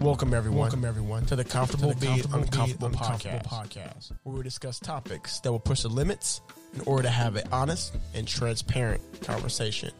Welcome 0.00 0.32
everyone. 0.32 0.60
Welcome 0.60 0.84
everyone 0.84 1.26
to 1.26 1.34
the 1.34 1.44
Comfortable, 1.44 1.92
to 1.92 1.98
the 1.98 2.06
Be 2.06 2.12
Uncomfortable, 2.20 2.86
Uncomfortable 2.86 2.90
podcast. 2.90 3.44
podcast, 3.44 4.12
where 4.22 4.36
we 4.36 4.42
discuss 4.44 4.78
topics 4.78 5.40
that 5.40 5.50
will 5.50 5.58
push 5.58 5.82
the 5.82 5.88
limits 5.88 6.40
in 6.74 6.82
order 6.82 7.02
to 7.02 7.08
have 7.08 7.34
an 7.34 7.48
honest 7.50 7.96
and 8.14 8.26
transparent 8.26 9.02
conversation. 9.22 9.90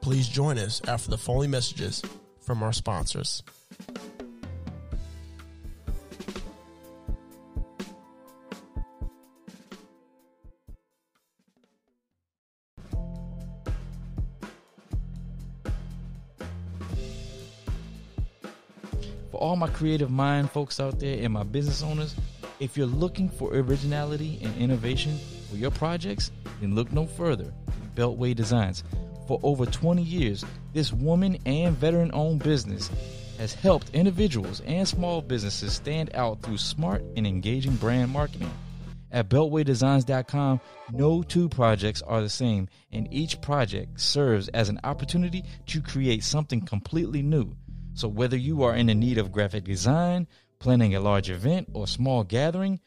Please 0.00 0.28
join 0.28 0.56
us 0.56 0.80
after 0.88 1.10
the 1.10 1.18
following 1.18 1.50
messages 1.50 2.02
from 2.40 2.62
our 2.62 2.72
sponsors. 2.72 3.42
All 19.48 19.56
my 19.56 19.68
creative 19.68 20.10
mind 20.10 20.50
folks 20.50 20.78
out 20.78 20.98
there 20.98 21.24
and 21.24 21.32
my 21.32 21.42
business 21.42 21.82
owners, 21.82 22.14
if 22.60 22.76
you're 22.76 22.86
looking 22.86 23.30
for 23.30 23.54
originality 23.54 24.38
and 24.42 24.54
innovation 24.58 25.18
for 25.48 25.56
your 25.56 25.70
projects, 25.70 26.30
then 26.60 26.74
look 26.74 26.92
no 26.92 27.06
further. 27.06 27.50
Beltway 27.94 28.36
Designs. 28.36 28.84
For 29.26 29.40
over 29.42 29.64
20 29.64 30.02
years, 30.02 30.44
this 30.74 30.92
woman 30.92 31.38
and 31.46 31.74
veteran 31.74 32.10
owned 32.12 32.42
business 32.42 32.90
has 33.38 33.54
helped 33.54 33.94
individuals 33.94 34.60
and 34.66 34.86
small 34.86 35.22
businesses 35.22 35.72
stand 35.72 36.10
out 36.14 36.42
through 36.42 36.58
smart 36.58 37.02
and 37.16 37.26
engaging 37.26 37.76
brand 37.76 38.12
marketing. 38.12 38.52
At 39.10 39.30
BeltwayDesigns.com, 39.30 40.60
no 40.92 41.22
two 41.22 41.48
projects 41.48 42.02
are 42.02 42.20
the 42.20 42.28
same, 42.28 42.68
and 42.92 43.10
each 43.10 43.40
project 43.40 43.98
serves 43.98 44.48
as 44.48 44.68
an 44.68 44.78
opportunity 44.84 45.42
to 45.68 45.80
create 45.80 46.22
something 46.22 46.60
completely 46.60 47.22
new. 47.22 47.56
So, 47.98 48.06
whether 48.06 48.36
you 48.36 48.62
are 48.62 48.76
in 48.76 48.86
the 48.86 48.94
need 48.94 49.18
of 49.18 49.32
graphic 49.32 49.64
design, 49.64 50.28
planning 50.60 50.94
a 50.94 51.00
large 51.00 51.30
event, 51.30 51.68
or 51.72 51.88
small 51.88 52.22
gathering, 52.22 52.78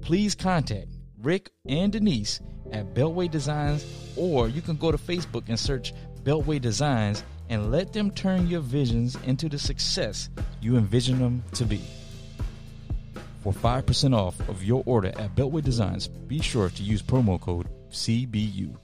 please 0.00 0.36
contact 0.36 0.86
Rick 1.20 1.50
and 1.66 1.90
Denise 1.90 2.38
at 2.70 2.94
Beltway 2.94 3.28
Designs, 3.28 3.84
or 4.14 4.46
you 4.46 4.62
can 4.62 4.76
go 4.76 4.92
to 4.92 4.96
Facebook 4.96 5.48
and 5.48 5.58
search 5.58 5.92
Beltway 6.22 6.60
Designs 6.60 7.24
and 7.48 7.72
let 7.72 7.92
them 7.92 8.12
turn 8.12 8.46
your 8.46 8.60
visions 8.60 9.18
into 9.26 9.48
the 9.48 9.58
success 9.58 10.30
you 10.60 10.76
envision 10.76 11.18
them 11.18 11.42
to 11.54 11.64
be. 11.64 11.82
For 13.42 13.52
5% 13.52 14.14
off 14.16 14.38
of 14.48 14.62
your 14.62 14.84
order 14.86 15.08
at 15.08 15.34
Beltway 15.34 15.64
Designs, 15.64 16.06
be 16.06 16.40
sure 16.40 16.70
to 16.70 16.82
use 16.84 17.02
promo 17.02 17.40
code 17.40 17.66
CBU. 17.90 18.76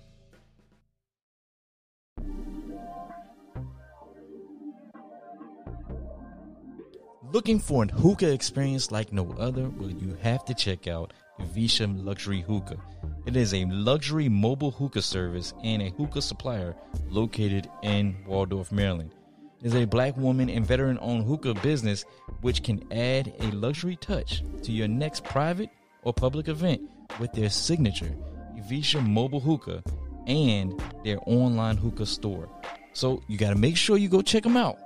Looking 7.32 7.58
for 7.58 7.82
an 7.82 7.88
hookah 7.88 8.32
experience 8.32 8.92
like 8.92 9.12
no 9.12 9.34
other? 9.38 9.68
Well, 9.68 9.90
you 9.90 10.16
have 10.22 10.44
to 10.44 10.54
check 10.54 10.86
out 10.86 11.12
Avisha 11.40 11.86
Luxury 12.04 12.40
Hookah. 12.40 12.78
It 13.26 13.36
is 13.36 13.52
a 13.52 13.64
luxury 13.64 14.28
mobile 14.28 14.70
hookah 14.70 15.02
service 15.02 15.52
and 15.64 15.82
a 15.82 15.90
hookah 15.90 16.22
supplier 16.22 16.76
located 17.08 17.68
in 17.82 18.16
Waldorf, 18.26 18.70
Maryland. 18.70 19.12
It 19.60 19.66
is 19.66 19.74
a 19.74 19.86
black 19.86 20.16
woman 20.16 20.48
and 20.48 20.64
veteran 20.64 20.98
owned 21.00 21.24
hookah 21.24 21.54
business 21.54 22.04
which 22.42 22.62
can 22.62 22.80
add 22.92 23.34
a 23.40 23.50
luxury 23.50 23.96
touch 23.96 24.44
to 24.62 24.70
your 24.70 24.86
next 24.86 25.24
private 25.24 25.70
or 26.02 26.12
public 26.12 26.46
event 26.46 26.80
with 27.18 27.32
their 27.32 27.50
signature 27.50 28.14
Avisha 28.56 29.04
Mobile 29.04 29.40
Hookah 29.40 29.82
and 30.28 30.80
their 31.04 31.18
online 31.26 31.76
hookah 31.76 32.06
store. 32.06 32.48
So 32.92 33.20
you 33.26 33.36
got 33.36 33.50
to 33.50 33.56
make 33.56 33.76
sure 33.76 33.96
you 33.96 34.08
go 34.08 34.22
check 34.22 34.44
them 34.44 34.56
out 34.56 34.78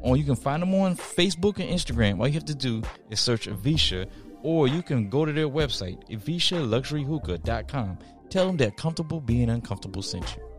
or 0.00 0.16
you 0.16 0.24
can 0.24 0.36
find 0.36 0.62
them 0.62 0.74
on 0.74 0.96
Facebook 0.96 1.58
and 1.58 1.68
Instagram. 1.68 2.20
All 2.20 2.28
you 2.28 2.34
have 2.34 2.44
to 2.46 2.54
do 2.54 2.82
is 3.10 3.20
search 3.20 3.48
Avisha, 3.48 4.08
or 4.42 4.68
you 4.68 4.82
can 4.82 5.08
go 5.08 5.24
to 5.24 5.32
their 5.32 5.48
website, 5.48 5.98
avishaluxuryhookah.com. 6.10 7.98
Tell 8.28 8.46
them 8.46 8.56
that 8.58 8.76
Comfortable 8.76 9.20
Being 9.20 9.50
Uncomfortable 9.50 10.02
sent 10.02 10.36
you. 10.36 10.51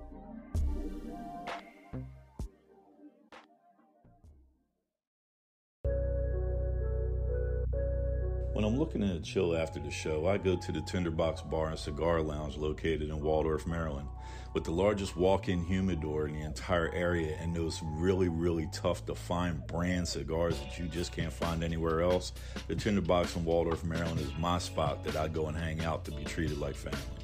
When 8.63 8.72
I'm 8.72 8.79
looking 8.79 9.01
to 9.01 9.19
chill 9.19 9.57
after 9.57 9.81
the 9.81 9.91
show, 9.91 10.25
I 10.25 10.38
go 10.38 10.56
to 10.56 10.72
the 10.72 10.79
Tinderbox 10.79 11.41
Bar 11.41 11.72
and 11.72 11.78
Cigar 11.78 12.22
Lounge 12.22 12.56
located 12.56 13.09
in 13.09 13.22
Waldorf, 13.22 13.68
Maryland 13.68 14.07
with 14.53 14.63
the 14.63 14.72
largest 14.72 15.18
walk-in 15.18 15.66
humidor 15.66 16.29
in 16.29 16.35
the 16.35 16.46
entire 16.46 16.90
area 16.94 17.35
and 17.41 17.53
those 17.53 17.81
really 17.84 18.29
really 18.29 18.69
tough 18.72 19.06
to 19.07 19.16
find 19.16 19.68
brand 19.68 20.07
cigars 20.07 20.57
that 20.59 20.79
you 20.79 20.88
just 20.88 21.12
can't 21.12 21.34
find 21.34 21.62
anywhere 21.62 22.03
else. 22.03 22.31
The 22.68 22.75
tinderbox 22.75 23.35
in 23.35 23.44
waldorf 23.44 23.84
maryland 23.84 24.22
is 24.22 24.31
my 24.40 24.59
spot 24.59 25.03
that 25.03 25.18
i 25.18 25.28
go 25.28 25.47
and 25.47 25.57
hang 25.57 25.84
out 25.84 26.06
to 26.06 26.12
be 26.12 26.24
treated 26.24 26.57
like 26.59 26.75
family 26.75 27.22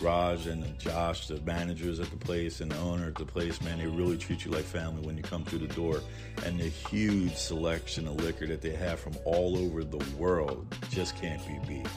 Raj 0.00 0.46
and 0.46 0.78
Josh, 0.78 1.28
the 1.28 1.40
managers 1.42 2.00
at 2.00 2.10
the 2.10 2.16
place 2.16 2.60
and 2.60 2.70
the 2.70 2.78
owner 2.78 3.08
at 3.08 3.14
the 3.14 3.24
place, 3.24 3.60
man, 3.62 3.78
they 3.78 3.86
really 3.86 4.18
treat 4.18 4.44
you 4.44 4.50
like 4.50 4.64
family 4.64 5.06
when 5.06 5.16
you 5.16 5.22
come 5.22 5.44
through 5.44 5.60
the 5.60 5.74
door. 5.74 6.00
And 6.44 6.58
the 6.58 6.68
huge 6.68 7.34
selection 7.34 8.06
of 8.08 8.16
liquor 8.16 8.46
that 8.46 8.60
they 8.60 8.74
have 8.74 9.00
from 9.00 9.14
all 9.24 9.56
over 9.56 9.84
the 9.84 10.04
world 10.16 10.66
just 10.90 11.16
can't 11.16 11.44
be 11.46 11.58
beat. 11.66 11.88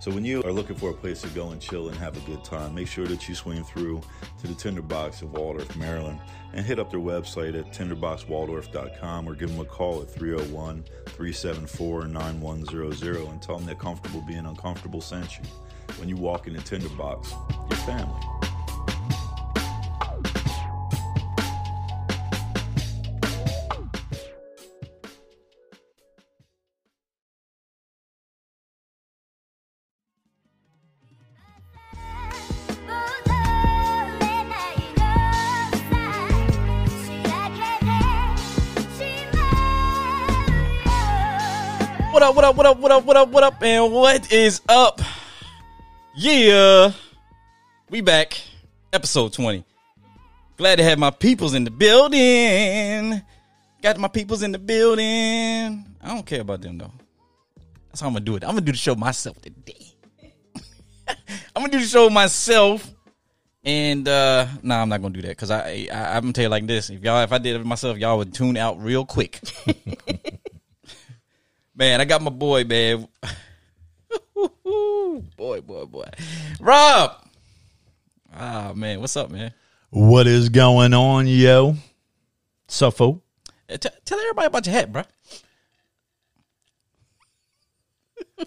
So 0.00 0.12
when 0.12 0.24
you 0.24 0.44
are 0.44 0.52
looking 0.52 0.76
for 0.76 0.90
a 0.90 0.94
place 0.94 1.22
to 1.22 1.28
go 1.28 1.50
and 1.50 1.60
chill 1.60 1.88
and 1.88 1.96
have 1.98 2.16
a 2.16 2.20
good 2.20 2.44
time, 2.44 2.76
make 2.76 2.86
sure 2.86 3.06
that 3.06 3.28
you 3.28 3.34
swing 3.34 3.64
through 3.64 4.00
to 4.40 4.46
the 4.46 4.54
Tinderbox 4.54 5.22
of 5.22 5.32
Waldorf, 5.32 5.74
Maryland, 5.76 6.20
and 6.52 6.64
hit 6.64 6.78
up 6.78 6.90
their 6.90 7.00
website 7.00 7.58
at 7.58 7.72
tinderboxwaldorf.com 7.72 9.28
or 9.28 9.34
give 9.34 9.50
them 9.50 9.58
a 9.58 9.64
call 9.64 10.00
at 10.00 10.08
301 10.08 10.84
374 11.06 12.06
9100 12.06 13.16
and 13.28 13.42
tell 13.42 13.58
them 13.58 13.66
that 13.66 13.80
Comfortable 13.80 14.20
Being 14.20 14.46
Uncomfortable 14.46 15.00
sent 15.00 15.36
you. 15.38 15.44
When 15.96 16.08
you 16.08 16.16
walk 16.16 16.46
in 16.46 16.52
the 16.52 16.60
Tinderbox, 16.60 17.32
your 17.70 17.78
family. 17.80 18.14
What 42.10 42.22
up, 42.22 42.34
what 42.34 42.44
up, 42.44 42.56
what 42.56 42.66
up, 42.66 42.78
what 42.78 42.90
up, 42.90 43.04
what 43.04 43.16
up, 43.16 43.28
what 43.28 43.44
up, 43.44 43.62
and 43.62 43.92
what 43.92 44.32
is 44.32 44.60
up? 44.68 45.00
Yeah, 46.20 46.90
we 47.90 48.00
back. 48.00 48.36
Episode 48.92 49.32
20. 49.32 49.64
Glad 50.56 50.78
to 50.78 50.82
have 50.82 50.98
my 50.98 51.12
peoples 51.12 51.54
in 51.54 51.62
the 51.62 51.70
building. 51.70 53.22
Got 53.80 53.98
my 53.98 54.08
peoples 54.08 54.42
in 54.42 54.50
the 54.50 54.58
building. 54.58 55.84
I 56.02 56.08
don't 56.08 56.26
care 56.26 56.40
about 56.40 56.60
them 56.60 56.78
though. 56.78 56.90
That's 57.86 58.00
how 58.00 58.08
I'm 58.08 58.14
gonna 58.14 58.24
do 58.24 58.34
it. 58.34 58.42
I'm 58.42 58.50
gonna 58.50 58.62
do 58.62 58.72
the 58.72 58.78
show 58.78 58.96
myself 58.96 59.40
today. 59.40 59.94
I'm 61.06 61.62
gonna 61.62 61.68
do 61.68 61.78
the 61.78 61.86
show 61.86 62.10
myself. 62.10 62.92
And 63.62 64.08
uh 64.08 64.48
nah, 64.64 64.82
I'm 64.82 64.88
not 64.88 65.00
gonna 65.00 65.14
do 65.14 65.22
that 65.22 65.28
because 65.28 65.52
I, 65.52 65.86
I 65.92 66.16
I'm 66.16 66.22
gonna 66.22 66.32
tell 66.32 66.42
you 66.42 66.48
like 66.48 66.66
this. 66.66 66.90
If 66.90 67.04
y'all 67.04 67.22
if 67.22 67.30
I 67.30 67.38
did 67.38 67.54
it 67.54 67.64
myself, 67.64 67.96
y'all 67.96 68.18
would 68.18 68.34
tune 68.34 68.56
out 68.56 68.82
real 68.82 69.06
quick. 69.06 69.38
Man, 71.76 72.00
I 72.00 72.04
got 72.06 72.22
my 72.22 72.30
boy, 72.30 72.64
man. 72.64 73.06
Boy, 75.36 75.60
boy, 75.60 75.84
boy. 75.86 76.08
Rob. 76.60 77.12
Ah, 78.34 78.72
man. 78.74 79.00
What's 79.00 79.16
up, 79.16 79.30
man? 79.30 79.52
What 79.90 80.26
is 80.26 80.48
going 80.48 80.92
on, 80.94 81.26
yo? 81.26 81.76
Suffo. 82.68 83.22
T- 83.68 83.88
tell 84.04 84.18
everybody 84.18 84.46
about 84.46 84.66
your 84.66 84.74
hat, 84.74 84.92
bro. 84.92 85.02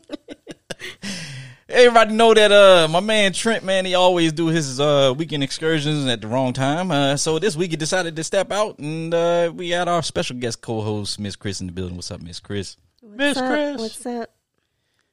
Everybody 1.69 2.13
know 2.13 2.33
that 2.33 2.51
uh 2.51 2.87
my 2.89 2.99
man 2.99 3.31
Trent, 3.31 3.63
man, 3.63 3.85
he 3.85 3.95
always 3.95 4.33
do 4.33 4.47
his 4.47 4.79
uh 4.79 5.13
weekend 5.15 5.41
excursions 5.41 6.05
at 6.05 6.19
the 6.19 6.27
wrong 6.27 6.51
time. 6.51 6.91
Uh 6.91 7.15
so 7.15 7.39
this 7.39 7.55
week 7.55 7.71
he 7.71 7.77
decided 7.77 8.15
to 8.17 8.23
step 8.25 8.51
out 8.51 8.77
and 8.79 9.13
uh 9.13 9.51
we 9.55 9.69
had 9.69 9.87
our 9.87 10.03
special 10.03 10.35
guest 10.35 10.61
co-host, 10.61 11.17
Miss 11.19 11.37
Crys 11.37 11.61
in 11.61 11.67
the 11.67 11.73
building. 11.73 11.95
What's 11.95 12.11
up, 12.11 12.21
Miss 12.21 12.41
Crys? 12.41 12.75
Miss? 13.01 13.37
Crys. 13.37 13.79
What's 13.79 14.05
up? 14.05 14.29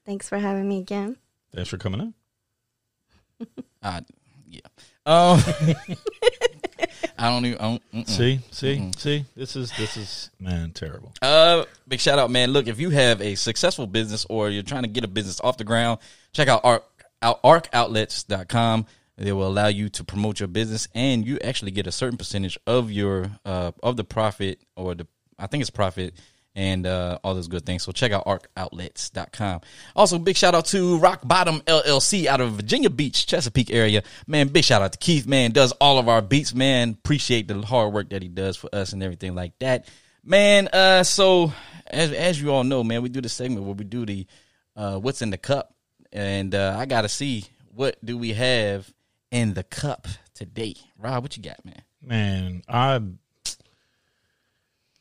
Thanks 0.09 0.27
for 0.27 0.39
having 0.39 0.67
me 0.67 0.79
again. 0.79 1.19
Thanks 1.55 1.69
for 1.69 1.77
coming 1.77 2.01
in. 2.01 3.47
Uh 3.83 4.01
yeah. 4.49 4.61
Um 5.07 5.39
I 7.19 7.29
don't 7.29 7.45
even 7.45 7.59
I 7.59 7.63
don't, 7.63 7.83
mm-mm. 7.93 8.09
See, 8.09 8.41
see, 8.51 8.91
see. 8.97 9.27
This 9.37 9.55
is 9.55 9.71
this 9.77 9.99
is 9.99 10.31
man 10.41 10.73
terrible. 10.73 11.13
Uh, 11.21 11.65
big 11.87 12.01
shout 12.01 12.19
out, 12.19 12.31
man. 12.31 12.53
Look, 12.53 12.69
if 12.69 12.81
you 12.81 12.89
have 12.91 13.21
a 13.21 13.35
successful 13.35 13.87
business 13.87 14.27
or 14.31 14.49
you're 14.49 14.63
trying 14.63 14.85
to 14.85 14.89
get 14.89 15.05
a 15.05 15.09
business 15.09 15.41
off 15.43 15.59
the 15.59 15.65
ground, 15.65 16.01
check 16.33 16.49
out 16.49 16.63
arc 16.65 16.85
out 17.21 17.43
arcoutlets.com. 17.43 18.87
They 19.19 19.33
will 19.33 19.47
allow 19.47 19.69
you 19.69 19.91
to 19.91 20.05
promote 20.05 20.41
your 20.41 20.49
business 20.49 20.89
and 20.95 21.27
you 21.27 21.39
actually 21.45 21.73
get 21.73 21.87
a 21.87 21.93
certain 21.93 22.17
percentage 22.17 22.59
of 22.67 22.91
your 22.91 23.31
uh 23.45 23.73
of 23.83 23.99
the 23.99 24.05
profit 24.05 24.59
or 24.75 24.95
the 24.95 25.07
I 25.39 25.49
think 25.49 25.61
it's 25.61 25.71
profit 25.71 26.15
and 26.59 26.89
uh, 26.89 27.21
all 27.23 27.35
those 27.35 27.47
good 27.47 27.65
things. 27.65 27.85
So 27.85 27.93
check 27.93 28.11
out 28.11 28.27
arcoutlets.com. 28.27 29.61
Also, 29.95 30.19
big 30.19 30.37
shout 30.37 30.57
out 30.57 30.67
to 30.67 30.99
Rock 30.99 31.21
Bottom 31.25 31.61
LLC 31.61 32.27
out 32.27 32.41
of 32.41 32.55
Virginia 32.55 32.91
Beach, 32.91 33.27
Chesapeake 33.27 33.71
area. 33.71 34.03
Man, 34.27 34.49
big 34.49 34.65
shout 34.65 34.83
out 34.83 34.91
to 34.91 34.99
Keith, 34.99 35.25
man, 35.25 35.53
does 35.53 35.71
all 35.81 35.99
of 35.99 36.09
our 36.09 36.21
beats, 36.21 36.53
man. 36.53 36.91
Appreciate 36.91 37.47
the 37.47 37.63
hard 37.63 37.95
work 37.95 38.11
that 38.11 38.23
he 38.23 38.29
does 38.29 38.57
for 38.57 38.69
us 38.75 38.93
and 38.93 39.05
everything 39.05 39.37
like 39.37 39.57
that. 39.61 39.87
Man, 40.25 40.67
uh, 40.73 41.05
so 41.05 41.53
as 41.87 42.11
as 42.11 42.43
you 42.43 42.53
all 42.53 42.65
know, 42.65 42.83
man, 42.83 43.03
we 43.03 43.09
do 43.09 43.21
the 43.21 43.29
segment 43.29 43.65
where 43.65 43.77
we 43.77 43.85
do 43.85 44.05
the 44.05 44.27
uh, 44.75 44.99
what's 44.99 45.23
in 45.23 45.31
the 45.31 45.39
cup. 45.39 45.73
And 46.13 46.57
uh, 46.57 46.75
I 46.77 46.87
gotta 46.87 47.09
see 47.09 47.45
what 47.73 48.05
do 48.05 48.19
we 48.19 48.33
have 48.33 48.93
in 49.31 49.55
the 49.55 49.63
cup 49.63 50.09
today. 50.35 50.75
Rob, 50.99 51.23
what 51.23 51.37
you 51.37 51.43
got, 51.45 51.65
man? 51.65 51.83
Man, 52.03 52.63
I 52.69 53.01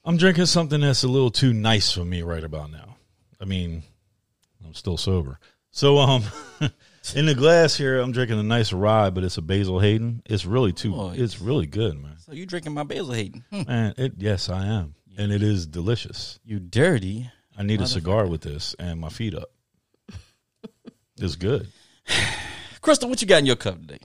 I'm 0.07 0.15
drinking 0.15 0.45
something 0.45 0.79
that's 0.79 1.03
a 1.03 1.07
little 1.09 1.29
too 1.29 1.51
nice 1.51 1.91
for 1.91 2.05
me 2.05 2.21
right 2.21 2.43
about 2.43 2.71
now. 2.71 2.95
I 3.41 3.45
mean, 3.45 3.83
I'm 4.65 4.73
still 4.73 4.95
sober. 4.95 5.37
So 5.71 5.97
um 5.97 6.23
in 7.13 7.25
the 7.25 7.35
glass 7.35 7.75
here 7.75 7.99
I'm 7.99 8.13
drinking 8.13 8.39
a 8.39 8.43
nice 8.43 8.71
rye, 8.71 9.09
but 9.09 9.25
it's 9.25 9.37
a 9.37 9.41
Basil 9.41 9.81
Hayden. 9.81 10.21
It's 10.25 10.45
really 10.45 10.71
too 10.71 10.95
Oh, 10.95 11.09
it's 11.13 11.41
really 11.41 11.67
good, 11.67 12.01
man. 12.01 12.17
So 12.19 12.31
you 12.31 12.45
drinking 12.45 12.73
my 12.73 12.83
Basil 12.83 13.11
Hayden? 13.11 13.43
Hmm. 13.51 13.63
Man, 13.67 13.93
it 13.97 14.13
yes, 14.17 14.47
I 14.47 14.65
am. 14.67 14.95
And 15.17 15.33
it 15.33 15.43
is 15.43 15.67
delicious. 15.67 16.39
You 16.45 16.61
dirty. 16.61 17.29
I 17.57 17.63
need 17.63 17.81
a 17.81 17.87
cigar 17.87 18.27
with 18.27 18.39
this 18.39 18.77
and 18.79 19.01
my 19.01 19.09
feet 19.09 19.35
up. 19.35 19.51
It's 21.19 21.35
good. 21.35 21.67
Crystal, 22.81 23.09
what 23.09 23.21
you 23.21 23.27
got 23.27 23.39
in 23.39 23.45
your 23.45 23.55
cup 23.55 23.81
today? 23.81 23.99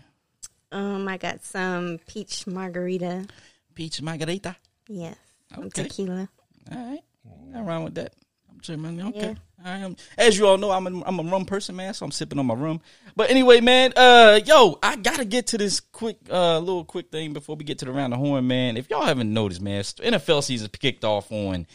Um, 0.73 1.07
I 1.07 1.17
got 1.17 1.45
some 1.45 2.01
peach 2.09 2.47
margarita. 2.47 3.27
Peach 3.75 4.03
margarita. 4.03 4.57
Yes. 4.89 5.17
Some 5.55 5.65
Okay. 5.65 5.83
tequila. 5.85 6.29
All 6.71 6.79
right. 6.91 7.01
Not 7.49 7.67
wrong 7.67 7.85
with 7.85 7.95
that. 7.97 8.15
I'm 8.51 8.61
sure, 8.63 8.77
man. 8.77 9.01
Okay. 9.09 9.21
Yeah. 9.29 9.35
I 9.65 9.79
am. 9.79 9.95
As 10.19 10.37
you 10.37 10.47
all 10.49 10.59
know, 10.59 10.71
I'm 10.73 10.87
a, 10.87 11.05
I'm 11.05 11.21
a 11.21 11.23
rum 11.23 11.45
person, 11.45 11.77
man. 11.77 11.95
So 11.95 12.05
I'm 12.05 12.11
sipping 12.11 12.39
on 12.39 12.47
my 12.47 12.55
rum. 12.55 12.81
But 13.15 13.31
anyway, 13.31 13.61
man. 13.61 13.93
Uh, 13.95 14.41
yo, 14.45 14.79
I 14.83 14.97
gotta 14.97 15.25
get 15.25 15.49
to 15.49 15.59
this 15.59 15.79
quick, 15.81 16.17
uh, 16.31 16.59
little 16.59 16.85
quick 16.85 17.11
thing 17.13 17.33
before 17.33 17.55
we 17.55 17.65
get 17.65 17.79
to 17.81 17.85
the 17.85 17.93
round 17.93 18.13
of 18.13 18.19
horn, 18.19 18.47
man. 18.49 18.77
If 18.77 18.91
y'all 18.91 19.05
haven't 19.05 19.33
noticed, 19.33 19.61
man, 19.61 19.83
NFL 19.83 20.43
season 20.43 20.69
kicked 20.81 21.05
off 21.05 21.31
on 21.31 21.67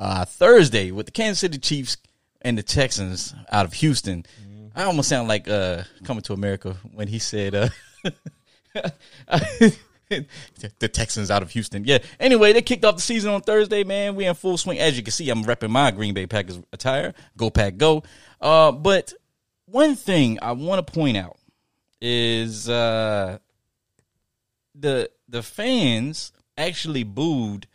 uh 0.00 0.24
Thursday 0.24 0.90
with 0.90 1.06
the 1.06 1.12
Kansas 1.12 1.40
City 1.40 1.58
Chiefs 1.58 1.98
and 2.42 2.56
the 2.56 2.62
Texans 2.62 3.34
out 3.52 3.64
of 3.66 3.74
Houston. 3.74 4.24
I 4.74 4.84
almost 4.84 5.08
sound 5.08 5.28
like 5.28 5.46
uh 5.46 5.82
coming 6.04 6.22
to 6.22 6.32
America 6.32 6.76
when 6.94 7.08
he 7.08 7.18
said 7.18 7.54
uh 7.54 7.68
the 10.78 10.88
Texans 10.88 11.30
out 11.30 11.42
of 11.42 11.50
Houston. 11.50 11.84
Yeah. 11.84 11.98
Anyway, 12.20 12.52
they 12.52 12.62
kicked 12.62 12.84
off 12.84 12.96
the 12.96 13.02
season 13.02 13.32
on 13.32 13.40
Thursday, 13.40 13.84
man. 13.84 14.14
We 14.14 14.26
in 14.26 14.34
full 14.34 14.56
swing. 14.56 14.78
As 14.78 14.96
you 14.96 15.02
can 15.02 15.12
see, 15.12 15.28
I'm 15.30 15.44
repping 15.44 15.70
my 15.70 15.90
Green 15.90 16.14
Bay 16.14 16.26
Packers 16.26 16.60
attire. 16.72 17.14
Go 17.36 17.50
Pack 17.50 17.76
Go. 17.76 18.02
Uh, 18.40 18.72
but 18.72 19.12
one 19.66 19.96
thing 19.96 20.38
I 20.42 20.52
want 20.52 20.86
to 20.86 20.92
point 20.92 21.16
out 21.16 21.38
is 22.00 22.68
uh 22.68 23.38
the 24.74 25.10
the 25.28 25.42
fans 25.42 26.32
actually 26.58 27.02
booed 27.02 27.66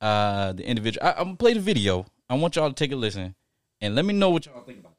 uh 0.00 0.52
the 0.52 0.66
individual. 0.66 1.06
I, 1.06 1.12
I'm 1.12 1.24
gonna 1.24 1.36
play 1.36 1.54
the 1.54 1.60
video. 1.60 2.06
I 2.28 2.34
want 2.34 2.56
y'all 2.56 2.68
to 2.68 2.74
take 2.74 2.92
a 2.92 2.96
listen 2.96 3.34
and 3.80 3.94
let 3.94 4.04
me 4.04 4.14
know 4.14 4.30
what 4.30 4.46
y'all 4.46 4.62
think 4.62 4.80
about 4.80 4.91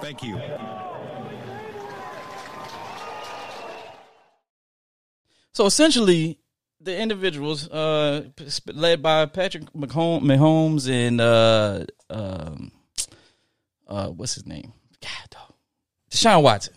Thank 0.00 0.22
you. 0.22 0.40
So 5.52 5.66
essentially, 5.66 6.38
the 6.80 6.98
individuals 6.98 7.68
uh, 7.68 8.24
led 8.72 9.02
by 9.02 9.26
Patrick 9.26 9.64
Mahom- 9.72 10.22
Mahomes 10.22 10.90
and 10.90 11.20
uh, 11.20 11.84
um, 12.08 12.72
uh, 13.86 14.08
what's 14.08 14.34
his 14.34 14.46
name? 14.46 14.72
God. 15.02 15.30
Deshaun 16.10 16.42
Watson. 16.42 16.74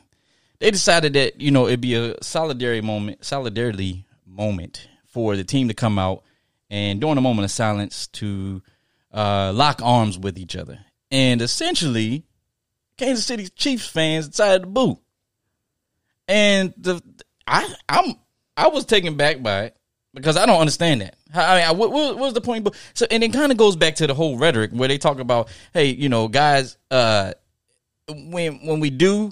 They 0.59 0.71
decided 0.71 1.13
that 1.13 1.41
you 1.41 1.51
know 1.51 1.67
it'd 1.67 1.81
be 1.81 1.95
a 1.95 2.21
solidarity 2.23 2.81
moment, 2.81 3.25
solidarity 3.25 4.05
moment 4.25 4.87
for 5.05 5.35
the 5.35 5.43
team 5.43 5.67
to 5.67 5.73
come 5.73 5.99
out 5.99 6.23
and 6.69 7.01
during 7.01 7.17
a 7.17 7.21
moment 7.21 7.45
of 7.45 7.51
silence 7.51 8.07
to 8.07 8.61
uh, 9.13 9.51
lock 9.53 9.81
arms 9.83 10.17
with 10.17 10.37
each 10.37 10.55
other. 10.55 10.79
And 11.11 11.41
essentially, 11.41 12.23
Kansas 12.97 13.25
City 13.25 13.47
Chiefs 13.49 13.87
fans 13.87 14.27
decided 14.29 14.63
to 14.63 14.67
boo. 14.67 14.99
And 16.27 16.73
the 16.77 17.01
I 17.47 17.73
I'm 17.89 18.15
I 18.55 18.67
was 18.67 18.85
taken 18.85 19.15
back 19.15 19.41
by 19.41 19.63
it 19.65 19.77
because 20.13 20.37
I 20.37 20.45
don't 20.45 20.59
understand 20.59 21.01
that. 21.01 21.15
I 21.33 21.67
mean, 21.67 21.77
what, 21.77 21.91
what, 21.91 22.17
what's 22.17 22.33
the 22.33 22.41
point? 22.41 22.67
So, 22.93 23.07
and 23.09 23.23
it 23.23 23.33
kind 23.33 23.51
of 23.51 23.57
goes 23.57 23.75
back 23.75 23.95
to 23.95 24.07
the 24.07 24.13
whole 24.13 24.37
rhetoric 24.37 24.71
where 24.71 24.87
they 24.87 24.99
talk 24.99 25.19
about, 25.19 25.49
hey, 25.73 25.87
you 25.87 26.07
know, 26.07 26.27
guys, 26.27 26.77
uh, 26.91 27.33
when 28.07 28.65
when 28.65 28.79
we 28.79 28.89
do 28.89 29.31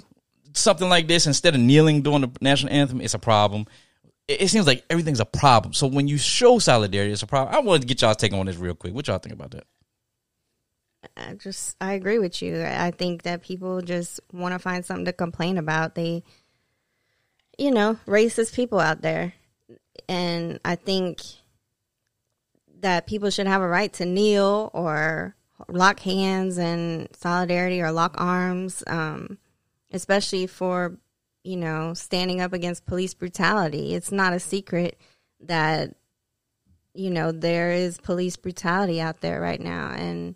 something 0.54 0.90
like 0.90 1.08
this, 1.08 1.28
instead 1.28 1.54
of 1.54 1.62
kneeling 1.62 2.02
during 2.02 2.22
the 2.22 2.32
national 2.42 2.74
anthem, 2.74 3.02
it's 3.02 3.14
a 3.14 3.20
problem. 3.20 3.68
It, 4.28 4.44
it 4.44 4.48
seems 4.48 4.66
like 4.66 4.84
everything's 4.90 5.20
a 5.20 5.26
problem. 5.26 5.74
So 5.74 5.88
when 5.88 6.08
you 6.08 6.18
show 6.18 6.58
solidarity, 6.60 7.14
it's 7.14 7.24
a 7.24 7.28
problem. 7.28 7.56
I 7.56 7.60
wanted 7.60 7.82
to 7.82 7.88
get 7.88 8.02
y'all 8.02 8.16
take 8.16 8.34
on 8.34 8.48
this 8.48 8.58
real 8.58 8.74
quick. 8.74 8.94
What 8.94 9.08
y'all 9.08 9.20
think 9.20 9.34
about 9.34 9.52
that? 9.52 9.66
I 11.18 11.34
just 11.34 11.76
I 11.82 11.94
agree 11.94 12.20
with 12.20 12.42
you. 12.42 12.64
I 12.64 12.92
think 12.92 13.24
that 13.24 13.42
people 13.42 13.82
just 13.82 14.20
want 14.32 14.54
to 14.54 14.60
find 14.60 14.86
something 14.86 15.06
to 15.06 15.14
complain 15.14 15.58
about. 15.58 15.96
They, 15.96 16.24
you 17.58 17.72
know, 17.72 17.98
racist 18.06 18.54
people 18.56 18.80
out 18.80 19.02
there, 19.02 19.34
and 20.08 20.60
I 20.64 20.76
think 20.76 21.22
that 22.82 23.08
people 23.08 23.30
should 23.30 23.48
have 23.48 23.62
a 23.62 23.68
right 23.68 23.92
to 23.94 24.06
kneel 24.06 24.70
or 24.74 25.36
lock 25.68 26.00
hands 26.02 26.58
in 26.58 27.08
solidarity 27.14 27.82
or 27.82 27.92
lock 27.92 28.16
arms, 28.18 28.84
um, 28.88 29.38
especially 29.92 30.48
for 30.48 30.98
you 31.44 31.58
know 31.58 31.94
standing 31.96 32.42
up 32.42 32.54
against 32.54 32.86
police 32.86 33.14
brutality. 33.16 33.96
It's 33.96 34.12
not 34.12 34.34
a 34.34 34.40
secret 34.40 35.00
that 35.40 35.96
you 36.94 37.10
know 37.10 37.32
there 37.32 37.72
is 37.72 37.98
police 37.98 38.36
brutality 38.36 39.02
out 39.02 39.22
there 39.22 39.42
right 39.42 39.62
now, 39.62 39.90
and 39.92 40.36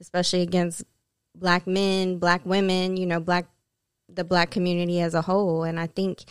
especially 0.00 0.42
against 0.42 0.84
black 1.34 1.66
men, 1.66 2.18
black 2.18 2.44
women, 2.44 2.96
you 2.96 3.06
know, 3.06 3.20
black 3.20 3.46
the 4.08 4.24
black 4.24 4.50
community 4.50 5.00
as 5.00 5.14
a 5.14 5.22
whole. 5.22 5.64
And 5.64 5.78
I 5.80 5.86
think 5.86 6.24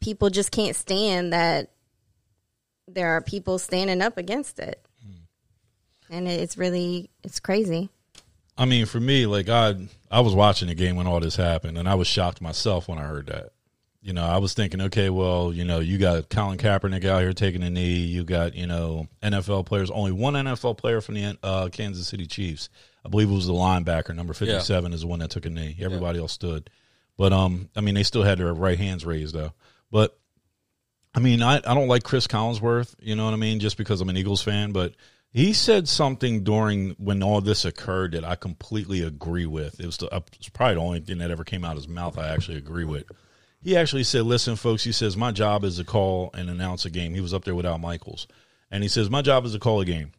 people 0.00 0.30
just 0.30 0.50
can't 0.50 0.76
stand 0.76 1.32
that 1.32 1.72
there 2.86 3.10
are 3.10 3.20
people 3.20 3.58
standing 3.58 4.00
up 4.00 4.16
against 4.16 4.58
it. 4.58 4.84
Hmm. 5.02 6.14
And 6.14 6.28
it's 6.28 6.56
really 6.56 7.10
it's 7.24 7.40
crazy. 7.40 7.90
I 8.58 8.64
mean, 8.64 8.86
for 8.86 9.00
me, 9.00 9.26
like 9.26 9.48
I 9.48 9.74
I 10.10 10.20
was 10.20 10.34
watching 10.34 10.68
the 10.68 10.74
game 10.74 10.96
when 10.96 11.06
all 11.06 11.20
this 11.20 11.36
happened, 11.36 11.76
and 11.76 11.88
I 11.88 11.94
was 11.94 12.06
shocked 12.06 12.40
myself 12.40 12.88
when 12.88 12.98
I 12.98 13.02
heard 13.02 13.26
that. 13.26 13.52
You 14.06 14.12
know, 14.12 14.24
I 14.24 14.38
was 14.38 14.54
thinking, 14.54 14.80
okay, 14.82 15.10
well, 15.10 15.52
you 15.52 15.64
know, 15.64 15.80
you 15.80 15.98
got 15.98 16.28
Colin 16.28 16.58
Kaepernick 16.58 17.04
out 17.04 17.22
here 17.22 17.32
taking 17.32 17.64
a 17.64 17.70
knee. 17.70 17.96
You 17.96 18.22
got, 18.22 18.54
you 18.54 18.68
know, 18.68 19.08
NFL 19.20 19.66
players. 19.66 19.90
Only 19.90 20.12
one 20.12 20.34
NFL 20.34 20.78
player 20.78 21.00
from 21.00 21.16
the 21.16 21.36
uh, 21.42 21.68
Kansas 21.70 22.06
City 22.06 22.26
Chiefs. 22.26 22.68
I 23.04 23.08
believe 23.08 23.28
it 23.28 23.34
was 23.34 23.48
the 23.48 23.52
linebacker, 23.52 24.14
number 24.14 24.32
fifty-seven, 24.32 24.92
is 24.92 25.00
the 25.00 25.08
one 25.08 25.18
that 25.18 25.30
took 25.30 25.44
a 25.44 25.50
knee. 25.50 25.76
Everybody 25.80 26.20
else 26.20 26.32
stood. 26.32 26.70
But 27.16 27.32
um, 27.32 27.68
I 27.74 27.80
mean, 27.80 27.96
they 27.96 28.04
still 28.04 28.22
had 28.22 28.38
their 28.38 28.54
right 28.54 28.78
hands 28.78 29.04
raised 29.04 29.34
though. 29.34 29.52
But 29.90 30.16
I 31.12 31.18
mean, 31.18 31.42
I, 31.42 31.56
I 31.56 31.74
don't 31.74 31.88
like 31.88 32.04
Chris 32.04 32.28
Collinsworth, 32.28 32.94
you 33.00 33.16
know 33.16 33.24
what 33.24 33.34
I 33.34 33.38
mean, 33.38 33.58
just 33.58 33.76
because 33.76 34.00
I'm 34.00 34.08
an 34.08 34.16
Eagles 34.16 34.42
fan, 34.42 34.70
but 34.70 34.94
he 35.30 35.52
said 35.52 35.88
something 35.88 36.44
during 36.44 36.90
when 36.98 37.22
all 37.22 37.40
this 37.40 37.64
occurred 37.64 38.12
that 38.12 38.24
I 38.24 38.36
completely 38.36 39.02
agree 39.02 39.46
with. 39.46 39.80
It 39.80 39.86
was, 39.86 39.96
the, 39.96 40.14
uh, 40.14 40.20
it's 40.34 40.48
probably 40.50 40.74
the 40.74 40.80
only 40.80 41.00
thing 41.00 41.18
that 41.18 41.30
ever 41.30 41.42
came 41.42 41.64
out 41.64 41.72
of 41.72 41.78
his 41.78 41.88
mouth 41.88 42.18
I 42.18 42.28
actually 42.28 42.58
agree 42.58 42.84
with. 42.84 43.04
He 43.66 43.76
actually 43.76 44.04
said, 44.04 44.22
"Listen, 44.22 44.54
folks," 44.54 44.84
he 44.84 44.92
says, 44.92 45.16
"My 45.16 45.32
job 45.32 45.64
is 45.64 45.78
to 45.78 45.84
call 45.84 46.30
and 46.34 46.48
announce 46.48 46.84
a 46.84 46.90
game." 46.90 47.14
He 47.14 47.20
was 47.20 47.34
up 47.34 47.42
there 47.42 47.56
without 47.56 47.80
Michaels, 47.80 48.28
and 48.70 48.84
he 48.84 48.88
says, 48.88 49.10
"My 49.10 49.22
job 49.22 49.44
is 49.44 49.54
to 49.54 49.58
call 49.58 49.80
a 49.80 49.84
game." 49.84 50.12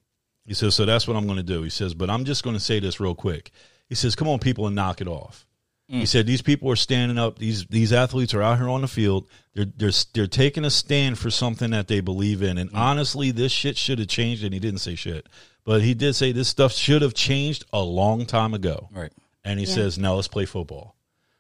He 0.45 0.53
says, 0.53 0.75
"So 0.75 0.83
that's 0.83 1.07
what 1.07 1.15
I'm 1.15 1.27
going 1.27 1.37
to 1.37 1.43
do." 1.43 1.63
He 1.63 1.69
says, 1.69 1.93
"But 1.93 2.09
I'm 2.09 2.25
just 2.25 2.43
going 2.43 2.57
to 2.57 2.59
say 2.59 2.81
this 2.81 2.99
real 2.99 3.15
quick." 3.15 3.51
He 3.87 3.95
says, 3.95 4.15
"Come 4.15 4.27
on, 4.27 4.39
people, 4.39 4.67
and 4.67 4.75
knock 4.75 4.99
it 4.99 5.07
off." 5.07 5.45
He 5.87 6.01
mm. 6.01 6.07
said 6.09 6.27
these 6.27 6.41
people 6.41 6.69
are 6.69 6.75
standing 6.75 7.17
up. 7.17 7.39
These 7.39 7.67
these 7.67 7.93
athletes 7.93 8.33
are 8.33 8.41
out 8.41 8.57
here 8.57 8.67
on 8.67 8.81
the 8.81 8.87
field. 8.89 9.29
They're 9.53 9.63
they're 9.63 9.93
they're 10.13 10.27
taking 10.27 10.65
a 10.65 10.69
stand 10.69 11.17
for 11.17 11.31
something 11.31 11.71
that 11.71 11.87
they 11.87 12.01
believe 12.01 12.41
in. 12.41 12.57
And 12.57 12.69
mm. 12.69 12.77
honestly, 12.77 13.31
this 13.31 13.53
shit 13.53 13.77
should 13.77 13.99
have 13.99 14.09
changed. 14.09 14.43
And 14.43 14.53
he 14.53 14.59
didn't 14.59 14.81
say 14.81 14.95
shit, 14.95 15.25
but 15.63 15.81
he 15.81 15.93
did 15.93 16.15
say 16.15 16.33
this 16.33 16.49
stuff 16.49 16.73
should 16.73 17.01
have 17.01 17.13
changed 17.13 17.63
a 17.71 17.81
long 17.81 18.25
time 18.25 18.53
ago. 18.53 18.89
Right. 18.91 19.13
And 19.45 19.57
he 19.57 19.65
Yeah. 19.65 19.75
says, 19.75 19.97
"Now 19.97 20.15
let's 20.15 20.27
play 20.27 20.43
football." 20.43 20.96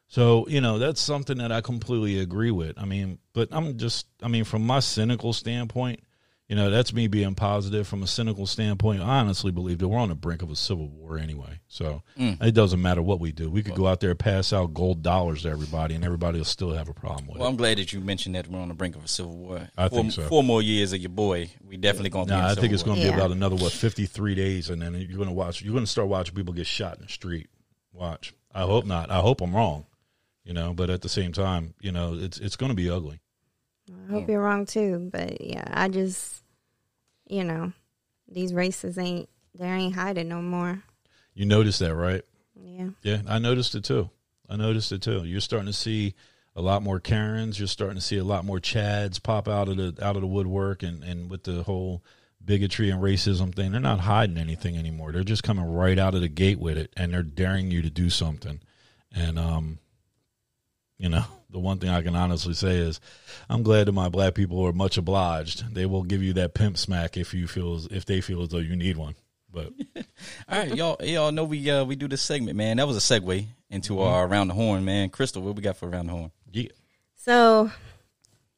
So 0.07 0.47
you 0.47 0.61
know 0.61 0.79
that's 0.79 1.01
something 1.01 1.37
that 1.39 1.51
I 1.51 1.61
completely 1.61 2.19
agree 2.19 2.51
with. 2.51 2.77
I 2.79 2.85
mean, 2.85 3.19
but 3.33 3.49
I'm 3.51 3.77
just 3.77 4.07
I 4.21 4.27
mean 4.27 4.43
from 4.45 4.65
my 4.65 4.79
cynical 4.79 5.33
standpoint, 5.33 5.99
You 6.49 6.55
know, 6.55 6.69
that's 6.69 6.93
me 6.93 7.07
being 7.07 7.35
positive 7.35 7.85
from 7.89 8.03
a 8.03 8.07
cynical 8.07 8.45
standpoint. 8.47 9.01
I 9.01 9.19
honestly 9.19 9.51
believe 9.51 9.79
that 9.79 9.87
we're 9.89 9.99
on 9.99 10.07
the 10.07 10.15
brink 10.15 10.41
of 10.41 10.49
a 10.49 10.55
civil 10.55 10.87
war 10.87 11.17
anyway. 11.17 11.59
So 11.67 12.03
Mm. 12.17 12.41
it 12.41 12.53
doesn't 12.53 12.81
matter 12.81 13.01
what 13.01 13.19
we 13.19 13.33
do. 13.33 13.51
We 13.51 13.63
could 13.63 13.75
go 13.75 13.85
out 13.85 13.99
there, 13.99 14.11
and 14.11 14.19
pass 14.19 14.53
out 14.53 14.73
gold 14.73 15.03
dollars 15.03 15.41
to 15.41 15.49
everybody, 15.49 15.93
and 15.93 16.05
everybody 16.05 16.37
will 16.37 16.45
still 16.45 16.71
have 16.71 16.87
a 16.87 16.93
problem 16.93 17.27
with 17.27 17.35
it. 17.35 17.39
Well, 17.39 17.49
it. 17.49 17.51
I'm 17.51 17.57
glad 17.57 17.77
that 17.79 17.91
you 17.91 17.99
mentioned 17.99 18.35
that 18.35 18.47
we're 18.47 18.61
on 18.61 18.69
the 18.69 18.75
brink 18.75 18.95
of 18.95 19.03
a 19.03 19.09
civil 19.09 19.35
war. 19.35 19.67
I 19.77 19.89
four, 19.89 19.99
think 19.99 20.13
so. 20.13 20.21
Four 20.29 20.41
more 20.41 20.61
years 20.61 20.93
of 20.93 20.99
your 21.01 21.09
boy, 21.09 21.49
we 21.67 21.75
definitely 21.75 22.11
gonna. 22.11 22.27
be 22.27 22.31
in 22.31 22.37
Nah, 22.39 22.43
a 22.43 22.45
I 22.45 22.49
civil 22.51 22.61
think 22.61 22.73
it's 22.75 22.83
going 22.83 23.01
to 23.01 23.03
be 23.03 23.13
about 23.13 23.31
another 23.31 23.57
what 23.57 23.73
fifty 23.73 24.05
three 24.05 24.33
days, 24.35 24.69
and 24.69 24.81
then 24.81 24.93
you're 24.95 25.17
going 25.17 25.27
to 25.27 25.33
watch. 25.35 25.61
You're 25.61 25.73
going 25.73 25.83
to 25.83 25.91
start 25.91 26.07
watching 26.07 26.33
people 26.33 26.53
get 26.53 26.65
shot 26.65 26.95
in 26.95 27.03
the 27.03 27.11
street. 27.11 27.49
Watch. 27.91 28.33
I 28.55 28.61
hope 28.61 28.85
not. 28.85 29.11
I 29.11 29.19
hope 29.19 29.41
I'm 29.41 29.53
wrong. 29.53 29.85
You 30.47 30.53
know, 30.53 30.73
but 30.73 30.89
at 30.89 31.01
the 31.01 31.09
same 31.09 31.33
time, 31.33 31.73
you 31.81 31.91
know, 31.91 32.17
it's 32.17 32.37
it's 32.37 32.55
going 32.55 32.69
to 32.69 32.75
be 32.75 32.89
ugly. 32.89 33.19
I 33.91 34.11
hope 34.13 34.29
you're 34.29 34.41
wrong 34.41 34.65
too, 34.65 35.09
but 35.11 35.41
yeah, 35.41 35.65
I 35.67 35.89
just, 35.89 36.41
you 37.27 37.43
know, 37.43 37.73
these 38.29 38.53
races 38.53 38.97
ain't 38.97 39.27
they 39.59 39.67
ain't 39.67 39.95
hiding 39.95 40.29
no 40.29 40.41
more. 40.41 40.81
You 41.33 41.45
notice 41.45 41.79
that, 41.79 41.93
right? 41.93 42.23
Yeah, 42.55 42.89
Yeah, 43.03 43.21
I 43.27 43.39
noticed 43.39 43.75
it 43.75 43.83
too. 43.83 44.09
I 44.49 44.55
noticed 44.55 44.93
it 44.93 45.01
too. 45.01 45.25
You're 45.25 45.41
starting 45.41 45.67
to 45.67 45.73
see 45.73 46.13
a 46.55 46.61
lot 46.61 46.81
more 46.81 47.01
Karens. 47.01 47.59
You're 47.59 47.67
starting 47.67 47.97
to 47.97 48.01
see 48.01 48.17
a 48.17 48.23
lot 48.23 48.45
more 48.45 48.59
Chads 48.59 49.21
pop 49.21 49.49
out 49.49 49.67
of 49.67 49.75
the 49.75 49.95
out 50.01 50.15
of 50.15 50.21
the 50.21 50.29
woodwork, 50.29 50.81
and 50.81 51.03
and 51.03 51.29
with 51.29 51.43
the 51.43 51.63
whole 51.63 52.05
bigotry 52.45 52.89
and 52.89 53.03
racism 53.03 53.53
thing, 53.53 53.73
they're 53.73 53.81
not 53.81 53.99
hiding 53.99 54.37
anything 54.37 54.77
anymore. 54.77 55.11
They're 55.11 55.25
just 55.25 55.43
coming 55.43 55.65
right 55.65 55.99
out 55.99 56.15
of 56.15 56.21
the 56.21 56.29
gate 56.29 56.57
with 56.57 56.77
it, 56.77 56.93
and 56.95 57.13
they're 57.13 57.21
daring 57.21 57.69
you 57.69 57.81
to 57.81 57.89
do 57.89 58.09
something. 58.09 58.61
And 59.13 59.37
um, 59.37 59.79
you 61.07 61.15
know, 61.15 61.23
the 61.49 61.59
one 61.59 61.77
thing 61.79 61.89
I 61.89 62.01
can 62.01 62.15
honestly 62.17 62.53
say 62.53 62.75
is, 62.77 62.99
I'm 63.49 63.63
glad 63.63 63.87
that 63.87 63.93
my 63.93 64.09
black 64.09 64.33
people 64.33 64.61
are 64.65 64.73
much 64.73 64.97
obliged. 64.97 65.73
They 65.73 65.85
will 65.85 66.03
give 66.03 66.21
you 66.21 66.33
that 66.33 66.53
pimp 66.53 66.77
smack 66.77 67.15
if 67.15 67.33
you 67.33 67.47
feel 67.47 67.75
as, 67.75 67.87
if 67.89 68.03
they 68.05 68.19
feel 68.19 68.41
as 68.41 68.49
though 68.49 68.57
you 68.57 68.75
need 68.75 68.97
one. 68.97 69.15
But 69.51 69.71
All 70.49 70.59
right, 70.59 70.75
y'all. 70.75 70.97
Y'all 71.01 71.31
know 71.31 71.45
we 71.45 71.69
uh 71.71 71.85
we 71.85 71.95
do 71.95 72.09
this 72.09 72.21
segment, 72.21 72.57
man. 72.57 72.77
That 72.77 72.87
was 72.87 72.97
a 72.97 72.99
segue 73.19 73.45
into 73.69 73.93
Mm-hmm. 73.93 74.01
our 74.03 74.27
around 74.27 74.49
the 74.49 74.53
horn, 74.53 74.83
man. 74.83 75.09
Crystal, 75.09 75.41
what 75.41 75.55
we 75.55 75.61
got 75.61 75.77
for 75.77 75.87
around 75.89 76.07
the 76.07 76.11
horn? 76.13 76.31
yeah, 76.51 76.67
So, 77.15 77.71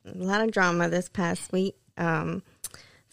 a 0.05 0.11
lot 0.17 0.41
of 0.41 0.51
drama 0.51 0.89
this 0.89 1.07
past 1.07 1.51
week. 1.51 1.75
Um, 1.97 2.41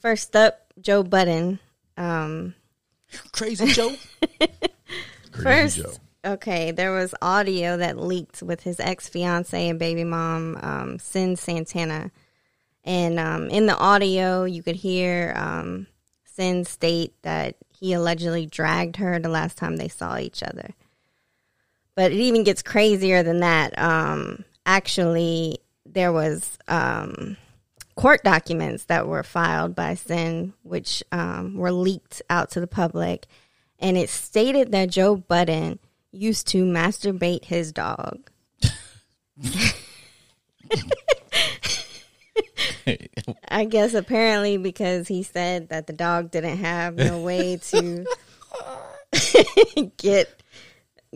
first 0.00 0.34
up, 0.34 0.72
Joe 0.80 1.02
Budden. 1.02 1.58
Um, 1.98 2.54
Crazy 3.32 3.66
Joe. 3.66 3.94
crazy 5.32 5.42
first, 5.42 5.76
Joe. 5.76 5.92
Okay, 6.26 6.72
there 6.72 6.90
was 6.90 7.14
audio 7.22 7.76
that 7.76 7.98
leaked 7.98 8.42
with 8.42 8.64
his 8.64 8.80
ex 8.80 9.08
fiance 9.08 9.68
and 9.68 9.78
baby 9.78 10.02
mom, 10.02 10.58
um, 10.60 10.98
Cyn 10.98 11.38
Santana. 11.38 12.10
And 12.82 13.20
um, 13.20 13.48
in 13.48 13.66
the 13.66 13.76
audio, 13.76 14.42
you 14.42 14.60
could 14.60 14.74
hear 14.74 15.32
um, 15.36 15.86
Cyn 16.36 16.66
state 16.66 17.14
that 17.22 17.54
he 17.72 17.92
allegedly 17.92 18.44
dragged 18.44 18.96
her 18.96 19.20
the 19.20 19.28
last 19.28 19.56
time 19.56 19.76
they 19.76 19.86
saw 19.86 20.18
each 20.18 20.42
other. 20.42 20.70
But 21.94 22.10
it 22.10 22.18
even 22.18 22.42
gets 22.42 22.60
crazier 22.60 23.22
than 23.22 23.40
that. 23.40 23.78
Um, 23.78 24.44
actually, 24.66 25.58
there 25.84 26.12
was 26.12 26.58
um, 26.66 27.36
court 27.94 28.24
documents 28.24 28.86
that 28.86 29.06
were 29.06 29.22
filed 29.22 29.76
by 29.76 29.94
Cyn, 29.94 30.54
which 30.64 31.04
um, 31.12 31.54
were 31.54 31.72
leaked 31.72 32.20
out 32.28 32.50
to 32.50 32.60
the 32.60 32.66
public, 32.66 33.26
and 33.78 33.96
it 33.96 34.10
stated 34.10 34.72
that 34.72 34.90
Joe 34.90 35.14
Budden 35.14 35.78
used 36.16 36.48
to 36.48 36.64
masturbate 36.64 37.44
his 37.44 37.72
dog. 37.72 38.30
I 43.48 43.64
guess 43.64 43.94
apparently 43.94 44.56
because 44.56 45.08
he 45.08 45.22
said 45.22 45.70
that 45.70 45.86
the 45.86 45.92
dog 45.92 46.30
didn't 46.30 46.58
have 46.58 46.96
no 46.96 47.20
way 47.20 47.56
to 47.56 48.06
get 49.96 50.42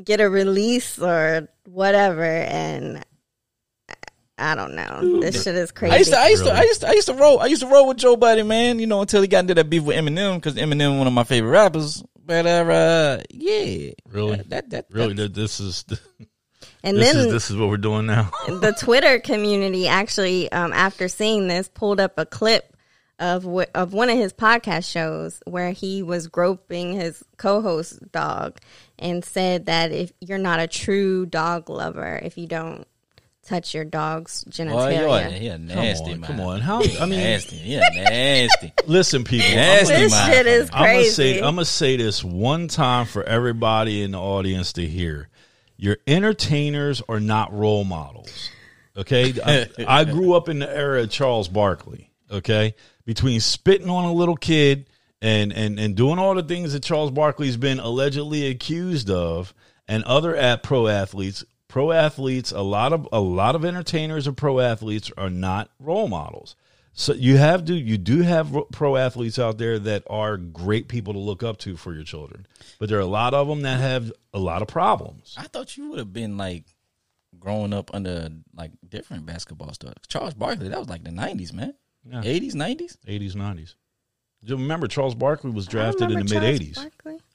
get 0.02 0.20
a 0.20 0.28
release 0.28 0.98
or 0.98 1.48
whatever, 1.66 2.24
and 2.24 3.04
I 4.38 4.54
don't 4.54 4.74
know. 4.74 5.20
This 5.20 5.42
shit 5.42 5.54
is 5.54 5.70
crazy. 5.70 5.94
I 5.94 5.98
used 5.98 6.10
to, 6.12 6.18
I 6.18 6.28
used 6.28 6.44
to, 6.44 6.52
I 6.52 6.62
used 6.62 6.80
to, 6.80 6.88
I 6.88 6.92
used 6.92 7.08
to 7.08 7.14
roll, 7.14 7.40
I 7.40 7.46
used 7.46 7.62
to 7.62 7.68
roll 7.68 7.88
with 7.88 7.98
Joe 7.98 8.16
Budden, 8.16 8.48
man. 8.48 8.78
You 8.78 8.86
know, 8.86 9.02
until 9.02 9.22
he 9.22 9.28
got 9.28 9.40
into 9.40 9.54
that 9.54 9.68
beef 9.68 9.82
with 9.82 9.96
Eminem, 9.96 10.36
because 10.36 10.54
Eminem 10.54 10.98
one 10.98 11.06
of 11.06 11.12
my 11.12 11.24
favorite 11.24 11.50
rappers. 11.50 12.02
But 12.30 12.46
uh, 12.46 13.18
yeah, 13.30 13.90
Really? 14.06 14.36
that 14.36 14.50
that, 14.50 14.70
that 14.70 14.86
Really, 14.90 15.16
th- 15.16 15.32
this 15.32 15.58
is 15.58 15.84
and 16.84 16.96
this 16.96 17.12
then 17.12 17.26
is 17.26 17.32
this 17.32 17.50
is 17.50 17.56
what 17.56 17.68
we're 17.68 17.76
doing 17.76 18.06
now. 18.06 18.30
the 18.46 18.72
Twitter 18.78 19.18
community 19.18 19.88
actually, 19.88 20.50
um, 20.52 20.72
after 20.72 21.08
seeing 21.08 21.48
this, 21.48 21.68
pulled 21.68 21.98
up 21.98 22.18
a 22.18 22.24
clip 22.24 22.76
of 23.18 23.42
wh- 23.42 23.68
of 23.74 23.92
one 23.92 24.10
of 24.10 24.16
his 24.16 24.32
podcast 24.32 24.88
shows 24.88 25.42
where 25.44 25.72
he 25.72 26.04
was 26.04 26.28
groping 26.28 26.92
his 26.92 27.24
co-host 27.36 28.12
dog 28.12 28.58
and 28.96 29.24
said 29.24 29.66
that 29.66 29.90
if 29.90 30.12
you're 30.20 30.38
not 30.38 30.60
a 30.60 30.68
true 30.68 31.26
dog 31.26 31.68
lover 31.68 32.20
if 32.22 32.38
you 32.38 32.46
don't 32.46 32.86
touch 33.46 33.74
your 33.74 33.84
dog's 33.84 34.44
Boy, 34.44 34.50
genitalia. 34.52 35.40
you're, 35.40 35.56
you're 35.56 35.58
Come 35.58 35.78
on, 35.78 36.20
man. 36.20 36.22
come 36.22 36.40
on. 36.40 36.60
How 36.60 36.82
I 37.00 37.06
mean, 37.06 37.20
nasty, 37.20 37.56
yeah, 37.56 37.80
nasty. 37.94 38.72
listen, 38.86 39.24
people. 39.24 39.48
I'm 39.48 39.54
Nasty, 39.56 39.92
gonna, 39.94 40.04
this 40.04 40.12
man. 40.12 40.30
shit 40.32 40.46
is 40.46 40.70
I'm 40.72 40.78
gonna 40.78 40.84
crazy. 40.94 41.10
say 41.10 41.36
I'm 41.38 41.54
gonna 41.54 41.64
say 41.64 41.96
this 41.96 42.22
one 42.24 42.68
time 42.68 43.06
for 43.06 43.22
everybody 43.24 44.02
in 44.02 44.12
the 44.12 44.20
audience 44.20 44.72
to 44.74 44.86
hear. 44.86 45.28
Your 45.76 45.96
entertainers 46.06 47.02
are 47.08 47.20
not 47.20 47.52
role 47.56 47.84
models. 47.84 48.50
Okay, 48.96 49.32
I, 49.44 49.66
I 49.86 50.04
grew 50.04 50.34
up 50.34 50.48
in 50.48 50.58
the 50.58 50.68
era 50.70 51.02
of 51.02 51.10
Charles 51.10 51.48
Barkley. 51.48 52.10
Okay, 52.30 52.74
between 53.06 53.40
spitting 53.40 53.88
on 53.88 54.04
a 54.04 54.12
little 54.12 54.36
kid 54.36 54.90
and 55.22 55.52
and 55.52 55.80
and 55.80 55.96
doing 55.96 56.18
all 56.18 56.34
the 56.34 56.42
things 56.42 56.74
that 56.74 56.82
Charles 56.82 57.10
Barkley's 57.10 57.56
been 57.56 57.80
allegedly 57.80 58.46
accused 58.48 59.10
of, 59.10 59.54
and 59.88 60.04
other 60.04 60.36
at 60.36 60.62
pro 60.62 60.86
athletes. 60.86 61.44
Pro 61.70 61.92
athletes, 61.92 62.50
a 62.50 62.62
lot 62.62 62.92
of 62.92 63.08
a 63.12 63.20
lot 63.20 63.54
of 63.54 63.64
entertainers 63.64 64.26
and 64.26 64.36
pro 64.36 64.58
athletes 64.58 65.12
are 65.16 65.30
not 65.30 65.70
role 65.78 66.08
models. 66.08 66.56
So 66.94 67.12
you 67.12 67.36
have 67.36 67.64
to 67.66 67.74
you 67.74 67.96
do 67.96 68.22
have 68.22 68.52
pro 68.72 68.96
athletes 68.96 69.38
out 69.38 69.58
there 69.58 69.78
that 69.78 70.02
are 70.10 70.36
great 70.36 70.88
people 70.88 71.12
to 71.12 71.20
look 71.20 71.44
up 71.44 71.58
to 71.58 71.76
for 71.76 71.94
your 71.94 72.02
children, 72.02 72.48
but 72.80 72.88
there 72.88 72.98
are 72.98 73.02
a 73.02 73.06
lot 73.06 73.34
of 73.34 73.46
them 73.46 73.62
that 73.62 73.78
have 73.78 74.12
a 74.34 74.40
lot 74.40 74.62
of 74.62 74.68
problems. 74.68 75.36
I 75.38 75.44
thought 75.44 75.76
you 75.76 75.90
would 75.90 76.00
have 76.00 76.12
been 76.12 76.36
like 76.36 76.64
growing 77.38 77.72
up 77.72 77.94
under 77.94 78.30
like 78.52 78.72
different 78.88 79.24
basketball 79.24 79.72
stars. 79.72 79.94
Charles 80.08 80.34
Barkley, 80.34 80.70
that 80.70 80.78
was 80.78 80.88
like 80.88 81.04
the 81.04 81.12
nineties, 81.12 81.52
man. 81.52 81.74
Yeah. 82.04 82.22
Eighties, 82.24 82.56
nineties. 82.56 82.98
Eighties, 83.06 83.36
nineties. 83.36 83.76
Do 84.42 84.54
you 84.54 84.56
Remember, 84.56 84.88
Charles 84.88 85.14
Barkley 85.14 85.52
was 85.52 85.68
I 85.68 85.70
drafted 85.70 86.10
in 86.10 86.26
the 86.26 86.34
mid 86.34 86.42
eighties. 86.42 86.78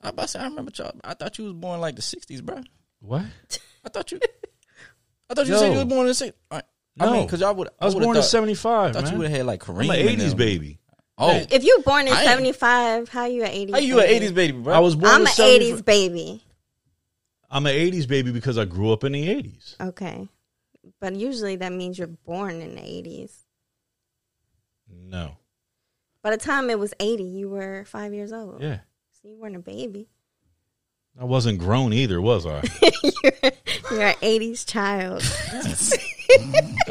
I 0.01 0.09
about 0.09 0.23
to 0.23 0.27
say, 0.27 0.39
I 0.39 0.43
remember 0.43 0.71
Charles. 0.71 0.99
I 1.05 1.13
thought 1.13 1.37
you 1.37 1.45
was 1.45 1.53
born 1.53 1.79
like 1.79 1.95
the 1.95 2.01
sixties, 2.01 2.41
bro. 2.41 2.61
What? 2.99 3.23
I 3.85 3.89
thought 3.89 4.11
you. 4.11 4.19
I 5.29 5.33
thought 5.33 5.47
you 5.47 5.53
Yo. 5.53 5.59
said 5.59 5.71
you 5.71 5.77
was 5.77 5.85
born 5.85 6.01
in 6.01 6.07
the 6.07 6.13
sixties. 6.13 6.39
I 6.51 6.61
No, 6.97 7.11
mean, 7.13 7.25
because 7.25 7.41
I 7.41 7.51
would. 7.51 7.69
I 7.79 7.85
was 7.85 7.93
would've 7.95 8.05
born 8.05 8.17
in 8.17 8.21
thought, 8.23 8.29
seventy 8.29 8.53
I 8.53 8.55
five. 8.55 8.93
thought 8.93 9.11
you 9.11 9.17
would 9.17 9.27
have 9.27 9.37
had 9.37 9.45
like 9.45 9.59
Kareem. 9.61 9.83
I'm 9.85 9.89
an 9.91 9.99
and 9.99 10.09
eighties 10.09 10.29
them. 10.29 10.37
baby. 10.37 10.79
Oh, 11.17 11.31
If 11.49 11.63
you 11.63 11.77
were 11.77 11.83
born 11.83 12.07
in 12.07 12.13
I 12.13 12.17
ain't- 12.19 12.25
seventy 12.27 12.51
five, 12.51 13.09
how 13.09 13.25
you 13.25 13.43
an 13.43 13.49
eighties? 13.51 13.73
how 13.75 13.79
you 13.81 13.99
an 13.99 14.05
eighties 14.05 14.31
baby, 14.33 14.57
bro? 14.57 14.73
I 14.73 14.79
was 14.79 14.95
born 14.95 15.11
I'm 15.13 15.21
in 15.21 15.27
an 15.27 15.33
70 15.33 15.53
eighties 15.55 15.81
baby. 15.81 16.43
I'm 17.49 17.65
an 17.65 17.73
eighties 17.73 18.05
baby 18.05 18.31
because 18.31 18.57
I 18.57 18.65
grew 18.65 18.91
up 18.91 19.03
in 19.03 19.13
the 19.13 19.29
eighties. 19.29 19.75
Okay, 19.79 20.27
but 20.99 21.15
usually 21.15 21.55
that 21.57 21.71
means 21.71 21.97
you're 21.97 22.07
born 22.07 22.59
in 22.61 22.75
the 22.75 22.83
eighties. 22.83 23.45
No. 24.89 25.37
By 26.21 26.31
the 26.31 26.37
time 26.37 26.69
it 26.69 26.79
was 26.79 26.93
eighty, 26.99 27.23
you 27.23 27.49
were 27.49 27.85
five 27.85 28.13
years 28.13 28.33
old. 28.33 28.61
Yeah. 28.61 28.79
So 29.21 29.27
you 29.29 29.37
weren't 29.37 29.55
a 29.55 29.59
baby. 29.59 30.07
I 31.19 31.24
wasn't 31.24 31.60
grown 31.60 31.93
either, 31.93 32.22
was 32.22 32.45
I? 32.45 32.62
you're, 33.03 33.31
you're 33.91 34.01
an 34.07 34.15
eighties 34.22 34.65
child. 34.65 35.24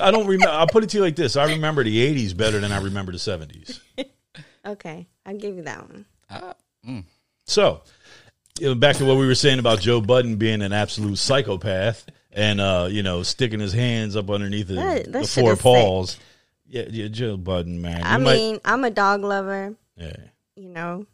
I 0.01 0.11
don't 0.11 0.27
remember. 0.27 0.49
I'll 0.53 0.67
put 0.67 0.85
it 0.85 0.91
to 0.91 0.97
you 0.99 1.03
like 1.03 1.17
this: 1.17 1.37
I 1.37 1.45
remember 1.53 1.85
the 1.85 2.15
'80s 2.15 2.37
better 2.37 2.59
than 2.61 2.73
I 2.73 2.81
remember 2.81 3.13
the 3.13 3.19
'70s. 3.19 3.81
okay, 4.67 5.07
I'll 5.27 5.37
give 5.37 5.57
you 5.57 5.63
that 5.63 5.89
one. 5.91 6.05
Ah, 6.31 6.55
mm. 6.89 7.05
So, 7.45 7.83
you 8.59 8.69
know, 8.69 8.75
back 8.75 8.97
to 8.97 9.05
what 9.05 9.17
we 9.19 9.27
were 9.27 9.35
saying 9.35 9.59
about 9.59 9.81
Joe 9.81 10.01
Budden 10.01 10.37
being 10.37 10.63
an 10.63 10.73
absolute 10.73 11.19
psychopath 11.19 12.07
and 12.33 12.61
uh, 12.61 12.89
you 12.91 13.03
know 13.03 13.23
sticking 13.23 13.61
his 13.61 13.73
hands 13.75 14.17
up 14.17 14.31
underneath 14.31 14.69
the, 14.69 14.75
That- 14.75 15.13
that 15.13 15.23
the 15.23 15.29
four 15.29 15.53
is 15.53 15.59
sick. 15.59 15.63
paws. 15.63 16.19
Yeah, 16.67 16.85
yeah, 16.91 17.09
Joe 17.09 17.37
Budden, 17.37 17.83
man. 17.83 18.03
I 18.03 18.17
You 18.17 18.25
might- 18.25 18.37
mean, 18.37 18.61
I'm 18.65 18.85
a 18.85 18.91
dog 18.91 19.23
lover. 19.23 19.75
yeah, 19.97 20.17
You 20.57 20.71
know, 20.71 21.07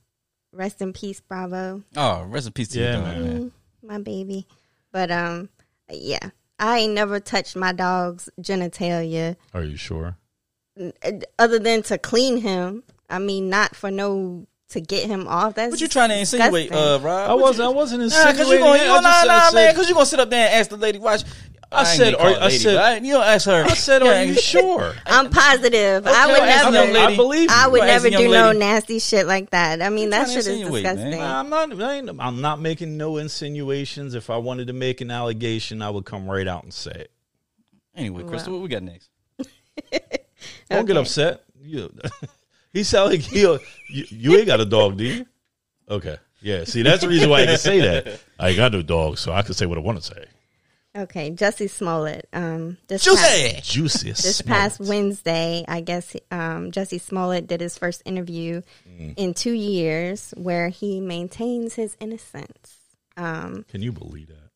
rest 0.52 0.80
in 0.82 0.92
peace, 0.92 1.20
Bravo. 1.20 1.82
Oh, 1.96 2.22
rest 2.24 2.46
in 2.46 2.52
peace 2.52 2.68
to 2.68 2.80
Yeah, 2.80 2.92
your 2.92 3.02
dog, 3.02 3.04
man. 3.04 3.22
man. 3.24 3.40
Mm, 3.42 3.50
my 3.88 3.98
baby. 3.98 4.46
But 4.92 5.10
um, 5.10 5.48
yeah, 5.90 6.30
I 6.58 6.78
ain't 6.78 6.94
never 6.94 7.20
touched 7.20 7.56
my 7.56 7.72
dog's 7.72 8.28
genitalia 8.40 9.36
are 9.54 9.62
you 9.64 9.76
sure? 9.76 10.16
other 11.38 11.58
than 11.58 11.82
to 11.84 11.98
clean 11.98 12.38
him. 12.38 12.82
I 13.08 13.18
mean, 13.18 13.48
not 13.50 13.74
for 13.76 13.90
no 13.90 14.46
to 14.70 14.80
get 14.80 15.06
him 15.08 15.26
off. 15.26 15.54
That's 15.54 15.72
What 15.72 15.80
you 15.80 15.88
trying 15.88 16.10
to 16.10 16.18
insinuate, 16.18 16.70
disgusting. 16.70 17.02
uh, 17.02 17.04
Rob? 17.06 17.30
I 17.30 17.34
wasn't. 17.34 17.68
I 17.68 17.72
wasn't 17.72 18.02
Nah, 18.02 18.08
cause 18.08 18.14
you 18.48 18.54
insinuating. 18.56 18.60
gonna, 18.64 18.78
it. 18.78 18.82
you 18.82 18.86
gonna, 18.88 19.02
just 19.02 19.26
nah, 19.26 19.34
nah, 19.34 19.52
man, 19.52 19.74
cause 19.74 19.88
you 19.88 19.94
gonna 19.94 20.06
sit 20.06 20.20
up 20.20 20.30
there 20.30 20.46
and 20.48 20.54
ask 20.54 20.70
the 20.70 20.76
lady, 20.76 20.98
watch. 20.98 21.22
I 21.72 21.80
ain't 21.80 21.88
said, 21.88 22.14
are, 22.16 22.34
her 22.34 22.40
I 22.40 22.48
said, 22.48 22.74
but 22.74 22.84
I- 22.84 22.96
you 22.96 23.12
know, 23.12 23.22
ask 23.22 23.46
her. 23.46 23.64
I 23.64 23.74
said, 23.74 24.02
are 24.02 24.24
you 24.24 24.34
sure? 24.40 24.92
I'm 25.06 25.30
positive. 25.30 26.04
I 26.06 26.26
would 26.26 26.32
well, 26.32 26.42
ask 26.42 26.66
the 26.66 26.72
young 26.72 26.92
never. 26.92 26.92
lady. 26.92 27.12
I 27.14 27.16
believe 27.16 27.42
you. 27.42 27.48
I 27.50 27.66
would 27.68 27.80
Well, 27.80 27.88
ask 27.88 28.02
never 28.02 28.16
the 28.16 28.22
young 28.22 28.22
do 28.22 28.28
no 28.30 28.52
nasty 28.52 28.98
shit 28.98 29.26
like 29.26 29.50
that. 29.50 29.80
I 29.80 29.88
mean, 29.88 30.10
that 30.10 30.24
trying 30.24 30.26
to 30.28 30.32
shit 30.32 30.38
is 30.40 30.46
insinuate, 30.48 30.82
man? 30.82 30.96
disgusting. 30.96 31.20
Nah, 31.20 31.40
I'm 31.40 31.48
not. 31.48 31.82
I 31.82 31.94
ain't- 31.94 32.10
I'm 32.20 32.40
not 32.40 32.60
making 32.60 32.96
no 32.96 33.18
insinuations. 33.18 34.14
If 34.16 34.30
I 34.30 34.36
wanted 34.38 34.66
to 34.66 34.72
make 34.72 35.00
an 35.00 35.10
allegation, 35.12 35.80
I 35.80 35.90
would 35.90 36.04
come 36.04 36.28
right 36.28 36.48
out 36.48 36.64
and 36.64 36.74
say 36.74 36.90
it. 36.92 37.10
Anyway, 37.94 38.24
Crystal, 38.24 38.52
what 38.52 38.62
we 38.62 38.68
got 38.68 38.82
next? 38.82 39.10
Don't 40.70 40.86
get 40.86 40.96
upset. 40.96 41.44
You, 41.62 41.92
he 42.72 42.82
sound 42.84 43.10
like 43.10 43.20
he. 43.20 43.40
You, 43.42 43.58
you 43.88 44.36
ain't 44.36 44.46
got 44.46 44.60
a 44.60 44.64
dog, 44.64 44.96
do 44.96 45.04
you? 45.04 45.26
Okay. 45.88 46.16
Yeah. 46.40 46.64
See, 46.64 46.82
that's 46.82 47.02
the 47.02 47.08
reason 47.08 47.28
why 47.30 47.42
I 47.42 47.46
can 47.46 47.58
say 47.58 47.80
that. 47.80 48.20
I 48.38 48.54
got 48.54 48.72
no 48.72 48.82
dog, 48.82 49.18
so 49.18 49.32
I 49.32 49.42
can 49.42 49.54
say 49.54 49.66
what 49.66 49.76
I 49.78 49.82
want 49.82 49.98
to 50.00 50.04
say. 50.04 50.24
Okay, 50.96 51.30
Jussie 51.30 51.70
Smollett. 51.70 52.28
Um, 52.32 52.76
this 52.88 53.04
past, 53.04 53.20
Juicy. 53.22 53.60
Juiciest. 53.62 54.22
this 54.24 54.42
past 54.42 54.80
Wednesday, 54.80 55.64
I 55.68 55.82
guess 55.82 56.16
um, 56.32 56.72
Jussie 56.72 57.00
Smollett 57.00 57.46
did 57.46 57.60
his 57.60 57.78
first 57.78 58.02
interview 58.04 58.62
Mm. 58.88 59.14
in 59.16 59.34
two 59.34 59.52
years, 59.52 60.34
where 60.36 60.68
he 60.68 61.00
maintains 61.00 61.74
his 61.74 61.96
innocence. 62.00 62.76
Um, 63.16 63.64
Can 63.68 63.82
you 63.82 63.92
believe 63.92 64.28
that? 64.28 64.50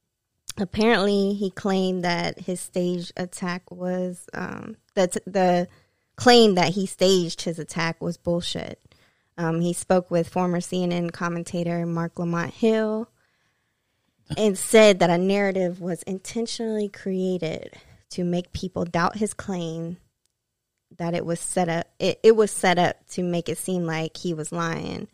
apparently, 0.60 1.34
he 1.34 1.50
claimed 1.50 2.04
that 2.04 2.40
his 2.40 2.60
stage 2.60 3.12
attack 3.16 3.70
was 3.70 4.26
um, 4.34 4.76
that 4.94 5.12
the 5.26 5.68
claim 6.16 6.54
that 6.56 6.70
he 6.74 6.86
staged 6.86 7.42
his 7.42 7.58
attack 7.60 8.00
was 8.02 8.16
bullshit. 8.16 8.80
Um, 9.38 9.60
he 9.60 9.72
spoke 9.72 10.10
with 10.10 10.28
former 10.28 10.60
CNN 10.60 11.12
commentator 11.12 11.84
Marc 11.86 12.18
Lamont 12.18 12.52
Hill 12.54 13.08
and 14.36 14.56
said 14.58 14.98
that 14.98 15.10
a 15.10 15.18
narrative 15.18 15.80
was 15.80 16.02
intentionally 16.04 16.88
created 16.88 17.74
to 18.10 18.24
make 18.24 18.52
people 18.52 18.84
doubt 18.84 19.16
his 19.16 19.34
claim 19.34 19.98
that 20.96 21.14
it 21.14 21.26
was 21.26 21.40
set 21.40 21.68
up 21.68 21.88
it, 21.98 22.20
it 22.22 22.36
was 22.36 22.50
set 22.50 22.78
up 22.78 23.06
to 23.08 23.22
make 23.22 23.48
it 23.48 23.58
seem 23.58 23.84
like 23.84 24.16
he 24.16 24.32
was 24.32 24.52
lying 24.52 25.08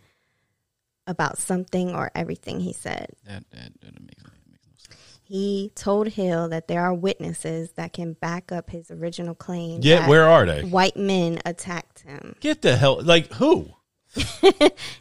about 1.06 1.38
something 1.38 1.94
or 1.94 2.10
everything 2.14 2.60
he 2.60 2.72
said. 2.72 3.08
That, 3.26 3.44
that, 3.50 3.72
that 3.80 4.00
makes, 4.00 4.22
makes 4.48 4.66
no 4.66 4.72
sense. 4.76 5.20
He 5.22 5.72
told 5.74 6.08
Hill 6.08 6.48
that 6.50 6.68
there 6.68 6.82
are 6.82 6.94
witnesses 6.94 7.72
that 7.72 7.92
can 7.92 8.12
back 8.14 8.52
up 8.52 8.70
his 8.70 8.90
original 8.90 9.34
claim. 9.34 9.80
Yeah. 9.82 10.00
that 10.00 10.08
Where 10.08 10.28
are 10.28 10.46
they? 10.46 10.62
white 10.62 10.96
men 10.96 11.40
attacked 11.44 12.00
him. 12.00 12.36
Get 12.40 12.62
the 12.62 12.76
hell. 12.76 13.00
Like 13.02 13.32
who? 13.32 13.70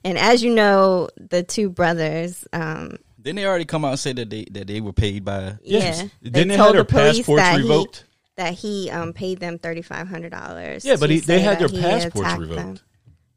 And 0.04 0.18
as 0.18 0.42
you 0.44 0.54
know, 0.54 1.10
the 1.18 1.44
two 1.44 1.70
brothers, 1.70 2.48
um, 2.54 2.98
Didn't 3.30 3.44
they 3.44 3.46
already 3.46 3.66
come 3.66 3.86
out 3.86 3.92
and 3.92 4.00
say 4.00 4.12
that 4.14 4.28
they 4.32 4.46
that 4.46 4.66
they 4.66 4.82
were 4.82 4.92
paid 4.92 5.24
by? 5.24 5.54
Yes. 5.62 6.02
yeah, 6.02 6.32
Didn't 6.32 6.48
they 6.48 6.58
have 6.58 6.72
their 6.72 6.82
the 6.82 6.86
police 6.86 7.18
passports 7.18 7.44
that 7.44 7.58
revoked? 7.58 7.98
He, 7.98 8.04
that 8.38 8.54
he 8.56 8.90
um, 8.90 9.14
paid 9.14 9.40
them 9.40 9.60
thirty 9.60 9.84
five 9.84 10.08
hundred 10.08 10.32
dollars. 10.32 10.84
Yeah, 10.84 10.96
but 11.00 11.12
he, 11.12 11.20
they 11.20 11.40
had 11.40 11.60
their 11.60 11.70
passports 11.70 12.36
revoked. 12.38 12.82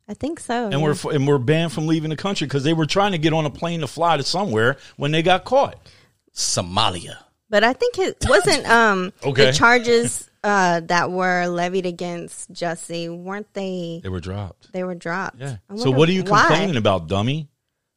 I 0.09 0.15
think 0.15 0.41
so. 0.41 0.71
and 0.71 0.83
we're 0.83 0.97
and 1.13 1.29
we're 1.29 1.37
banned 1.37 1.75
from 1.75 1.89
leaving 1.89 2.09
the 2.09 2.17
country 2.17 2.47
because 2.47 2.65
they 2.65 2.73
were 2.73 2.87
trying 2.87 3.13
to 3.13 3.19
get 3.19 3.35
on 3.35 3.45
a 3.45 3.51
plane 3.51 3.81
to 3.81 3.87
fly 3.87 4.17
to 4.17 4.23
somewhere 4.23 4.79
when 4.97 5.11
they 5.11 5.21
got 5.23 5.45
caught. 5.45 5.77
Somalia. 6.35 7.19
but 7.51 7.63
I 7.63 7.75
think 7.75 7.99
it 7.99 8.17
wasn't 8.27 8.67
um 8.67 9.13
Okay. 9.23 9.45
the 9.47 9.53
charges 9.53 10.31
uh, 10.43 10.81
that 10.81 11.11
were 11.11 11.47
levied 11.49 11.85
against 11.85 12.51
Jussie 12.51 13.15
weren't 13.15 13.53
they? 13.53 14.01
They 14.03 14.09
were 14.09 14.21
dropped. 14.21 14.73
They 14.73 14.85
were 14.85 14.95
dropped. 14.95 15.39
Yeah. 15.39 15.59
So 15.77 15.91
what 15.91 16.09
are 16.09 16.13
you 16.13 16.25
why. 16.25 16.47
complaining 16.47 16.77
about, 16.77 17.09
dummy? 17.09 17.51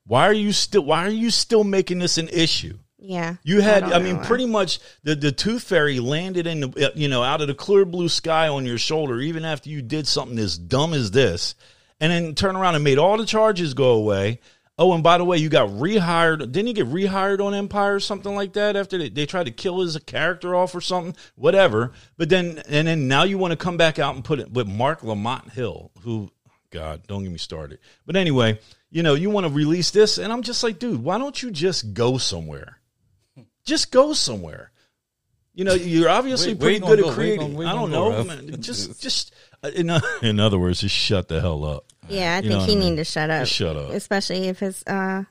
Why 0.07 0.27
are 0.27 0.33
you 0.33 0.51
still 0.51 0.83
Why 0.83 1.05
are 1.05 1.09
you 1.09 1.29
still 1.31 1.63
making 1.63 1.99
this 1.99 2.17
an 2.17 2.29
issue? 2.29 2.77
Yeah, 2.97 3.35
You 3.43 3.61
had, 3.61 3.81
don't 3.81 3.93
I, 3.93 3.99
mean, 3.99 4.17
why. 4.17 4.25
pretty 4.25 4.45
much 4.47 4.79
the 5.03 5.15
the 5.15 5.31
tooth 5.31 5.63
fairy 5.63 5.99
landed 5.99 6.47
in 6.47 6.61
the, 6.61 6.87
uh, 6.87 6.91
you 6.95 7.07
know, 7.07 7.21
out 7.21 7.39
of 7.41 7.47
the 7.47 7.53
clear 7.53 7.85
blue 7.85 8.09
sky 8.09 8.47
on 8.47 8.65
your 8.65 8.79
shoulder, 8.79 9.19
even 9.19 9.45
after 9.45 9.69
you 9.69 9.83
did 9.83 10.07
something 10.07 10.39
as 10.39 10.57
dumb 10.57 10.91
as 10.93 11.11
this, 11.11 11.53
and 11.99 12.11
then 12.11 12.33
turn 12.33 12.55
around 12.55 12.73
and 12.73 12.83
made 12.83 12.97
all 12.97 13.15
the 13.17 13.25
charges 13.25 13.75
go 13.75 13.91
away. 13.91 14.39
Oh, 14.79 14.91
and 14.93 15.03
by 15.03 15.19
the 15.19 15.23
way, 15.23 15.37
you 15.37 15.49
got 15.49 15.69
rehired. 15.69 16.39
Didn't 16.51 16.65
he 16.67 16.73
get 16.73 16.87
rehired 16.87 17.45
on 17.45 17.53
Empire 17.53 17.95
or 17.95 17.99
something 17.99 18.33
like 18.35 18.53
that 18.53 18.75
after 18.75 18.97
they, 18.97 19.09
they 19.09 19.25
tried 19.27 19.45
to 19.45 19.51
kill 19.51 19.79
his 19.81 19.95
character 19.99 20.53
off 20.55 20.73
or 20.75 20.81
something? 20.81 21.15
Whatever. 21.35 21.93
But 22.17 22.29
then, 22.29 22.61
and 22.67 22.87
then 22.87 23.07
now 23.07 23.23
you 23.23 23.37
want 23.37 23.51
to 23.51 23.57
come 23.57 23.77
back 23.77 23.99
out 23.99 24.15
and 24.15 24.23
put 24.25 24.39
it 24.39 24.51
with 24.51 24.67
Marc 24.67 25.01
Lamont 25.03 25.51
Hill, 25.51 25.91
who, 26.01 26.29
God, 26.71 27.03
don't 27.07 27.23
get 27.23 27.31
me 27.31 27.37
started. 27.37 27.79
But 28.05 28.15
anyway, 28.17 28.59
you 28.91 29.03
know, 29.03 29.13
you 29.13 29.29
want 29.29 29.45
to 29.47 29.51
release 29.53 29.91
this, 29.91 30.17
and 30.17 30.31
I'm 30.31 30.41
just 30.41 30.63
like, 30.63 30.79
dude, 30.79 31.03
why 31.03 31.17
don't 31.17 31.41
you 31.41 31.51
just 31.51 31.93
go 31.93 32.17
somewhere? 32.17 32.79
Just 33.65 33.91
go 33.91 34.13
somewhere. 34.13 34.71
You 35.53 35.63
know, 35.63 35.73
you're 35.73 36.09
obviously 36.09 36.53
Where- 36.53 36.67
where 36.67 36.71
you 36.73 36.79
pretty 36.81 36.95
good 36.97 36.99
gonna 37.03 37.09
at 37.11 37.15
go? 37.15 37.17
Where 37.17 37.25
you 37.27 37.37
creating. 37.37 37.55
gonna- 37.55 37.69
I 37.69 37.73
don't 37.73 37.91
know, 37.91 38.11
go, 38.11 38.23
man. 38.25 38.61
Just, 38.61 39.01
just 39.01 39.33
uh, 39.63 39.69
in, 39.73 39.89
o- 39.89 39.99
in 40.21 40.39
other 40.39 40.59
words, 40.59 40.81
just 40.81 40.93
shut 40.95 41.27
the 41.29 41.39
hell 41.41 41.63
up. 41.63 41.85
Yeah, 42.09 42.35
I 42.35 42.39
You 42.41 42.49
think 42.49 42.63
he 42.63 42.73
I 42.73 42.75
mean? 42.79 42.89
need 42.91 42.95
to 42.97 43.03
shut 43.05 43.29
up. 43.29 43.41
Just 43.43 43.53
shut 43.53 43.75
up. 43.75 43.89
Especially 43.91 44.47
if 44.49 44.59
his 44.59 44.83
uh 44.85 45.23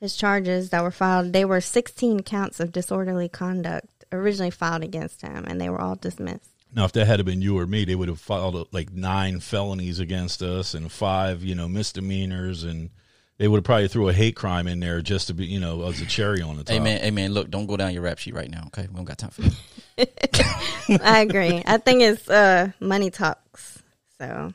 his 0.00 0.14
charges 0.16 0.70
that 0.70 0.82
were 0.82 0.90
filed, 0.90 1.32
they 1.32 1.44
were 1.44 1.60
16 1.62 2.20
counts 2.24 2.60
of 2.60 2.70
disorderly 2.72 3.28
conduct 3.30 3.86
originally 4.12 4.50
filed 4.50 4.82
against 4.84 5.22
him, 5.22 5.44
and 5.46 5.58
they 5.60 5.70
were 5.70 5.80
all 5.80 5.94
dismissed. 5.96 6.50
Now, 6.74 6.84
if 6.84 6.92
that 6.92 7.06
had 7.06 7.24
been 7.24 7.40
you 7.40 7.58
or 7.58 7.66
me, 7.66 7.84
they 7.84 7.94
would 7.94 8.08
have 8.08 8.20
filed 8.20 8.68
like 8.72 8.92
nine 8.92 9.40
felonies 9.40 9.98
against 9.98 10.42
us 10.42 10.74
and 10.74 10.90
five, 10.92 11.42
you 11.42 11.54
know, 11.54 11.68
misdemeanors, 11.68 12.64
and 12.64 12.90
they 13.38 13.48
would 13.48 13.58
have 13.58 13.64
probably 13.64 13.88
threw 13.88 14.08
a 14.08 14.12
hate 14.12 14.36
crime 14.36 14.66
in 14.66 14.80
there 14.80 15.00
just 15.00 15.28
to 15.28 15.34
be, 15.34 15.46
you 15.46 15.60
know, 15.60 15.82
as 15.84 16.00
a 16.00 16.06
cherry 16.06 16.42
on 16.42 16.56
the 16.56 16.64
top. 16.64 16.74
Hey 16.74 16.80
man, 16.80 17.00
hey 17.00 17.10
man, 17.10 17.32
look, 17.32 17.50
don't 17.50 17.66
go 17.66 17.76
down 17.76 17.92
your 17.92 18.02
rap 18.02 18.18
sheet 18.18 18.34
right 18.34 18.50
now, 18.50 18.64
okay? 18.66 18.86
We 18.88 18.96
don't 18.96 19.04
got 19.04 19.18
time 19.18 19.30
for 19.30 19.42
that. 19.42 21.00
I 21.02 21.20
agree. 21.20 21.62
I 21.66 21.78
think 21.78 22.02
it's 22.02 22.28
uh 22.28 22.72
money 22.80 23.10
talks. 23.10 23.82
So 24.18 24.52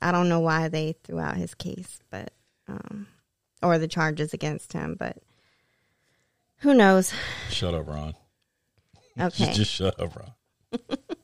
I 0.00 0.12
don't 0.12 0.28
know 0.28 0.40
why 0.40 0.68
they 0.68 0.94
threw 1.04 1.20
out 1.20 1.36
his 1.36 1.54
case, 1.54 2.00
but 2.10 2.32
um 2.68 3.06
or 3.62 3.78
the 3.78 3.88
charges 3.88 4.32
against 4.34 4.72
him, 4.72 4.96
but 4.98 5.18
who 6.58 6.74
knows? 6.74 7.12
Shut 7.50 7.74
up, 7.74 7.86
Ron. 7.86 8.14
Okay. 9.20 9.46
Just, 9.46 9.56
just 9.56 9.72
shut 9.72 9.98
up, 9.98 10.14
Ron. 10.14 10.80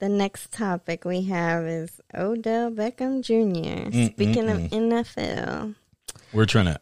The 0.00 0.08
next 0.08 0.50
topic 0.50 1.04
we 1.04 1.24
have 1.24 1.66
is 1.66 2.00
Odell 2.14 2.70
Beckham 2.70 3.20
Jr. 3.20 3.34
Mm, 3.34 3.92
mm, 3.92 4.12
Speaking 4.14 4.48
of 4.48 4.56
mm. 4.56 4.70
NFL, 4.70 5.74
We're 6.32 6.46
trying 6.46 6.64
to. 6.64 6.80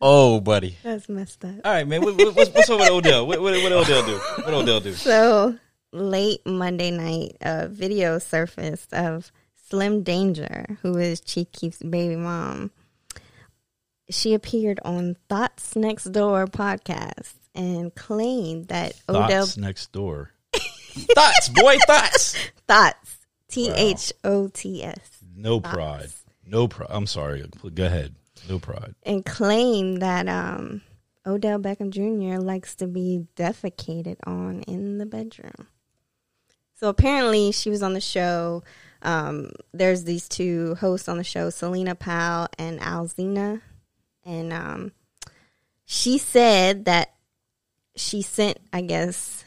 oh, 0.00 0.40
buddy. 0.40 0.78
that's 0.82 1.10
messed 1.10 1.44
up. 1.44 1.56
All 1.66 1.72
right, 1.74 1.86
man. 1.86 2.00
What, 2.00 2.16
what, 2.16 2.34
what's, 2.34 2.50
what's 2.54 2.70
up 2.70 2.80
with 2.80 2.88
Odell? 2.88 3.26
What, 3.26 3.42
what, 3.42 3.62
what 3.62 3.72
Odell 3.72 4.06
do? 4.06 4.16
What 4.16 4.54
Odell 4.54 4.80
do? 4.80 4.94
So 4.94 5.58
late 5.92 6.40
Monday 6.46 6.90
night, 6.90 7.36
a 7.42 7.68
video 7.68 8.18
surfaced 8.18 8.94
of 8.94 9.30
Slim 9.68 10.02
Danger, 10.02 10.78
who 10.80 10.96
is 10.96 11.20
Chief 11.20 11.52
Keef's 11.52 11.82
baby 11.82 12.16
mom. 12.16 12.70
She 14.08 14.32
appeared 14.32 14.80
on 14.82 15.16
Thoughts 15.28 15.76
Next 15.76 16.04
Door 16.04 16.46
podcast 16.46 17.34
and 17.54 17.94
claimed 17.94 18.68
that 18.68 18.94
Odell 19.08 19.28
Thoughts 19.28 19.56
next 19.56 19.92
door. 19.92 20.32
Thoughts, 20.54 21.48
boy, 21.50 21.76
thoughts. 21.86 22.36
Thoughts 22.66 23.18
T 23.48 23.70
H 23.70 24.12
O 24.24 24.48
T 24.48 24.82
S 24.82 24.98
No 25.34 25.60
pride. 25.60 26.10
No 26.44 26.68
pride. 26.68 26.88
I'm 26.90 27.06
sorry. 27.06 27.44
Go 27.74 27.84
ahead. 27.86 28.14
No 28.48 28.58
pride. 28.58 28.94
and 29.02 29.24
claimed 29.24 30.00
that 30.02 30.26
um, 30.28 30.80
Odell 31.26 31.58
Beckham 31.58 31.90
Jr. 31.90 32.40
likes 32.40 32.74
to 32.76 32.86
be 32.86 33.26
defecated 33.36 34.16
on 34.26 34.62
in 34.62 34.98
the 34.98 35.06
bedroom. 35.06 35.68
So 36.74 36.88
apparently, 36.88 37.52
she 37.52 37.68
was 37.68 37.82
on 37.82 37.92
the 37.92 38.00
show. 38.00 38.62
Um, 39.02 39.50
there's 39.72 40.04
these 40.04 40.28
two 40.28 40.74
hosts 40.76 41.08
on 41.08 41.18
the 41.18 41.24
show, 41.24 41.50
Selena 41.50 41.94
Powell 41.94 42.48
and 42.58 42.80
Alzina, 42.80 43.60
and 44.24 44.52
um, 44.52 44.92
she 45.84 46.18
said 46.18 46.86
that 46.86 47.14
she 48.00 48.22
sent, 48.22 48.58
I 48.72 48.80
guess, 48.80 49.44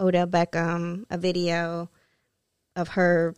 Odell 0.00 0.26
Beckham 0.26 1.04
a 1.10 1.18
video 1.18 1.90
of 2.74 2.88
her. 2.88 3.34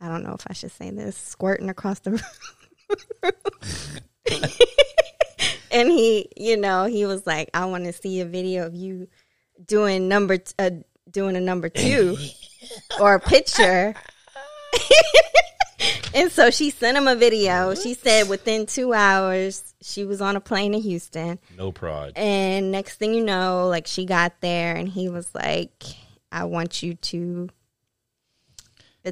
I 0.00 0.08
don't 0.08 0.24
know 0.24 0.34
if 0.34 0.46
I 0.46 0.52
should 0.52 0.72
say 0.72 0.90
this, 0.90 1.16
squirting 1.16 1.70
across 1.70 2.00
the 2.00 2.10
room. 3.22 3.32
and 5.70 5.90
he, 5.90 6.28
you 6.36 6.56
know, 6.56 6.84
he 6.84 7.06
was 7.06 7.26
like, 7.26 7.50
"I 7.54 7.64
want 7.66 7.84
to 7.84 7.92
see 7.92 8.20
a 8.20 8.26
video 8.26 8.66
of 8.66 8.74
you 8.74 9.08
doing 9.64 10.08
number 10.08 10.38
t- 10.38 10.52
uh, 10.58 10.70
doing 11.10 11.36
a 11.36 11.40
number 11.40 11.68
two 11.68 12.16
or 13.00 13.14
a 13.14 13.20
picture." 13.20 13.94
and 16.14 16.30
so 16.30 16.50
she 16.50 16.70
sent 16.70 16.96
him 16.96 17.08
a 17.08 17.16
video. 17.16 17.74
She 17.74 17.94
said 17.94 18.28
within 18.28 18.66
two 18.66 18.92
hours 18.92 19.74
she 19.82 20.04
was 20.04 20.20
on 20.20 20.36
a 20.36 20.40
plane 20.40 20.72
to 20.72 20.80
Houston. 20.80 21.38
No 21.56 21.72
pride. 21.72 22.12
And 22.16 22.72
next 22.72 22.96
thing 22.96 23.14
you 23.14 23.24
know, 23.24 23.68
like 23.68 23.86
she 23.86 24.04
got 24.04 24.40
there 24.40 24.74
and 24.74 24.88
he 24.88 25.08
was 25.08 25.34
like, 25.34 25.82
I 26.32 26.44
want 26.44 26.82
you 26.82 26.94
to 26.94 27.48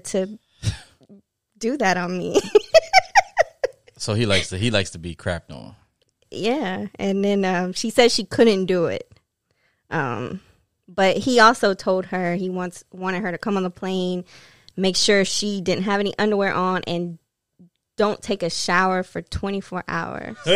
to 0.05 0.38
do 1.59 1.77
that 1.77 1.96
on 1.96 2.18
me. 2.18 2.40
So 4.05 4.12
he 4.12 4.27
likes 4.27 4.50
to 4.50 4.59
he 4.59 4.70
likes 4.70 4.90
to 4.90 4.98
be 4.98 5.14
crapped 5.14 5.50
on. 5.50 5.74
Yeah, 6.31 6.88
and 6.96 7.24
then 7.24 7.42
um, 7.46 7.72
she 7.72 7.88
said 7.88 8.12
she 8.12 8.24
couldn't 8.24 8.66
do 8.66 8.85
it. 8.85 9.11
Um, 9.90 10.40
but 10.87 11.16
he 11.16 11.40
also 11.40 11.72
told 11.72 12.07
her 12.07 12.35
he 12.35 12.50
wants 12.50 12.85
wanted 12.92 13.22
her 13.22 13.33
to 13.33 13.38
come 13.38 13.57
on 13.57 13.62
the 13.62 13.70
plane, 13.70 14.27
make 14.76 14.96
sure 14.96 15.24
she 15.24 15.60
didn't 15.60 15.84
have 15.84 16.00
any 16.00 16.14
underwear 16.18 16.52
on, 16.52 16.82
and 16.87 17.18
don't 17.96 18.20
take 18.20 18.42
a 18.42 18.50
shower 18.50 19.02
for 19.02 19.22
24 19.22 19.84
hours. 19.88 20.37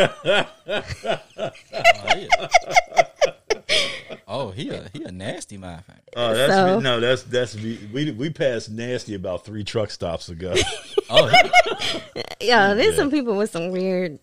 Oh, 4.31 4.51
he 4.51 4.69
a 4.71 4.89
he 4.93 5.03
a 5.05 5.11
nasty 5.11 5.57
motherfucker. 5.57 6.01
Oh, 6.15 6.35
that's 6.35 6.53
So- 6.53 6.81
no, 6.81 7.01
that's 7.01 7.23
that's 7.25 7.55
we 7.57 8.11
we 8.13 8.29
passed 8.31 8.71
nasty 8.71 9.15
about 9.15 9.45
three 9.45 9.65
truck 9.65 9.91
stops 9.91 10.29
ago. 10.29 10.55
Oh, 11.11 11.27
he- 11.27 12.47
yeah, 12.49 12.75
there's 12.75 12.95
some 12.95 13.11
people 13.11 13.35
with 13.39 13.51
some 13.51 13.71
weird 13.71 14.19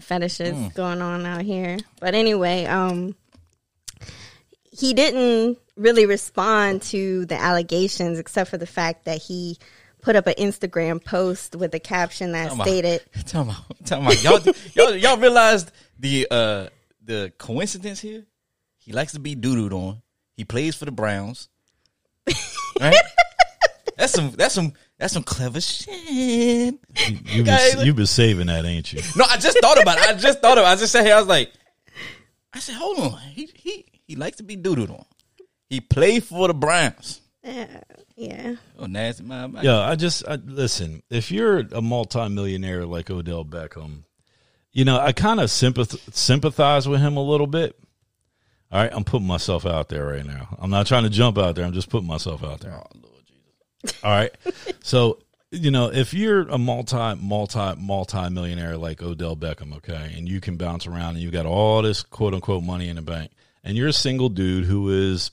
fetishes 0.00 0.54
Mm. 0.54 0.74
going 0.74 1.02
on 1.02 1.26
out 1.26 1.42
here. 1.42 1.78
But 2.00 2.14
anyway, 2.14 2.66
um, 2.66 3.16
he 4.80 4.94
didn't 4.94 5.58
really 5.76 6.06
respond 6.06 6.82
to 6.82 7.26
the 7.26 7.34
allegations 7.40 8.18
except 8.18 8.50
for 8.50 8.58
the 8.58 8.66
fact 8.66 9.04
that 9.04 9.18
he 9.22 9.58
put 10.02 10.16
up 10.16 10.26
an 10.26 10.34
Instagram 10.38 11.02
post 11.04 11.54
with 11.56 11.74
a 11.74 11.80
caption 11.80 12.32
that 12.32 12.48
Come 12.48 12.60
on. 12.62 12.66
stated, 12.66 13.02
Tell 13.26 13.44
me, 13.44 13.54
tell 13.84 14.00
me, 14.02 14.14
y'all, 14.22 14.40
y'all, 14.74 14.96
y'all 14.96 15.16
realized 15.18 15.70
the 15.98 16.26
uh 16.30 16.66
the 17.04 17.32
coincidence 17.38 18.00
here? 18.00 18.24
He 18.78 18.92
likes 18.92 19.12
to 19.12 19.20
be 19.20 19.34
doo-dooed 19.34 19.72
on. 19.72 20.00
He 20.36 20.44
plays 20.44 20.74
for 20.74 20.84
the 20.86 20.92
Browns. 20.92 21.48
Right? 22.80 22.94
that's 23.98 24.12
some. 24.14 24.30
That's 24.30 24.54
some. 24.54 24.72
That's 24.98 25.12
some 25.12 25.22
clever 25.22 25.60
shit. 25.60 26.74
You've 27.26 27.44
Guys- 27.44 27.74
been, 27.76 27.84
you've 27.86 27.96
been 27.96 28.06
saving 28.06 28.46
that, 28.46 28.64
ain't 28.64 28.90
you? 28.90 29.02
No, 29.16 29.24
I 29.28 29.36
just 29.36 29.58
thought 29.60 29.80
about 29.82 29.98
it. 29.98 30.08
I 30.08 30.14
just 30.14 30.40
thought 30.40 30.56
of. 30.56 30.64
it. 30.64 30.66
I 30.66 30.76
just 30.76 30.92
sat 30.92 31.04
here. 31.04 31.14
I 31.14 31.18
was 31.18 31.28
like, 31.28 31.52
I 32.54 32.58
said, 32.60 32.76
hold 32.76 32.98
on. 33.00 33.18
He 33.18 33.50
he 33.54 33.84
he 34.10 34.16
likes 34.16 34.38
to 34.38 34.42
be 34.42 34.56
doo-dooed 34.56 34.90
on. 34.90 35.04
He 35.68 35.80
played 35.80 36.24
for 36.24 36.48
the 36.48 36.54
Browns. 36.54 37.20
uh, 37.46 37.64
"Yeah, 38.16 38.56
Oh, 38.76 38.86
nasty 38.86 39.22
man. 39.22 39.56
Yeah, 39.62 39.78
I 39.78 39.94
just 39.94 40.26
I, 40.26 40.34
listen. 40.34 41.04
If 41.10 41.30
you're 41.30 41.60
a 41.60 41.80
multimillionaire 41.80 42.84
like 42.86 43.08
Odell 43.08 43.44
Beckham, 43.44 44.02
you 44.72 44.84
know 44.84 44.98
I 44.98 45.12
kind 45.12 45.38
of 45.38 45.48
sympath- 45.48 46.12
sympathize 46.12 46.88
with 46.88 47.00
him 47.00 47.16
a 47.16 47.22
little 47.22 47.46
bit. 47.46 47.78
All 48.72 48.80
right, 48.82 48.90
I'm 48.92 49.04
putting 49.04 49.28
myself 49.28 49.64
out 49.64 49.88
there 49.90 50.06
right 50.06 50.26
now. 50.26 50.56
I'm 50.60 50.70
not 50.70 50.88
trying 50.88 51.04
to 51.04 51.08
jump 51.10 51.38
out 51.38 51.54
there. 51.54 51.64
I'm 51.64 51.72
just 51.72 51.88
putting 51.88 52.08
myself 52.08 52.42
out 52.42 52.60
there. 52.60 52.72
Oh 52.74 52.86
Lord 53.00 53.22
Jesus. 53.28 54.02
All 54.02 54.10
right. 54.10 54.34
So, 54.82 55.18
you 55.52 55.70
know, 55.70 55.92
if 55.92 56.12
you're 56.12 56.42
a 56.48 56.58
multi, 56.58 57.14
multi, 57.14 57.74
multi 57.78 58.28
millionaire 58.28 58.76
like 58.76 59.02
Odell 59.02 59.36
Beckham, 59.36 59.76
okay, 59.76 60.14
and 60.16 60.28
you 60.28 60.40
can 60.40 60.56
bounce 60.56 60.88
around 60.88 61.10
and 61.14 61.18
you've 61.20 61.32
got 61.32 61.46
all 61.46 61.80
this 61.82 62.02
quote 62.02 62.34
unquote 62.34 62.64
money 62.64 62.88
in 62.88 62.96
the 62.96 63.02
bank, 63.02 63.30
and 63.64 63.76
you're 63.76 63.88
a 63.88 63.92
single 63.92 64.28
dude 64.28 64.64
who 64.64 64.90
is 64.90 65.30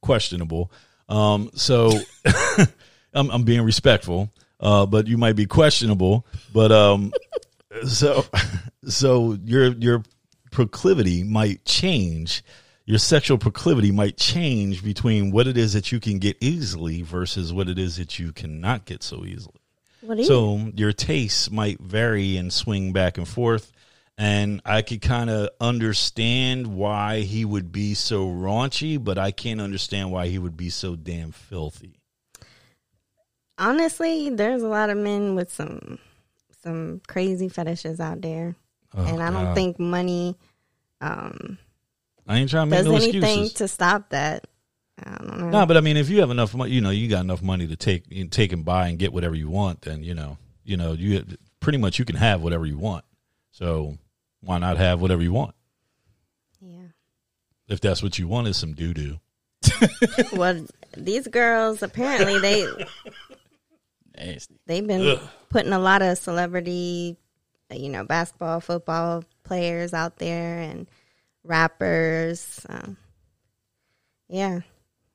questionable. 0.00 0.70
Um, 1.08 1.50
so 1.54 1.90
I'm, 3.14 3.30
I'm 3.30 3.44
being 3.44 3.62
respectful, 3.62 4.32
uh, 4.60 4.86
but 4.86 5.06
you 5.06 5.18
might 5.18 5.36
be 5.36 5.46
questionable. 5.46 6.26
But 6.52 6.72
um, 6.72 7.12
so 7.86 8.24
so 8.86 9.38
your 9.44 9.72
your 9.72 10.02
proclivity 10.50 11.24
might 11.24 11.64
change. 11.64 12.44
Your 12.86 12.98
sexual 12.98 13.38
proclivity 13.38 13.90
might 13.92 14.18
change 14.18 14.84
between 14.84 15.30
what 15.30 15.46
it 15.46 15.56
is 15.56 15.72
that 15.72 15.90
you 15.90 16.00
can 16.00 16.18
get 16.18 16.36
easily 16.42 17.00
versus 17.00 17.50
what 17.50 17.70
it 17.70 17.78
is 17.78 17.96
that 17.96 18.18
you 18.18 18.30
cannot 18.30 18.84
get 18.84 19.02
so 19.02 19.24
easily. 19.24 19.60
what 20.02 20.18
you?" 20.18 20.24
So 20.24 20.70
your 20.74 20.92
tastes 20.92 21.50
might 21.50 21.80
vary 21.80 22.36
and 22.36 22.52
swing 22.52 22.92
back 22.92 23.16
and 23.16 23.26
forth. 23.26 23.72
And 24.16 24.60
I 24.64 24.82
could 24.82 25.02
kind 25.02 25.28
of 25.28 25.50
understand 25.60 26.68
why 26.68 27.20
he 27.20 27.44
would 27.44 27.72
be 27.72 27.94
so 27.94 28.26
raunchy, 28.28 29.02
but 29.02 29.18
I 29.18 29.32
can't 29.32 29.60
understand 29.60 30.12
why 30.12 30.28
he 30.28 30.38
would 30.38 30.56
be 30.56 30.70
so 30.70 30.94
damn 30.94 31.32
filthy. 31.32 31.98
Honestly, 33.58 34.30
there's 34.30 34.62
a 34.62 34.68
lot 34.68 34.90
of 34.90 34.96
men 34.96 35.34
with 35.34 35.52
some 35.52 35.98
some 36.62 37.00
crazy 37.06 37.48
fetishes 37.48 38.00
out 38.00 38.22
there, 38.22 38.56
Oh, 38.96 39.04
and 39.04 39.22
I 39.22 39.30
don't 39.30 39.44
God. 39.46 39.54
think 39.54 39.78
money 39.78 40.36
um, 41.00 41.58
I 42.26 42.38
ain't 42.38 42.48
trying 42.50 42.70
to 42.70 42.70
make 42.70 42.84
no 42.84 42.94
anything 42.96 43.20
excuses. 43.20 43.52
to 43.54 43.68
stop 43.68 44.10
that. 44.10 44.46
I 45.04 45.16
don't. 45.18 45.50
No, 45.50 45.66
but 45.66 45.76
I 45.76 45.80
mean, 45.80 45.96
if 45.96 46.08
you 46.08 46.20
have 46.20 46.30
enough 46.30 46.54
money, 46.54 46.70
you 46.72 46.80
know, 46.80 46.90
you 46.90 47.08
got 47.08 47.20
enough 47.20 47.42
money 47.42 47.66
to 47.66 47.76
take, 47.76 48.04
you 48.08 48.26
take 48.28 48.52
and 48.52 48.64
buy 48.64 48.88
and 48.88 48.98
get 48.98 49.12
whatever 49.12 49.34
you 49.34 49.50
want, 49.50 49.82
then 49.82 50.02
you 50.02 50.14
know, 50.14 50.38
you 50.64 50.76
know, 50.76 50.92
you 50.92 51.24
pretty 51.60 51.78
much 51.78 51.98
you 51.98 52.04
can 52.04 52.16
have 52.16 52.42
whatever 52.42 52.64
you 52.64 52.78
want. 52.78 53.04
So 53.50 53.98
why 54.44 54.58
not 54.58 54.76
have 54.76 55.00
whatever 55.00 55.22
you 55.22 55.32
want? 55.32 55.54
yeah. 56.60 56.88
If 57.66 57.80
that's 57.80 58.02
what 58.02 58.18
you 58.18 58.28
want, 58.28 58.48
is 58.48 58.56
some 58.56 58.74
doo 58.74 58.92
doo. 58.92 59.18
well, 60.32 60.66
these 60.96 61.26
girls 61.28 61.82
apparently 61.82 62.38
they 62.38 62.66
Nasty. 64.16 64.54
they've 64.66 64.86
been 64.86 65.18
putting 65.48 65.72
a 65.72 65.78
lot 65.78 66.02
of 66.02 66.18
celebrity, 66.18 67.16
you 67.70 67.88
know, 67.88 68.04
basketball, 68.04 68.60
football 68.60 69.24
players 69.44 69.94
out 69.94 70.18
there 70.18 70.58
and 70.58 70.86
rappers. 71.42 72.64
Um, 72.68 72.96
yeah. 74.28 74.60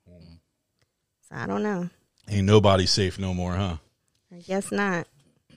So 0.08 1.36
I 1.36 1.46
don't 1.46 1.63
know. 1.63 1.89
Ain't 2.28 2.48
nobody 2.48 2.86
safe 2.86 3.20
no 3.20 3.34
more, 3.34 3.54
huh? 3.54 3.78
I 4.34 4.39
guess 4.39 4.72
not. 4.72 5.08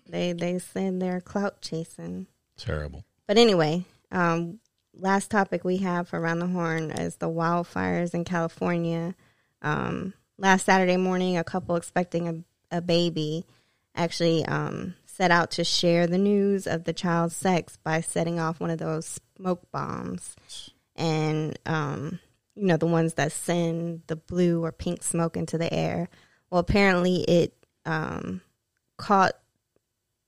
They 0.08 0.32
they 0.32 0.58
said 0.58 1.00
they're 1.00 1.20
clout 1.20 1.60
chasing. 1.62 2.26
Terrible. 2.58 3.04
But 3.32 3.38
anyway, 3.38 3.86
um, 4.10 4.58
last 4.92 5.30
topic 5.30 5.64
we 5.64 5.78
have 5.78 6.06
for 6.06 6.20
Around 6.20 6.40
the 6.40 6.48
Horn 6.48 6.90
is 6.90 7.16
the 7.16 7.30
wildfires 7.30 8.12
in 8.12 8.24
California. 8.24 9.14
Um, 9.62 10.12
last 10.36 10.66
Saturday 10.66 10.98
morning, 10.98 11.38
a 11.38 11.42
couple 11.42 11.76
expecting 11.76 12.28
a, 12.28 12.76
a 12.76 12.82
baby 12.82 13.46
actually 13.94 14.44
um, 14.44 14.96
set 15.06 15.30
out 15.30 15.52
to 15.52 15.64
share 15.64 16.06
the 16.06 16.18
news 16.18 16.66
of 16.66 16.84
the 16.84 16.92
child's 16.92 17.34
sex 17.34 17.78
by 17.82 18.02
setting 18.02 18.38
off 18.38 18.60
one 18.60 18.68
of 18.68 18.78
those 18.78 19.18
smoke 19.38 19.62
bombs. 19.72 20.36
And, 20.94 21.58
um, 21.64 22.18
you 22.54 22.66
know, 22.66 22.76
the 22.76 22.84
ones 22.84 23.14
that 23.14 23.32
send 23.32 24.02
the 24.08 24.16
blue 24.16 24.62
or 24.62 24.72
pink 24.72 25.02
smoke 25.02 25.38
into 25.38 25.56
the 25.56 25.72
air. 25.72 26.10
Well, 26.50 26.60
apparently 26.60 27.22
it 27.22 27.54
um, 27.86 28.42
caught 28.98 29.32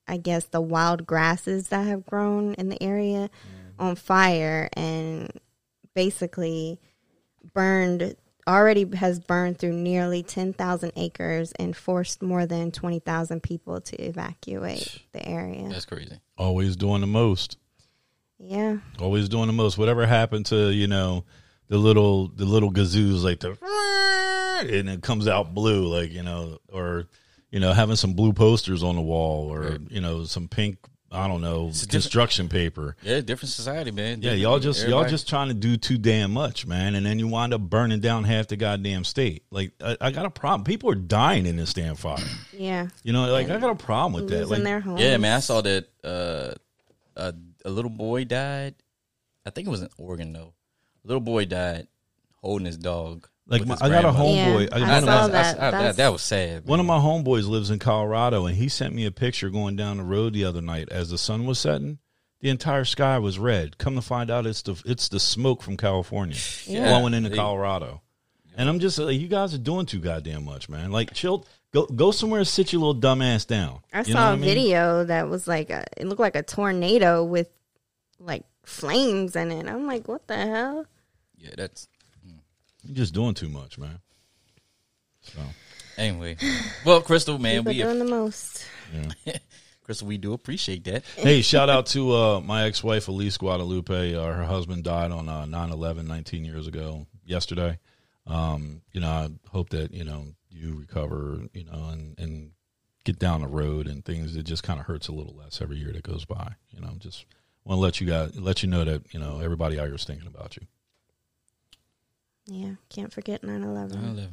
I 0.07 0.17
guess 0.17 0.45
the 0.45 0.61
wild 0.61 1.07
grasses 1.07 1.69
that 1.69 1.87
have 1.87 2.07
grown 2.07 2.55
in 2.55 2.69
the 2.69 2.83
area 2.83 3.31
mm. 3.31 3.85
on 3.85 3.97
fire 3.97 4.69
and 4.75 5.31
basically 5.95 6.81
burned 7.53 8.17
already 8.47 8.87
has 8.97 9.21
burned 9.21 9.59
through 9.59 9.73
nearly 9.73 10.23
10,000 10.23 10.93
acres 10.97 11.53
and 11.53 11.75
forced 11.75 12.23
more 12.23 12.45
than 12.45 12.71
20,000 12.71 13.43
people 13.43 13.81
to 13.81 13.97
evacuate 13.97 15.01
the 15.13 15.27
area. 15.27 15.69
That's 15.69 15.87
crazy. 15.87 16.21
Always 16.37 16.77
doing 16.77 17.01
the 17.01 17.07
most. 17.07 17.57
Yeah. 18.39 18.79
Always 19.01 19.29
doing 19.29 19.47
the 19.47 19.53
most. 19.53 19.79
Whatever 19.79 20.07
happened 20.07 20.47
to 20.47 20.71
you 20.71 20.87
know 20.87 21.25
the 21.69 21.79
little 21.79 22.29
the 22.29 22.45
little 22.45 22.71
gazoos 22.71 23.23
like 23.23 23.41
the 23.41 23.57
and 24.71 24.89
it 24.89 25.03
comes 25.03 25.27
out 25.27 25.55
blue 25.55 25.87
like 25.87 26.13
you 26.13 26.23
know 26.23 26.59
or 26.71 27.07
you 27.55 27.61
know 27.61 27.73
having 27.73 27.95
some 27.95 28.15
blue 28.15 28.33
posters 28.33 28.83
on 28.83 28.97
the 28.97 29.01
wall 29.01 29.49
or 29.49 29.79
you 29.89 30.01
know 30.01 30.25
some 30.25 30.49
pink 30.49 30.77
I 31.13 31.29
don't 31.29 31.43
know, 31.43 31.71
construction 31.89 32.49
paper. 32.49 32.97
Yeah, 33.01 33.21
different 33.21 33.53
society, 33.53 33.93
man. 33.93 34.21
Yeah, 34.21 34.33
y'all 34.33 34.59
just 34.59 34.89
y'all 34.89 35.05
just 35.05 35.29
trying 35.29 35.47
to 35.47 35.55
do 35.55 35.77
too 35.77 35.97
damn 35.97 36.33
much, 36.33 36.67
man, 36.67 36.97
and 36.97 37.07
then 37.07 37.21
you 37.21 37.29
wind 37.29 37.55
up 37.55 37.61
burning 37.61 38.01
down 38.01 38.25
half 38.25 38.49
the 38.49 38.57
goddamn 38.57 39.05
state. 39.05 39.45
Like 39.53 39.71
I, 39.81 39.97
I 40.01 40.11
got 40.11 40.27
a 40.27 40.31
problem. 40.31 40.65
People 40.65 40.91
are 40.91 40.97
dying 40.97 41.47
in 41.47 41.57
this 41.57 41.73
damn 41.73 41.95
fire. 41.95 42.19
Yeah. 42.53 42.89
You 43.03 43.13
know, 43.13 43.31
like 43.31 43.49
I 43.49 43.59
got 43.59 43.71
a 43.71 43.75
problem 43.77 44.13
with 44.13 44.29
that. 44.31 44.49
Losing 44.49 44.51
Like 44.51 44.63
their 44.65 44.81
homes. 44.81 45.01
Yeah, 45.01 45.17
man. 45.19 45.37
I 45.37 45.41
saw 45.41 45.61
that 45.61 45.87
uh, 46.03 46.55
a 47.17 47.35
a 47.65 47.71
little 47.71 47.91
boy 47.91 48.25
died. 48.25 48.75
I 49.47 49.51
think 49.51 49.69
it 49.69 49.71
was 49.71 49.83
in 49.83 49.91
Oregon 49.99 50.33
though. 50.33 50.53
A 51.05 51.07
little 51.07 51.21
boy 51.21 51.45
died 51.45 51.87
holding 52.41 52.67
his 52.67 52.77
dog. 52.77 53.29
Like 53.47 53.67
my, 53.67 53.77
I 53.81 53.89
got 53.91 54.05
a 54.07 54.09
homeboy. 54.09 54.71
Yeah, 54.71 54.77
I, 54.77 54.81
I 54.81 54.93
one, 54.95 55.03
saw 55.03 55.23
my, 55.23 55.29
that. 55.29 55.61
I- 55.61 55.69
I- 55.69 55.71
That's- 55.71 55.97
that 55.97 56.13
was 56.13 56.23
sad. 56.23 56.65
one 56.67 56.81
of 56.81 56.87
my 56.87 56.99
homeboys 56.99 57.47
lives 57.47 57.71
in 57.71 57.79
Colorado, 57.79 58.47
and 58.47 58.57
he 58.57 58.69
sent 58.69 58.95
me 58.95 59.05
a 59.05 59.11
picture 59.11 59.51
going 59.51 59.77
down 59.77 59.99
the 59.99 60.03
road 60.05 60.33
the 60.33 60.45
other 60.47 60.63
night 60.63 60.89
as 60.91 61.11
the 61.11 61.19
sun 61.19 61.45
was 61.45 61.59
setting. 61.59 61.99
The 62.41 62.49
entire 62.51 62.85
sky 62.85 63.19
was 63.19 63.39
red. 63.39 63.77
Come 63.79 63.95
to 63.97 64.03
find 64.03 64.31
out, 64.31 64.47
it's 64.47 64.63
the 64.63 64.81
it's 64.87 65.09
the 65.09 65.21
smoke 65.21 65.63
from 65.63 65.77
California 65.77 66.37
Yeah. 66.67 66.89
blowing 66.89 67.15
into 67.15 67.31
Hey. 67.31 67.37
Colorado. 67.37 68.01
And 68.57 68.69
I'm 68.69 68.79
just 68.79 68.99
like, 68.99 69.19
you 69.19 69.29
guys 69.29 69.53
are 69.53 69.59
doing 69.59 69.85
too 69.87 69.99
goddamn 69.99 70.45
much, 70.45 70.69
man. 70.69 70.93
Like, 70.93 71.13
chill, 71.13 71.45
go 71.73 71.87
go 71.87 72.13
somewhere, 72.13 72.41
and 72.41 72.49
sit 72.49 72.73
your 72.73 72.81
little 72.81 72.95
dumb 72.95 73.21
ass 73.21 73.45
down. 73.45 73.81
I 73.93 74.03
You 74.03 74.15
know 74.15 74.21
saw 74.21 74.25
what 74.27 74.31
a 74.31 74.33
I 74.33 74.37
mean? 74.37 74.45
video 74.45 75.05
that 75.05 75.29
was 75.29 75.49
like 75.49 75.71
a, 75.71 75.85
it 75.97 76.07
looked 76.07 76.21
like 76.21 76.37
a 76.37 76.43
tornado 76.43 77.25
with 77.25 77.49
like 78.21 78.45
flames 78.65 79.37
in 79.37 79.51
it. 79.51 79.67
I'm 79.67 79.87
like, 79.87 80.07
what 80.09 80.27
the 80.29 80.37
hell? 80.37 80.87
yeah, 81.37 81.51
that's 81.57 81.89
You're 82.85 82.97
just 82.97 83.15
doing 83.15 83.35
too 83.35 83.49
much, 83.49 83.79
man. 83.79 83.99
So, 85.23 85.41
anyway. 85.97 86.37
Well, 86.85 87.01
Crystal, 87.01 87.39
man, 87.39 87.61
People 87.61 87.73
we 87.73 87.79
doing 87.79 87.99
the 87.99 88.05
most. 88.05 88.67
yeah. 89.25 89.39
Crystal, 89.83 90.09
we 90.09 90.17
do 90.17 90.33
appreciate 90.33 90.85
that. 90.85 91.05
Hey, 91.17 91.43
shout 91.43 91.69
out 91.69 91.87
to 91.87 92.15
uh, 92.15 92.41
my 92.41 92.65
ex-wife 92.65 93.09
Elise 93.09 93.37
Guadalupe. 93.37 94.15
Uh, 94.15 94.23
her 94.25 94.45
husband 94.45 94.83
died 94.85 95.11
on 95.11 95.29
uh, 95.29 95.45
9/11 95.45 96.07
19 96.07 96.45
years 96.45 96.67
ago 96.67 97.07
yesterday. 97.25 97.79
Um, 98.27 98.81
you 98.93 99.01
know, 99.03 99.09
I 99.11 99.29
hope 99.51 99.69
that 99.71 99.93
you 99.93 100.05
know 100.05 100.29
you 100.51 100.75
recover, 100.75 101.41
you 101.53 101.65
know, 101.65 101.91
and 101.93 102.19
and 102.19 102.53
get 103.05 103.19
down 103.19 103.43
the 103.43 103.47
road 103.47 103.87
and 103.87 104.03
things. 104.03 104.37
It 104.37 104.45
just 104.45 104.63
kind 104.63 104.81
of 104.81 104.87
hurts 104.87 105.09
a 105.09 105.13
little 105.13 105.35
less 105.35 105.61
every 105.61 105.77
year 105.77 105.93
that 105.93 106.03
goes 106.03 106.25
by. 106.25 106.55
You 106.71 106.81
know, 106.81 106.93
just 106.99 107.27
want 107.65 107.77
to 107.77 107.83
let 107.83 108.01
you 108.01 108.07
guys 108.07 108.35
let 108.41 108.63
you 108.63 108.71
know 108.71 108.85
that 108.85 109.03
you 109.13 109.21
know 109.21 109.41
everybody 109.41 109.79
out 109.79 109.87
here 109.87 109.97
is 109.97 110.05
thinking 110.05 110.27
about 110.27 110.57
you. 110.57 110.67
Yeah, 112.47 112.75
can't 112.89 113.13
forget 113.13 113.43
9/11. 113.43 113.93
9/11. 113.93 114.29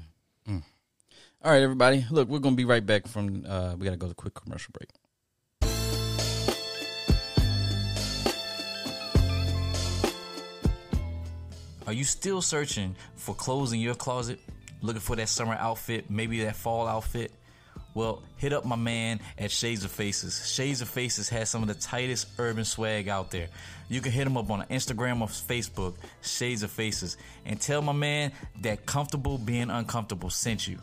Mm. 0.48 0.64
All 1.44 1.52
right, 1.52 1.62
everybody. 1.62 2.06
Look, 2.12 2.28
we're 2.30 2.40
gonna 2.40 2.56
be 2.56 2.66
right 2.66 2.86
back 2.86 3.08
from. 3.08 3.46
Uh, 3.48 3.76
we 3.78 3.86
gotta 3.86 3.98
go 3.98 4.08
to 4.08 4.12
a 4.12 4.16
quick 4.16 4.34
commercial 4.34 4.74
break. 4.74 4.90
Are 11.88 11.94
you 11.94 12.04
still 12.04 12.42
searching 12.42 12.96
for 13.16 13.36
clothes 13.36 13.74
in 13.74 13.80
your 13.80 13.96
closet? 13.96 14.40
Looking 14.82 15.02
for 15.02 15.16
that 15.16 15.30
summer 15.30 15.56
outfit, 15.56 16.10
maybe 16.10 16.44
that 16.44 16.56
fall 16.56 16.88
outfit? 16.88 17.32
Well, 17.94 18.22
hit 18.38 18.54
up 18.54 18.66
my 18.66 18.78
man 18.78 19.20
at 19.38 19.52
Shades 19.52 19.84
of 19.84 19.92
Faces. 19.92 20.50
Shades 20.50 20.82
of 20.82 20.88
Faces 20.88 21.28
has 21.30 21.50
some 21.50 21.62
of 21.62 21.68
the 21.68 21.74
tightest 21.74 22.28
urban 22.38 22.64
swag 22.64 23.10
out 23.10 23.32
there. 23.32 23.48
You 23.90 24.00
can 24.00 24.14
hit 24.14 24.26
him 24.26 24.38
up 24.38 24.50
on 24.50 24.66
Instagram 24.68 25.22
or 25.22 25.28
Facebook, 25.28 25.96
Shades 26.22 26.64
of 26.64 26.72
Faces, 26.72 27.18
and 27.46 27.60
tell 27.60 27.82
my 27.82 27.92
man 27.92 28.32
that 28.62 28.86
Comfortable 28.86 29.38
Being 29.38 29.70
Uncomfortable 29.70 30.30
sent 30.30 30.68
you. 30.68 30.80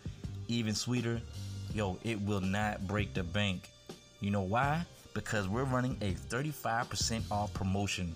Even 0.49 0.75
sweeter, 0.75 1.21
yo, 1.73 2.01
it 2.03 2.21
will 2.21 2.41
not 2.41 2.85
break 2.89 3.15
the 3.15 3.23
bank. 3.23 3.71
You 4.19 4.33
know 4.33 4.43
why? 4.43 4.85
Because 5.15 5.49
we're 5.49 5.65
running 5.65 5.97
a 6.03 6.13
35% 6.13 7.23
off 7.31 7.55
promotion. 7.55 8.15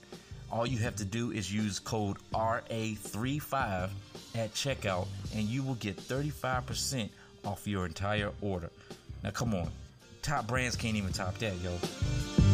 All 0.51 0.67
you 0.67 0.79
have 0.79 0.97
to 0.97 1.05
do 1.05 1.31
is 1.31 1.53
use 1.53 1.79
code 1.79 2.17
RA35 2.35 3.91
at 4.35 4.53
checkout 4.55 5.07
and 5.35 5.45
you 5.45 5.63
will 5.63 5.75
get 5.77 5.97
35% 5.97 7.09
off 7.45 7.67
your 7.67 7.87
entire 7.87 8.31
order. 8.41 8.71
Now, 9.23 9.31
come 9.31 9.55
on. 9.55 9.71
Top 10.23 10.47
brands 10.47 10.77
can't 10.77 10.97
even 10.97 11.13
top 11.13 11.39
that, 11.39 11.57
yo. 11.61 12.48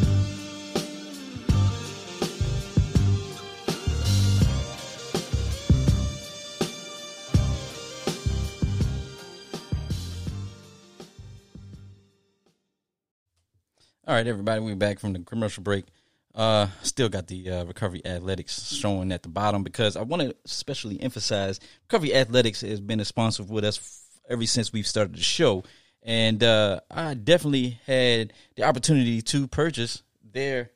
All 14.07 14.15
right, 14.15 14.27
everybody, 14.27 14.61
we're 14.61 14.77
back 14.77 14.99
from 14.99 15.15
the 15.15 15.21
commercial 15.21 15.63
break. 15.63 15.87
Uh, 16.35 16.67
still 16.83 17.09
got 17.09 17.27
the 17.27 17.49
uh, 17.49 17.65
recovery 17.65 18.05
athletics 18.05 18.71
showing 18.71 19.11
at 19.13 19.23
the 19.23 19.31
bottom 19.31 19.63
because 19.63 19.97
I 19.97 20.03
want 20.03 20.21
to 20.21 20.37
especially 20.45 21.01
emphasize 21.01 21.59
recovery 21.89 22.15
athletics 22.15 22.61
has 22.61 22.83
been 22.83 23.01
a 23.01 23.05
sponsor 23.07 23.45
with 23.45 23.65
us 23.65 23.79
f- 23.79 24.21
ever 24.29 24.45
since 24.45 24.75
we've 24.75 24.87
started 24.87 25.15
the 25.15 25.23
show, 25.23 25.65
and 26.03 26.45
uh, 26.45 26.81
I 26.91 27.15
definitely 27.15 27.81
had 27.87 28.35
the 28.57 28.65
opportunity 28.65 29.23
to 29.23 29.47
purchase 29.47 30.03
their 30.23 30.71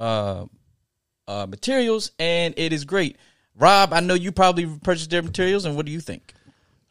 uh, 0.00 0.46
uh, 1.28 1.46
materials, 1.46 2.10
and 2.18 2.52
it 2.56 2.72
is 2.72 2.84
great. 2.84 3.16
Rob, 3.54 3.92
I 3.92 4.00
know 4.00 4.14
you 4.14 4.32
probably 4.32 4.66
purchased 4.66 5.10
their 5.10 5.22
materials, 5.22 5.66
and 5.66 5.76
what 5.76 5.86
do 5.86 5.92
you 5.92 6.00
think? 6.00 6.34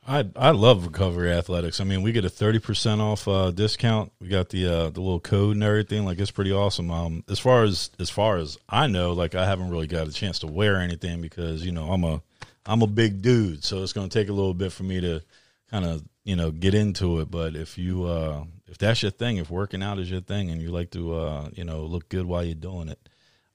I 0.07 0.27
I 0.35 0.49
love 0.51 0.85
recovery 0.85 1.31
athletics. 1.31 1.79
I 1.79 1.83
mean, 1.83 2.01
we 2.01 2.11
get 2.11 2.25
a 2.25 2.29
thirty 2.29 2.59
percent 2.59 3.01
off 3.01 3.27
uh, 3.27 3.51
discount. 3.51 4.11
We 4.19 4.29
got 4.29 4.49
the 4.49 4.67
uh, 4.67 4.89
the 4.89 4.99
little 4.99 5.19
code 5.19 5.55
and 5.55 5.63
everything. 5.63 6.05
Like 6.05 6.19
it's 6.19 6.31
pretty 6.31 6.51
awesome. 6.51 6.89
Um, 6.89 7.23
as 7.29 7.39
far 7.39 7.63
as 7.63 7.91
as 7.99 8.09
far 8.09 8.37
as 8.37 8.57
I 8.67 8.87
know, 8.87 9.13
like 9.13 9.35
I 9.35 9.45
haven't 9.45 9.69
really 9.69 9.87
got 9.87 10.07
a 10.07 10.11
chance 10.11 10.39
to 10.39 10.47
wear 10.47 10.77
anything 10.77 11.21
because 11.21 11.63
you 11.63 11.71
know 11.71 11.91
I'm 11.91 12.03
a 12.03 12.21
I'm 12.65 12.81
a 12.81 12.87
big 12.87 13.21
dude, 13.21 13.63
so 13.63 13.83
it's 13.83 13.93
going 13.93 14.09
to 14.09 14.19
take 14.19 14.29
a 14.29 14.33
little 14.33 14.55
bit 14.55 14.71
for 14.71 14.83
me 14.83 15.01
to 15.01 15.21
kind 15.69 15.85
of 15.85 16.03
you 16.23 16.35
know 16.35 16.49
get 16.49 16.73
into 16.73 17.19
it. 17.19 17.29
But 17.29 17.55
if 17.55 17.77
you 17.77 18.05
uh, 18.05 18.45
if 18.67 18.79
that's 18.79 19.03
your 19.03 19.11
thing, 19.11 19.37
if 19.37 19.51
working 19.51 19.83
out 19.83 19.99
is 19.99 20.09
your 20.09 20.21
thing, 20.21 20.49
and 20.49 20.61
you 20.61 20.71
like 20.71 20.89
to 20.91 21.13
uh, 21.13 21.49
you 21.53 21.63
know 21.63 21.83
look 21.83 22.09
good 22.09 22.25
while 22.25 22.43
you're 22.43 22.55
doing 22.55 22.89
it, 22.89 22.99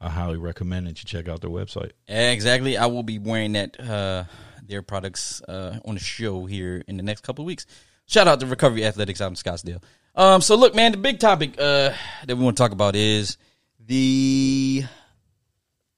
I 0.00 0.10
highly 0.10 0.36
recommend 0.36 0.86
that 0.86 0.98
you 1.02 1.06
check 1.06 1.28
out 1.28 1.40
their 1.40 1.50
website. 1.50 1.92
Exactly. 2.06 2.76
I 2.76 2.86
will 2.86 3.02
be 3.02 3.18
wearing 3.18 3.52
that 3.52 3.80
uh, 3.80 4.24
their 4.66 4.82
products 4.82 5.40
uh, 5.42 5.78
on 5.84 5.94
the 5.94 6.00
show 6.00 6.44
here 6.44 6.82
in 6.86 6.96
the 6.96 7.02
next 7.02 7.22
couple 7.22 7.42
of 7.44 7.46
weeks. 7.46 7.66
Shout 8.06 8.28
out 8.28 8.40
to 8.40 8.46
Recovery 8.46 8.84
Athletics 8.84 9.20
out 9.20 9.28
in 9.28 9.34
Scottsdale. 9.34 9.82
Um, 10.14 10.40
so 10.40 10.54
look, 10.56 10.74
man, 10.74 10.92
the 10.92 10.98
big 10.98 11.18
topic 11.18 11.54
uh, 11.58 11.92
that 12.26 12.36
we 12.36 12.44
want 12.44 12.56
to 12.56 12.62
talk 12.62 12.72
about 12.72 12.94
is 12.94 13.36
the 13.84 14.84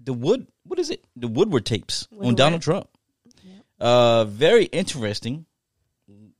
the 0.00 0.12
wood. 0.12 0.46
What 0.64 0.78
is 0.78 0.90
it? 0.90 1.04
The 1.16 1.28
Woodward 1.28 1.66
tapes 1.66 2.08
on 2.20 2.34
Donald 2.34 2.62
Trump. 2.62 2.88
Uh, 3.80 4.24
very 4.24 4.64
interesting 4.64 5.46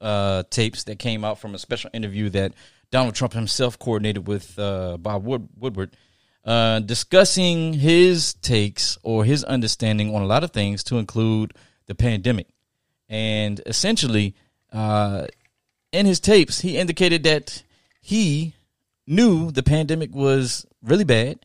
uh, 0.01 0.42
tapes 0.51 0.85
that 0.85 0.99
came 0.99 1.25
out 1.25 1.38
from 1.38 1.55
a 1.55 1.59
special 1.59 1.90
interview 1.92 2.31
that 2.31 2.53
Donald 2.90 3.14
Trump 3.14 3.33
himself 3.33 3.79
coordinated 3.79 4.27
with 4.27 4.59
uh, 4.59 4.97
Bob 4.97 5.25
Wood- 5.25 5.49
Woodward, 5.57 5.97
uh, 6.49 6.81
discussing 6.81 7.75
his 7.75 8.33
takes 8.33 8.97
or 9.03 9.23
his 9.23 9.45
understanding 9.45 10.15
on 10.15 10.23
a 10.23 10.27
lot 10.27 10.43
of 10.43 10.51
things, 10.51 10.83
to 10.83 10.97
include 10.97 11.53
the 11.85 11.95
pandemic. 11.95 12.47
And 13.07 13.61
essentially, 13.67 14.35
uh, 14.73 15.27
in 15.93 16.07
his 16.07 16.21
tapes, 16.21 16.61
he 16.61 16.79
indicated 16.79 17.25
that 17.25 17.63
he 18.01 18.55
knew 19.07 19.51
the 19.51 19.63
pandemic 19.63 20.15
was 20.15 20.65
really 20.83 21.05
bad, 21.05 21.45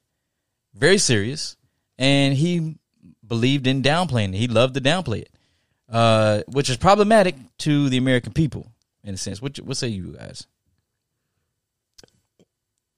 very 0.74 0.98
serious, 0.98 1.58
and 1.98 2.34
he 2.34 2.78
believed 3.28 3.68
in 3.68 3.82
downplaying 3.82 4.34
it. 4.34 4.38
He 4.38 4.48
loved 4.48 4.74
to 4.76 4.82
downplay 4.82 5.24
it, 5.24 5.36
uh, 5.90 6.44
which 6.48 6.70
is 6.70 6.78
problematic 6.78 7.36
to 7.58 7.90
the 7.90 7.98
American 7.98 8.32
people 8.32 8.72
in 9.04 9.16
a 9.16 9.18
sense. 9.18 9.42
What 9.42 9.58
what 9.58 9.76
say 9.76 9.90
you 9.90 10.14
guys? 10.14 10.48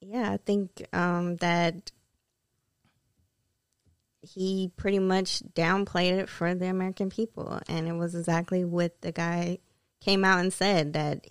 Yeah, 0.02 0.32
I 0.32 0.38
think 0.38 0.86
um, 0.94 1.38
that 1.38 1.92
he 4.26 4.72
pretty 4.78 5.00
much 5.00 5.42
downplayed 5.54 6.20
it 6.20 6.30
for 6.30 6.54
the 6.56 6.68
American 6.68 7.10
people, 7.10 7.60
and 7.68 7.88
it 7.88 7.94
was 7.94 8.16
exactly 8.16 8.66
what 8.66 9.02
the 9.02 9.12
guy 9.12 9.60
came 10.02 10.26
out 10.26 10.40
and 10.40 10.52
said 10.52 10.94
that 10.94 11.26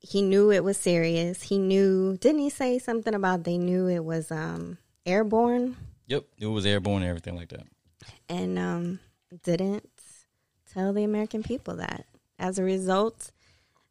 he 0.00 0.22
knew 0.22 0.50
it 0.50 0.64
was 0.64 0.76
serious. 0.76 1.42
He 1.42 1.58
knew, 1.58 2.16
didn't 2.18 2.40
he 2.40 2.50
say 2.50 2.78
something 2.78 3.14
about 3.14 3.44
they 3.44 3.58
knew 3.58 3.88
it 3.88 4.04
was 4.04 4.30
um, 4.30 4.78
airborne 5.04 5.76
Yep, 6.08 6.24
it 6.38 6.46
was 6.46 6.64
airborne 6.64 7.02
and 7.02 7.10
everything 7.10 7.36
like 7.36 7.50
that. 7.50 7.66
and 8.30 8.58
um, 8.58 9.00
didn't 9.42 9.90
tell 10.72 10.92
the 10.92 11.04
American 11.04 11.42
people 11.42 11.76
that. 11.76 12.06
As 12.38 12.58
a 12.58 12.62
result, 12.62 13.30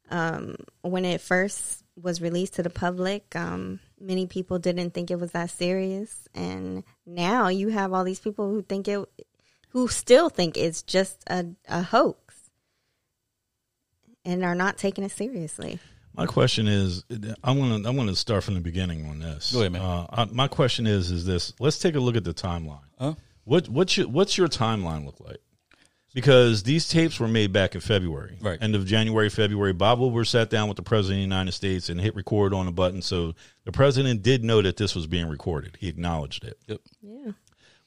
um, 0.09 0.55
when 0.81 1.05
it 1.05 1.21
first 1.21 1.83
was 2.01 2.21
released 2.21 2.55
to 2.55 2.63
the 2.63 2.69
public, 2.71 3.35
um, 3.35 3.79
many 3.99 4.27
people 4.27 4.59
didn't 4.59 4.91
think 4.91 5.11
it 5.11 5.19
was 5.19 5.31
that 5.31 5.49
serious, 5.49 6.27
and 6.33 6.83
now 7.05 7.47
you 7.47 7.69
have 7.69 7.93
all 7.93 8.03
these 8.03 8.19
people 8.19 8.49
who 8.49 8.61
think 8.61 8.87
it, 8.87 9.07
who 9.69 9.87
still 9.87 10.29
think 10.29 10.57
it's 10.57 10.81
just 10.81 11.23
a, 11.27 11.45
a 11.67 11.81
hoax, 11.81 12.35
and 14.25 14.43
are 14.43 14.55
not 14.55 14.77
taking 14.77 15.03
it 15.03 15.11
seriously. 15.11 15.79
My 16.13 16.25
question 16.25 16.67
is, 16.67 17.03
I'm 17.43 17.59
gonna 17.59 17.87
I'm 17.87 17.95
gonna 17.95 18.15
start 18.15 18.43
from 18.43 18.55
the 18.55 18.59
beginning 18.59 19.07
on 19.07 19.19
this. 19.19 19.51
Go 19.51 19.59
ahead, 19.59 19.73
man. 19.73 19.81
Uh, 19.81 20.07
I, 20.09 20.25
my 20.25 20.47
question 20.47 20.87
is, 20.87 21.11
is 21.11 21.25
this? 21.25 21.53
Let's 21.59 21.77
take 21.77 21.95
a 21.95 21.99
look 21.99 22.15
at 22.15 22.23
the 22.23 22.33
timeline. 22.33 22.79
Huh? 22.99 23.13
What 23.43 23.69
what's 23.69 23.97
your 23.97 24.07
what's 24.07 24.37
your 24.37 24.47
timeline 24.47 25.05
look 25.05 25.19
like? 25.19 25.37
Because 26.17 26.63
these 26.63 26.87
tapes 26.87 27.19
were 27.19 27.27
made 27.27 27.53
back 27.53 27.75
in 27.75 27.81
February, 27.81 28.39
Right. 28.41 28.57
End 28.59 28.73
of 28.73 28.87
January, 28.87 29.29
February. 29.29 29.71
Bob 29.71 29.99
Woodward 29.99 30.25
sat 30.25 30.49
down 30.49 30.67
with 30.67 30.75
the 30.75 30.81
president 30.81 31.19
of 31.19 31.29
the 31.29 31.35
United 31.35 31.51
States 31.51 31.89
and 31.89 32.01
hit 32.01 32.15
record 32.15 32.55
on 32.55 32.67
a 32.67 32.71
button. 32.71 33.03
So 33.03 33.35
the 33.65 33.71
president 33.71 34.23
did 34.23 34.43
know 34.43 34.63
that 34.63 34.77
this 34.77 34.95
was 34.95 35.05
being 35.05 35.27
recorded. 35.29 35.77
He 35.79 35.87
acknowledged 35.87 36.43
it. 36.43 36.57
Yep. 36.65 36.81
Yeah. 37.03 37.31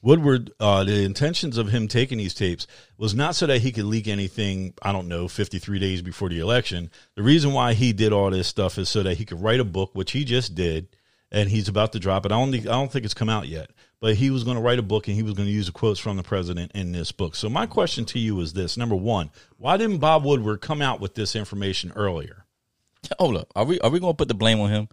Woodward, 0.01 0.51
uh, 0.61 0.85
the 0.85 1.03
intentions 1.03 1.57
of 1.57 1.71
him 1.73 1.89
taking 1.89 2.19
these 2.19 2.33
tapes 2.33 2.67
was 2.97 3.13
not 3.13 3.35
so 3.35 3.47
that 3.47 3.59
he 3.59 3.73
could 3.73 3.83
leak 3.83 4.07
anything, 4.07 4.75
I 4.81 4.93
don't 4.93 5.09
know, 5.09 5.27
53 5.27 5.79
days 5.79 6.01
before 6.01 6.29
the 6.29 6.39
election. 6.39 6.89
The 7.15 7.23
reason 7.23 7.51
why 7.51 7.73
he 7.73 7.91
did 7.91 8.13
all 8.13 8.29
this 8.31 8.47
stuff 8.47 8.77
is 8.77 8.87
so 8.87 9.03
that 9.03 9.17
he 9.17 9.25
could 9.25 9.41
write 9.41 9.59
a 9.59 9.65
book, 9.65 9.89
which 9.91 10.13
he 10.13 10.23
just 10.23 10.55
did, 10.55 10.87
and 11.33 11.49
he's 11.49 11.67
about 11.67 11.91
to 11.91 11.99
drop 11.99 12.25
it. 12.25 12.31
I 12.31 12.39
don't, 12.39 12.53
think, 12.53 12.65
I 12.65 12.71
don't 12.71 12.89
think 12.89 13.03
it's 13.03 13.13
come 13.13 13.29
out 13.29 13.49
yet, 13.49 13.71
but 14.01 14.15
he 14.15 14.31
was 14.31 14.43
going 14.43 14.57
to 14.57 14.61
write 14.61 14.79
a 14.79 14.83
book 14.83 15.07
and 15.07 15.15
he 15.15 15.23
was 15.23 15.33
going 15.33 15.47
to 15.47 15.53
use 15.53 15.67
the 15.67 15.71
quotes 15.71 15.99
from 15.99 16.17
the 16.17 16.23
president 16.23 16.71
in 16.73 16.91
this 16.91 17.11
book. 17.13 17.35
So, 17.35 17.47
my 17.49 17.67
question 17.67 18.03
to 18.05 18.19
you 18.19 18.41
is 18.41 18.51
this 18.51 18.75
number 18.75 18.95
one, 18.95 19.29
why 19.57 19.77
didn't 19.77 19.99
Bob 19.99 20.25
Woodward 20.25 20.59
come 20.59 20.81
out 20.81 20.99
with 20.99 21.15
this 21.15 21.35
information 21.35 21.93
earlier? 21.95 22.45
Oh, 23.13 23.25
Hold 23.25 23.37
up. 23.37 23.51
Are 23.55 23.63
we 23.63 23.79
are 23.79 23.89
we 23.89 23.99
gonna 23.99 24.13
put 24.13 24.27
the 24.27 24.33
blame 24.33 24.59
on 24.59 24.69
him? 24.69 24.87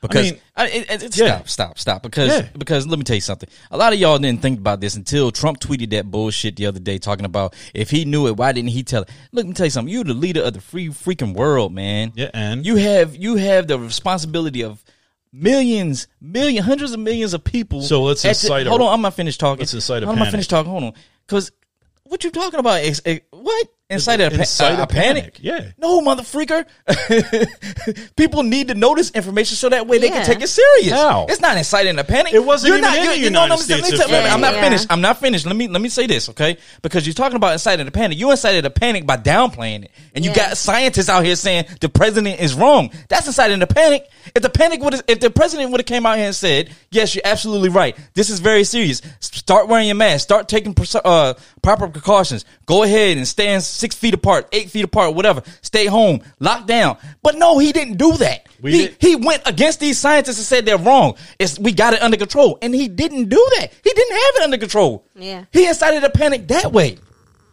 Because 0.00 0.30
mean, 0.30 0.40
I 0.54 0.68
it, 0.68 1.02
it, 1.02 1.16
yeah. 1.16 1.38
stop, 1.38 1.48
stop, 1.48 1.78
stop. 1.78 2.02
Because 2.04 2.28
Yeah. 2.28 2.48
because 2.56 2.86
let 2.86 2.98
me 2.98 3.04
tell 3.04 3.16
you 3.16 3.20
something. 3.20 3.48
A 3.72 3.76
lot 3.76 3.92
of 3.92 3.98
y'all 3.98 4.18
didn't 4.18 4.42
think 4.42 4.60
about 4.60 4.80
this 4.80 4.94
until 4.94 5.32
Trump 5.32 5.58
tweeted 5.58 5.90
that 5.90 6.08
bullshit 6.08 6.54
the 6.54 6.66
other 6.66 6.78
day, 6.78 6.98
talking 6.98 7.24
about 7.24 7.54
if 7.74 7.90
he 7.90 8.04
knew 8.04 8.28
it, 8.28 8.36
why 8.36 8.52
didn't 8.52 8.70
he 8.70 8.84
tell 8.84 9.02
it? 9.02 9.08
Look, 9.32 9.44
let 9.44 9.46
me 9.46 9.54
tell 9.54 9.66
you 9.66 9.70
something. 9.70 9.92
You're 9.92 10.04
the 10.04 10.14
leader 10.14 10.42
of 10.42 10.52
the 10.52 10.60
free 10.60 10.88
freaking 10.88 11.34
world, 11.34 11.72
man. 11.72 12.12
Yeah, 12.14 12.30
and? 12.32 12.64
you 12.64 12.76
have 12.76 13.16
you 13.16 13.36
have 13.36 13.66
the 13.66 13.78
responsibility 13.78 14.62
of 14.62 14.84
millions, 15.32 16.06
million, 16.20 16.62
hundreds 16.64 16.92
of 16.92 17.00
millions 17.00 17.34
of 17.34 17.44
people. 17.44 17.82
So 17.82 18.02
let's 18.02 18.24
at 18.24 18.30
the- 18.30 18.34
a- 18.66 18.70
hold 18.70 18.80
on, 18.82 18.92
I'm 18.94 19.00
not 19.02 19.14
finished 19.14 19.40
talking. 19.40 19.60
let's 19.60 19.74
incite 19.74 20.02
a 20.02 20.06
Hold 20.06 20.16
on, 20.16 20.22
I'm 20.22 20.24
not 20.26 20.30
finished 20.32 20.50
talking. 20.50 20.70
Hold 20.70 20.84
on, 20.84 20.92
because 21.26 21.50
what 22.04 22.22
you're 22.24 22.30
talking 22.32 22.60
about? 22.60 22.82
Is, 22.82 23.02
eh, 23.04 23.18
what 23.30 23.68
incite 23.90 24.20
a, 24.20 24.30
pa- 24.30 24.36
Incite 24.36 24.74
a, 24.74 24.80
a 24.80 24.82
a 24.82 24.86
panic? 24.86 25.22
panic, 25.22 25.38
yeah. 25.40 25.70
No, 25.78 26.00
mother 26.02 26.22
freaker. 26.22 26.66
People 28.16 28.42
need 28.42 28.68
to 28.68 28.74
know 28.74 28.94
this 28.94 29.10
information 29.12 29.56
so 29.56 29.68
that 29.70 29.86
way 29.86 29.98
they 29.98 30.08
Yeah. 30.08 30.16
can 30.24 30.26
take 30.26 30.42
it 30.42 30.48
serious. 30.48 30.92
How? 30.92 31.24
It's 31.28 31.40
not 31.40 31.56
inciting 31.56 31.98
a 31.98 32.04
panic. 32.04 32.34
It 32.34 32.44
wasn't 32.44 32.74
even 32.74 32.84
in 32.84 32.90
the 32.92 33.04
you're- 33.04 33.16
United 33.24 33.50
let 33.50 33.58
me- 33.58 33.64
States 33.64 33.82
let 33.82 33.90
me 33.90 33.94
in 33.96 34.00
tell- 34.00 34.10
let 34.10 34.32
I'm 34.32 34.40
not 34.40 34.46
February. 34.48 34.66
finished. 34.70 34.86
I'm 34.90 35.00
not 35.00 35.18
finished. 35.20 35.46
Let 35.46 35.56
me 35.56 35.68
let 35.68 35.80
me 35.80 35.88
say 35.88 36.06
this, 36.06 36.28
okay? 36.30 36.58
Because 36.82 37.06
you're 37.06 37.14
talking 37.14 37.36
about 37.36 37.52
inciting 37.54 37.86
a 37.86 37.90
panic. 37.90 38.18
You 38.18 38.30
incited 38.30 38.64
a 38.66 38.70
panic 38.70 39.06
by 39.06 39.16
downplaying 39.16 39.84
it, 39.84 39.90
and 40.14 40.24
you 40.24 40.30
Yeah. 40.32 40.48
got 40.48 40.56
scientists 40.58 41.08
out 41.08 41.24
here 41.24 41.36
saying 41.36 41.64
the 41.80 41.88
president 41.88 42.40
is 42.40 42.54
wrong. 42.54 42.90
That's 43.08 43.26
inciting 43.26 43.62
a 43.62 43.66
panic. 43.66 44.06
If 44.34 44.42
the 44.42 44.50
panic 44.50 44.82
would, 44.82 45.00
if 45.08 45.20
the 45.20 45.30
president 45.30 45.70
would 45.70 45.80
have 45.80 45.86
came 45.86 46.04
out 46.04 46.16
here 46.18 46.26
and 46.26 46.34
said, 46.36 46.70
"Yes, 46.90 47.14
you're 47.14 47.22
absolutely 47.24 47.70
right. 47.70 47.96
This 48.14 48.28
is 48.28 48.40
very 48.40 48.64
serious. 48.64 49.00
Start 49.20 49.68
wearing 49.68 49.86
your 49.86 49.94
mask. 49.96 50.24
Start 50.24 50.48
taking 50.48 50.74
pres- 50.74 50.94
uh, 50.96 51.34
proper 51.62 51.88
precautions. 51.88 52.44
Go 52.66 52.82
ahead 52.82 53.16
and 53.16 53.26
stand 53.26 53.62
six 53.78 53.94
feet 53.94 54.14
apart, 54.14 54.48
eight 54.52 54.70
feet 54.70 54.84
apart, 54.84 55.14
whatever. 55.14 55.42
Stay 55.62 55.86
home. 55.86 56.20
Lock 56.40 56.66
down." 56.66 56.98
But 57.22 57.36
no, 57.36 57.58
he 57.58 57.72
didn't 57.72 57.96
do 57.96 58.12
that. 58.18 58.46
We 58.60 58.72
he 58.72 58.78
did- 58.88 58.96
he 59.00 59.16
went 59.16 59.42
against 59.46 59.80
these 59.80 59.98
scientists 59.98 60.38
and 60.38 60.46
said 60.46 60.66
they're 60.66 60.78
wrong. 60.78 61.14
It's 61.38 61.58
we 61.58 61.72
got 61.72 61.94
it 61.94 62.02
under 62.02 62.16
control, 62.16 62.58
and 62.60 62.74
he 62.74 62.88
didn't 62.88 63.28
do 63.28 63.46
that. 63.58 63.72
He 63.84 63.90
didn't 63.92 64.12
have 64.16 64.34
it 64.36 64.42
under 64.42 64.58
control. 64.58 65.04
Yeah. 65.14 65.44
he 65.52 65.66
incited 65.66 66.02
a 66.04 66.10
panic 66.10 66.48
that 66.48 66.72
way. 66.72 66.98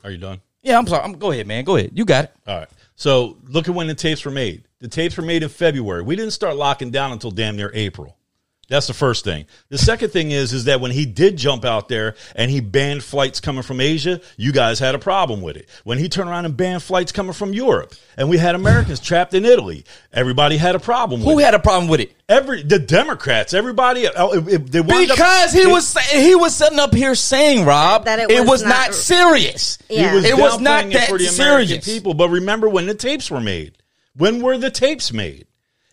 Are 0.04 0.12
you 0.12 0.18
done? 0.18 0.42
Yeah, 0.64 0.78
I'm 0.80 0.88
sorry. 0.88 1.04
I'm, 1.04 1.14
go 1.14 1.32
ahead, 1.32 1.46
man. 1.48 1.64
Go 1.64 1.76
ahead. 1.76 1.92
You 1.94 2.06
got 2.06 2.26
it. 2.26 2.32
All 2.48 2.58
right. 2.58 2.68
So 2.96 3.38
look 3.48 3.68
at 3.68 3.76
when 3.76 3.88
the 3.88 3.94
tapes 3.94 4.26
were 4.26 4.32
made. 4.32 4.64
The 4.80 4.88
tapes 4.88 5.16
were 5.18 5.24
made 5.24 5.44
in 5.44 5.50
February. 5.50 6.02
We 6.02 6.16
didn't 6.16 6.32
start 6.32 6.56
locking 6.56 6.92
down 6.92 7.12
until 7.12 7.30
damn 7.32 7.56
near 7.56 7.72
April. 7.74 8.18
That's 8.68 8.88
the 8.88 8.94
first 8.94 9.24
thing. 9.24 9.46
The 9.70 9.78
second 9.78 10.10
thing 10.10 10.32
is 10.32 10.52
is 10.52 10.64
that 10.66 10.82
when 10.82 10.90
he 10.92 11.06
did 11.06 11.38
jump 11.38 11.66
out 11.66 11.88
there 11.88 12.16
and 12.36 12.50
he 12.50 12.62
banned 12.62 13.04
flights 13.04 13.40
coming 13.40 13.62
from 13.62 13.80
Asia, 13.80 14.22
you 14.38 14.52
guys 14.52 14.80
had 14.80 14.96
a 14.96 15.00
problem 15.00 15.42
with 15.42 15.56
it. 15.56 15.70
When 15.84 16.00
he 16.00 16.10
turned 16.10 16.30
around 16.30 16.46
and 16.46 16.58
banned 16.58 16.82
flights 16.82 17.12
coming 17.12 17.34
from 17.34 17.54
Europe, 17.54 17.94
and 18.18 18.28
we 18.28 18.38
had 18.38 18.56
Americans 18.56 19.00
trapped 19.00 19.36
in 19.36 19.46
Italy, 19.46 19.86
everybody 20.12 20.58
had 20.58 20.74
a 20.76 20.80
problem 20.80 21.22
with 21.22 21.30
Who 21.30 21.40
it. 21.40 21.44
had 21.46 21.54
a 21.54 21.60
problem 21.60 21.88
with 21.90 22.00
it? 22.00 22.12
Every 22.28 22.64
the 22.64 22.80
Democrats, 22.80 23.54
everybody, 23.54 24.08
uh, 24.08 24.30
it- 24.30 24.48
it- 24.54 24.72
they 24.72 24.82
wound 24.82 25.12
up- 25.12 25.18
Because 25.18 25.54
he 25.54 25.66
they- 25.66 25.72
was 25.72 25.96
he 26.12 26.34
was 26.34 26.56
sitting 26.56 26.80
up 26.80 26.94
here 26.96 27.14
saying, 27.14 27.66
Rob, 27.66 28.06
That 28.06 28.18
it, 28.20 28.32
it 28.32 28.40
was, 28.42 28.50
was 28.50 28.64
not, 28.64 28.70
not- 28.88 28.96
serious. 28.96 29.78
Yeah. 29.90 30.10
He 30.10 30.16
was 30.16 30.26
It 30.26 30.38
was 30.38 30.60
not 30.60 30.90
that 30.92 31.08
for 31.10 31.20
the 31.20 31.28
American 31.28 31.68
serious. 31.82 31.86
people. 31.86 32.16
But 32.16 32.30
remember 32.30 32.68
when 32.68 32.88
the 32.88 32.96
tapes 32.96 33.30
were 33.30 33.40
made? 33.42 33.74
When 34.18 34.42
were 34.42 34.58
the 34.58 34.72
tapes 34.72 35.14
made? 35.14 35.46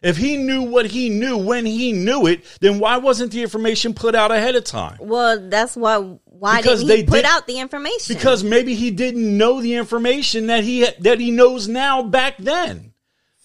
If 0.03 0.17
he 0.17 0.37
knew 0.37 0.63
what 0.63 0.87
he 0.87 1.09
knew 1.09 1.37
when 1.39 1.65
he 1.65 1.93
knew 1.93 2.27
it, 2.27 2.45
then 2.61 2.79
why 2.81 2.97
wasn't 2.97 3.33
the 3.33 3.43
information 3.43 3.95
put 3.95 4.15
out 4.15 4.33
ahead 4.33 4.57
of 4.57 4.65
time? 4.65 4.97
Well, 5.01 5.49
that's 5.49 5.77
why. 5.77 5.99
Why 6.25 6.57
Because 6.61 6.81
didn't 6.81 6.97
he 6.97 7.03
they 7.03 7.07
put 7.07 7.17
did- 7.17 7.25
out 7.25 7.47
the 7.47 7.61
information? 7.61 8.17
Because 8.17 8.43
maybe 8.43 8.75
he 8.75 8.91
didn't 8.91 9.37
know 9.39 9.61
the 9.61 9.75
information 9.75 10.49
that 10.49 10.65
he 10.65 10.87
that 11.01 11.21
he 11.21 11.31
knows 11.31 11.69
now 11.69 12.03
back 12.03 12.35
then. 12.39 12.92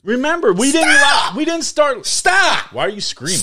Remember, 0.08 0.54
we 0.54 0.72
didn't 0.72 0.93
Stop! 0.93 1.36
we 1.36 1.43
didn't 1.43 1.63
start. 1.65 2.06
Stop. 2.06 2.72
Why 2.72 2.86
are 2.86 2.89
you 2.89 3.02
screaming? 3.02 3.41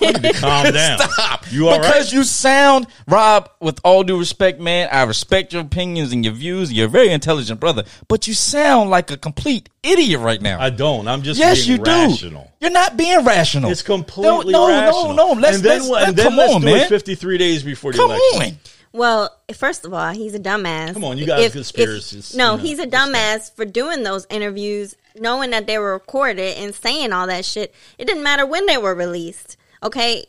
You 0.00 0.12
need 0.14 0.22
to 0.22 0.32
calm 0.32 0.72
down. 0.72 0.98
Stop. 1.10 1.52
You 1.52 1.68
all 1.68 1.78
because 1.78 2.06
right? 2.06 2.12
you 2.14 2.24
sound, 2.24 2.86
Rob, 3.06 3.50
with 3.60 3.78
all 3.84 4.02
due 4.02 4.18
respect, 4.18 4.58
man, 4.58 4.88
I 4.90 5.02
respect 5.02 5.52
your 5.52 5.60
opinions 5.60 6.10
and 6.12 6.24
your 6.24 6.32
views. 6.32 6.72
You're 6.72 6.86
a 6.86 6.88
very 6.88 7.10
intelligent 7.10 7.60
brother, 7.60 7.84
but 8.08 8.26
you 8.26 8.32
sound 8.32 8.88
like 8.88 9.10
a 9.10 9.18
complete 9.18 9.68
idiot 9.82 10.20
right 10.20 10.40
now. 10.40 10.58
I 10.62 10.70
don't. 10.70 11.06
I'm 11.06 11.20
just 11.20 11.38
yes, 11.38 11.66
being 11.66 11.76
you 11.78 11.84
rational. 11.84 12.44
do. 12.44 12.48
You're 12.62 12.70
not 12.70 12.96
being 12.96 13.22
rational. 13.22 13.70
It's 13.70 13.82
completely 13.82 14.50
no, 14.50 14.68
no, 14.68 14.68
rational. 14.68 15.14
No, 15.14 15.34
no, 15.34 15.40
Let's, 15.42 15.56
and 15.56 15.64
then, 15.64 15.80
let's, 15.80 15.84
and 15.84 15.90
let's- 15.90 16.14
then 16.14 16.24
come 16.24 16.36
let's 16.36 16.54
on, 16.54 16.60
do 16.62 16.66
man. 16.68 16.76
it 16.86 16.88
53 16.88 17.36
days 17.36 17.62
before 17.64 17.92
the 17.92 17.98
come 17.98 18.12
election. 18.12 18.54
on. 18.54 18.58
Well, 18.94 19.30
first 19.54 19.84
of 19.84 19.94
all, 19.94 20.12
he's 20.12 20.34
a 20.34 20.40
dumbass. 20.40 20.92
Come 20.94 21.04
on, 21.04 21.16
you 21.18 21.26
guys 21.26 21.54
conspiracists, 21.54 22.36
no, 22.36 22.52
you 22.52 22.56
know, 22.56 22.62
he's 22.62 22.78
a 22.78 22.86
dumbass 22.86 23.54
for 23.54 23.64
doing 23.64 24.02
those 24.02 24.26
interviews, 24.28 24.96
knowing 25.16 25.50
that 25.50 25.66
they 25.66 25.78
were 25.78 25.92
recorded 25.92 26.56
and 26.58 26.74
saying 26.74 27.12
all 27.12 27.26
that 27.26 27.44
shit. 27.44 27.74
It 27.98 28.06
didn't 28.06 28.22
matter 28.22 28.46
when 28.46 28.66
they 28.66 28.78
were 28.78 28.94
released. 28.94 29.56
Okay. 29.82 30.24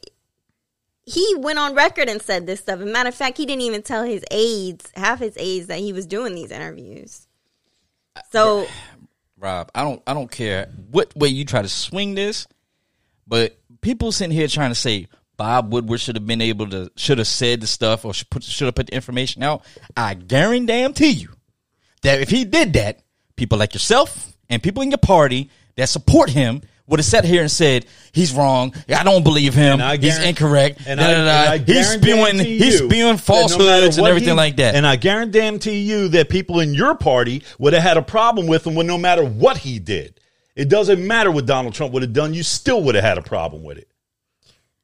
He 1.06 1.36
went 1.38 1.60
on 1.60 1.76
record 1.76 2.08
and 2.08 2.22
said 2.22 2.48
this 2.48 2.62
stuff. 2.62 2.80
As 2.80 2.86
matter 2.86 3.10
of 3.10 3.16
fact, 3.16 3.38
he 3.38 3.46
didn't 3.46 3.64
even 3.64 3.82
tell 3.82 4.04
his 4.04 4.24
aides, 4.32 4.90
half 4.96 5.20
his 5.20 5.36
aides, 5.38 5.68
that 5.68 5.80
he 5.80 5.92
was 5.92 6.06
doing 6.06 6.34
these 6.34 6.52
interviews. 6.52 7.28
So 8.32 8.68
Rob, 9.38 9.70
I 9.76 9.84
don't 9.84 10.02
I 10.08 10.14
don't 10.14 10.32
care 10.32 10.70
what 10.90 11.16
way 11.16 11.28
you 11.28 11.44
try 11.44 11.62
to 11.62 11.68
swing 11.68 12.16
this, 12.16 12.48
but 13.28 13.58
people 13.82 14.14
sitting 14.14 14.36
here 14.36 14.48
trying 14.48 14.72
to 14.72 14.76
say 14.76 15.08
Bob 15.36 15.74
Woodward 15.74 16.00
should 16.00 16.16
have 16.16 16.26
been 16.26 16.42
able 16.42 16.70
to 16.70 16.90
should 16.96 17.18
have 17.18 17.28
said 17.28 17.60
the 17.60 17.68
stuff 17.68 18.06
or 18.06 18.14
should 18.14 18.30
put 18.30 18.44
should 18.44 18.66
have 18.66 18.76
put 18.76 18.88
the 18.88 18.96
information 18.96 19.44
out. 19.44 19.66
I 19.98 20.14
guarantee 20.14 21.10
you 21.10 21.30
that 22.04 22.22
if 22.22 22.30
he 22.30 22.46
did 22.46 22.74
that, 22.74 23.02
people 23.36 23.58
like 23.58 23.74
yourself 23.74 24.34
and 24.50 24.62
people 24.62 24.82
in 24.84 24.92
your 24.92 24.98
party 24.98 25.50
that 25.76 25.90
support 25.90 26.30
him 26.30 26.62
would 26.86 27.00
have 27.00 27.06
sat 27.06 27.24
here 27.24 27.42
and 27.42 27.50
said 27.50 27.86
he's 28.12 28.34
wrong. 28.34 28.74
I 28.90 29.04
don't 29.04 29.24
believe 29.24 29.54
him. 29.54 29.74
And 29.74 29.82
I 29.82 29.98
he's 29.98 30.20
incorrect. 30.20 30.82
And 30.86 31.00
da, 31.00 31.06
I, 31.06 31.12
da, 31.12 31.18
and 31.20 31.26
da. 31.26 31.52
I 31.54 31.58
he's 31.76 31.90
spewing 31.90 32.18
guarantee 32.18 32.58
he's 32.58 32.78
spewing 32.78 32.92
that 32.92 33.12
no 33.12 33.18
falsehoods 33.18 33.98
and 33.98 34.08
everything 34.08 34.30
he- 34.30 34.36
like 34.36 34.58
that. 34.58 34.76
And 34.76 34.86
I 34.86 34.98
guarantee 34.98 35.80
you 35.80 36.10
that 36.10 36.30
people 36.30 36.60
in 36.60 36.74
your 36.74 36.96
party 36.96 37.44
would 37.58 37.74
have 37.74 37.84
had 37.84 37.98
a 37.98 38.02
problem 38.02 38.48
with 38.48 38.68
him, 38.68 38.76
no 38.86 38.98
matter 38.98 39.24
what 39.24 39.58
he 39.58 39.80
did. 39.80 40.20
It 40.56 40.70
doesn't 40.70 41.06
matter 41.06 41.32
what 41.32 41.46
Donald 41.48 41.74
Trump 41.74 41.94
would 41.94 42.04
have 42.04 42.14
done; 42.14 42.34
you 42.34 42.44
still 42.44 42.84
would 42.84 42.94
have 42.96 43.04
had 43.04 43.18
a 43.18 43.24
problem 43.24 43.64
with 43.64 43.78
it. 43.80 43.88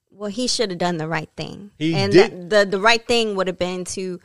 Well, 0.10 0.30
he 0.32 0.48
should 0.48 0.70
have 0.72 0.80
done 0.80 0.98
the 0.98 1.08
right 1.08 1.30
thing. 1.38 1.72
He 1.78 1.94
and 1.94 2.12
did- 2.12 2.50
The, 2.50 2.66
the 2.66 2.72
the 2.72 2.80
right 2.80 3.06
thing 3.06 3.36
would 3.36 3.48
have 3.48 3.60
been 3.60 3.86
to 3.86 4.20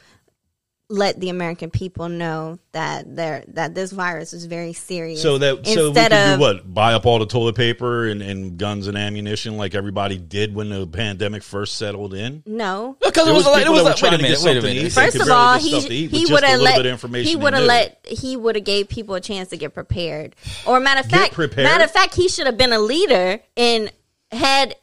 let 0.95 1.19
the 1.19 1.29
American 1.29 1.71
people 1.71 2.09
know 2.09 2.59
that 2.73 3.17
there 3.17 3.45
that 3.49 3.75
this 3.75 3.91
virus 3.91 4.33
is 4.33 4.45
very 4.45 4.73
serious. 4.73 5.21
So 5.21 5.39
that 5.39 5.67
so 5.67 5.83
we 5.83 5.87
Instead 5.89 6.13
could 6.13 6.19
of 6.19 6.39
do 6.39 6.41
what? 6.41 6.75
Buy 6.75 6.95
up 6.95 7.05
all 7.05 7.19
the 7.19 7.27
toilet 7.27 7.57
paper 7.57 8.07
and, 8.07 8.23
and 8.23 8.57
guns 8.57 8.87
and 8.87 8.97
ammunition 8.97 9.57
like 9.57 9.75
everybody 9.75 10.17
did 10.17 10.55
when 10.55 10.71
the 10.71 10.87
pandemic 10.87 11.43
first 11.43 11.77
settled 11.77 12.15
in. 12.15 12.43
no. 12.47 12.97
because 13.01 13.29
it 13.29 13.33
was, 13.33 13.45
was 13.45 13.53
like 13.53 13.67
it 13.67 13.71
was 13.71 13.83
like 13.83 13.97
trying 13.97 14.13
wait 14.13 14.15
a 14.15 14.19
to 14.19 14.23
minute, 14.23 14.39
get 14.39 14.45
wait 14.45 14.57
a 14.57 14.61
something 14.61 14.77
minute. 14.77 14.93
First 14.93 15.21
of 15.21 15.29
all, 15.29 15.59
he 15.59 15.69
stuff 15.71 15.87
to 15.87 15.95
eat 15.95 16.13
with 16.13 16.21
he 16.21 16.33
would 16.33 16.45
have 16.45 16.61
let 16.61 16.77
bit 16.77 16.87
of 16.87 16.93
information 16.93 17.29
he 17.29 17.37
would 17.37 17.55
have 17.55 17.65
let 17.65 18.07
he 18.09 18.37
would 18.37 18.55
have 18.55 18.65
gave 18.65 18.89
people 18.89 19.17
a 19.17 19.21
chance 19.21 19.49
to 19.51 19.57
get 19.57 19.75
prepared. 19.75 20.37
Or 20.67 20.79
matter 20.79 21.01
of 21.01 21.07
fact, 21.07 21.37
matter 21.57 21.85
of 21.85 21.91
fact, 21.91 22.15
he 22.15 22.29
should 22.29 22.47
have 22.47 22.57
been 22.57 22.73
a 22.73 22.79
leader 22.79 23.41
and 23.57 23.93
had 24.31 24.77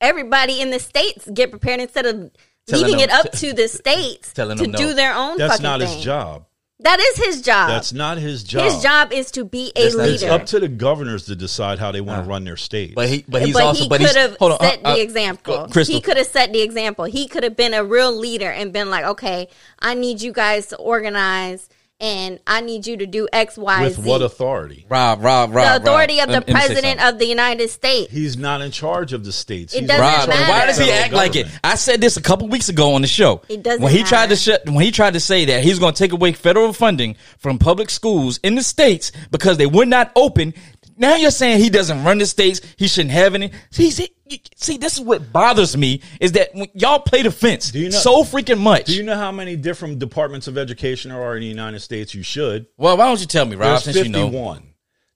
everybody 0.00 0.60
in 0.60 0.70
the 0.70 0.78
states 0.78 1.28
get 1.32 1.50
prepared 1.50 1.80
instead 1.80 2.06
of 2.06 2.14
Telling 2.14 2.30
leaving 2.72 2.98
them- 2.98 3.08
it 3.08 3.10
up 3.10 3.32
to 3.32 3.52
the 3.52 3.68
states 3.68 4.32
to 4.34 4.46
them 4.46 4.58
no. 4.58 4.78
do 4.78 4.94
their 4.94 5.14
own. 5.14 5.30
Thing. 5.30 5.38
That's 5.38 5.52
fucking 5.54 5.62
not 5.64 5.80
thing. 5.80 5.96
his 5.96 6.04
job. 6.04 6.44
That 6.80 7.00
is 7.00 7.16
his 7.16 7.42
job. 7.42 7.70
That's 7.70 7.92
not 7.92 8.18
his 8.18 8.44
job. 8.44 8.62
His 8.62 8.80
job 8.80 9.12
is 9.12 9.32
to 9.32 9.44
be 9.44 9.72
a 9.74 9.82
That's 9.82 9.96
not 9.96 10.08
It's 10.08 10.22
leader. 10.22 10.32
up 10.32 10.46
to 10.46 10.60
the 10.60 10.68
governors 10.68 11.24
to 11.26 11.34
decide 11.34 11.80
how 11.80 11.90
they 11.90 12.00
want 12.00 12.22
to 12.22 12.30
run 12.30 12.44
their 12.44 12.56
state. 12.56 12.94
But 12.94 13.08
he, 13.08 13.24
but 13.26 13.42
he's 13.42 13.54
but 13.54 13.64
also, 13.64 13.82
he 13.82 13.88
but 13.88 14.00
could 14.00 14.14
have 14.14 14.36
hold 14.36 14.52
on, 14.52 14.60
set 14.60 14.84
uh, 14.84 14.90
uh, 14.90 14.94
the 14.94 15.02
example. 15.02 15.68
Crystal. 15.72 15.92
He 15.96 16.00
could 16.00 16.16
have 16.18 16.28
set 16.28 16.52
the 16.52 16.62
example. 16.62 17.04
He 17.06 17.26
could 17.26 17.42
have 17.42 17.56
been 17.56 17.74
a 17.74 17.82
real 17.82 18.16
leader 18.16 18.48
and 18.48 18.72
been 18.72 18.90
like, 18.90 19.04
okay, 19.04 19.48
I 19.80 19.94
need 19.94 20.22
you 20.22 20.30
guys 20.32 20.66
to 20.68 20.76
organize 20.76 21.68
and 22.00 22.38
I 22.46 22.60
need 22.60 22.86
you 22.86 22.96
to 22.98 23.06
do 23.06 23.26
X, 23.32 23.58
Y, 23.58 23.82
With 23.82 23.96
Z. 23.96 24.02
what 24.02 24.22
authority? 24.22 24.86
Rob, 24.88 25.22
Rob, 25.22 25.52
Rob. 25.52 25.64
the 25.66 25.70
Rob. 25.72 25.82
authority 25.82 26.20
of 26.20 26.26
the 26.28 26.32
Let 26.34 26.46
me 26.46 26.52
say 26.54 26.58
president 26.66 27.00
something. 27.00 27.14
of 27.14 27.18
the 27.18 27.26
United 27.26 27.70
States. 27.70 28.12
He's 28.12 28.36
not 28.36 28.60
in 28.60 28.70
charge 28.70 29.12
of 29.12 29.24
the 29.24 29.32
states. 29.32 29.74
It 29.74 29.80
He's 29.80 29.88
doesn't 29.88 30.04
charge 30.04 30.28
matter. 30.28 30.42
of 30.42 30.48
why 30.48 30.60
the 30.60 30.66
does 30.68 30.78
he 30.78 30.84
federal 30.84 31.04
act 31.04 31.12
like 31.14 31.34
it? 31.36 31.42
government. 31.42 31.60
I 31.64 31.74
said 31.74 32.00
this 32.00 32.16
a 32.16 32.22
couple 32.22 32.46
weeks 32.48 32.68
ago 32.68 32.94
on 32.94 33.02
the 33.02 33.08
show. 33.08 33.42
It 33.48 33.62
doesn't 33.64 33.82
when 33.82 33.92
he 33.92 34.02
tried 34.04 34.26
to 34.26 34.30
matter. 34.30 34.36
shut, 34.36 34.66
when 34.66 34.84
he 34.84 34.92
tried 34.92 35.14
to 35.14 35.20
say 35.20 35.44
that 35.46 35.64
he's 35.64 35.78
going 35.80 35.92
to 35.94 35.98
take 35.98 36.12
away 36.12 36.32
federal 36.32 36.72
funding 36.72 37.16
from 37.38 37.58
public 37.58 37.90
schools 37.90 38.38
in 38.44 38.54
the 38.54 38.62
states 38.62 39.10
because 39.32 39.56
they 39.58 39.66
would 39.66 39.88
not 39.88 40.12
open. 40.14 40.54
Now 40.98 41.14
you're 41.16 41.30
saying 41.30 41.60
he 41.60 41.70
doesn't 41.70 42.04
run 42.04 42.18
the 42.18 42.26
states. 42.26 42.60
He 42.76 42.88
shouldn't 42.88 43.12
have 43.12 43.34
any. 43.34 43.52
See, 43.70 43.90
see, 43.90 44.10
see, 44.56 44.76
this 44.78 44.94
is 44.94 45.00
what 45.00 45.32
bothers 45.32 45.76
me 45.76 46.02
is 46.20 46.32
that 46.32 46.54
when 46.54 46.68
y'all 46.74 46.98
play 46.98 47.22
the 47.22 47.30
fence 47.30 47.70
Do 47.70 47.78
you 47.78 47.90
know- 47.90 47.98
so 47.98 48.24
freaking 48.24 48.58
much. 48.58 48.86
Do 48.86 48.94
you 48.94 49.02
know 49.04 49.16
how 49.16 49.32
many 49.32 49.56
different 49.56 49.98
departments 49.98 50.48
of 50.48 50.58
education 50.58 51.10
there 51.10 51.22
are 51.22 51.36
in 51.36 51.40
the 51.42 51.46
United 51.48 51.80
States? 51.80 52.14
You 52.14 52.22
should. 52.22 52.66
well, 52.76 52.96
why 52.96 53.06
don't 53.06 53.20
you 53.20 53.26
tell 53.26 53.44
me, 53.46 53.56
Rob? 53.56 53.68
There's 53.68 53.84
Since 53.84 53.96
you 53.96 54.08
know, 54.12 54.26
51. 54.26 54.62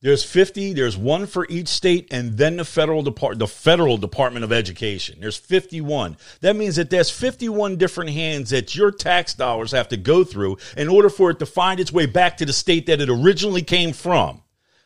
There's 0.02 0.24
50. 0.24 0.72
There's 0.72 0.96
one 0.96 1.26
for 1.26 1.46
each 1.48 1.68
state, 1.68 2.08
and 2.10 2.36
then 2.36 2.56
the 2.56 2.64
federal 2.64 3.02
depart 3.02 3.38
the 3.38 3.46
federal 3.46 3.96
Department 3.96 4.44
of 4.44 4.52
Education. 4.52 5.18
There's 5.20 5.36
51. 5.36 6.16
That 6.40 6.56
means 6.56 6.74
that 6.74 6.90
there's 6.90 7.08
51 7.08 7.76
different 7.76 8.10
hands 8.10 8.50
that 8.50 8.74
your 8.74 8.90
tax 8.90 9.32
dollars 9.34 9.70
have 9.70 9.88
to 9.90 9.96
go 9.96 10.24
through 10.24 10.58
in 10.76 10.88
order 10.88 11.08
for 11.08 11.30
it 11.30 11.38
to 11.38 11.46
find 11.46 11.78
its 11.78 11.92
way 11.92 12.06
back 12.06 12.36
to 12.38 12.44
the 12.46 12.52
state 12.52 12.86
that 12.86 13.00
it 13.00 13.08
originally 13.08 13.62
came 13.62 13.92
from. 13.92 14.42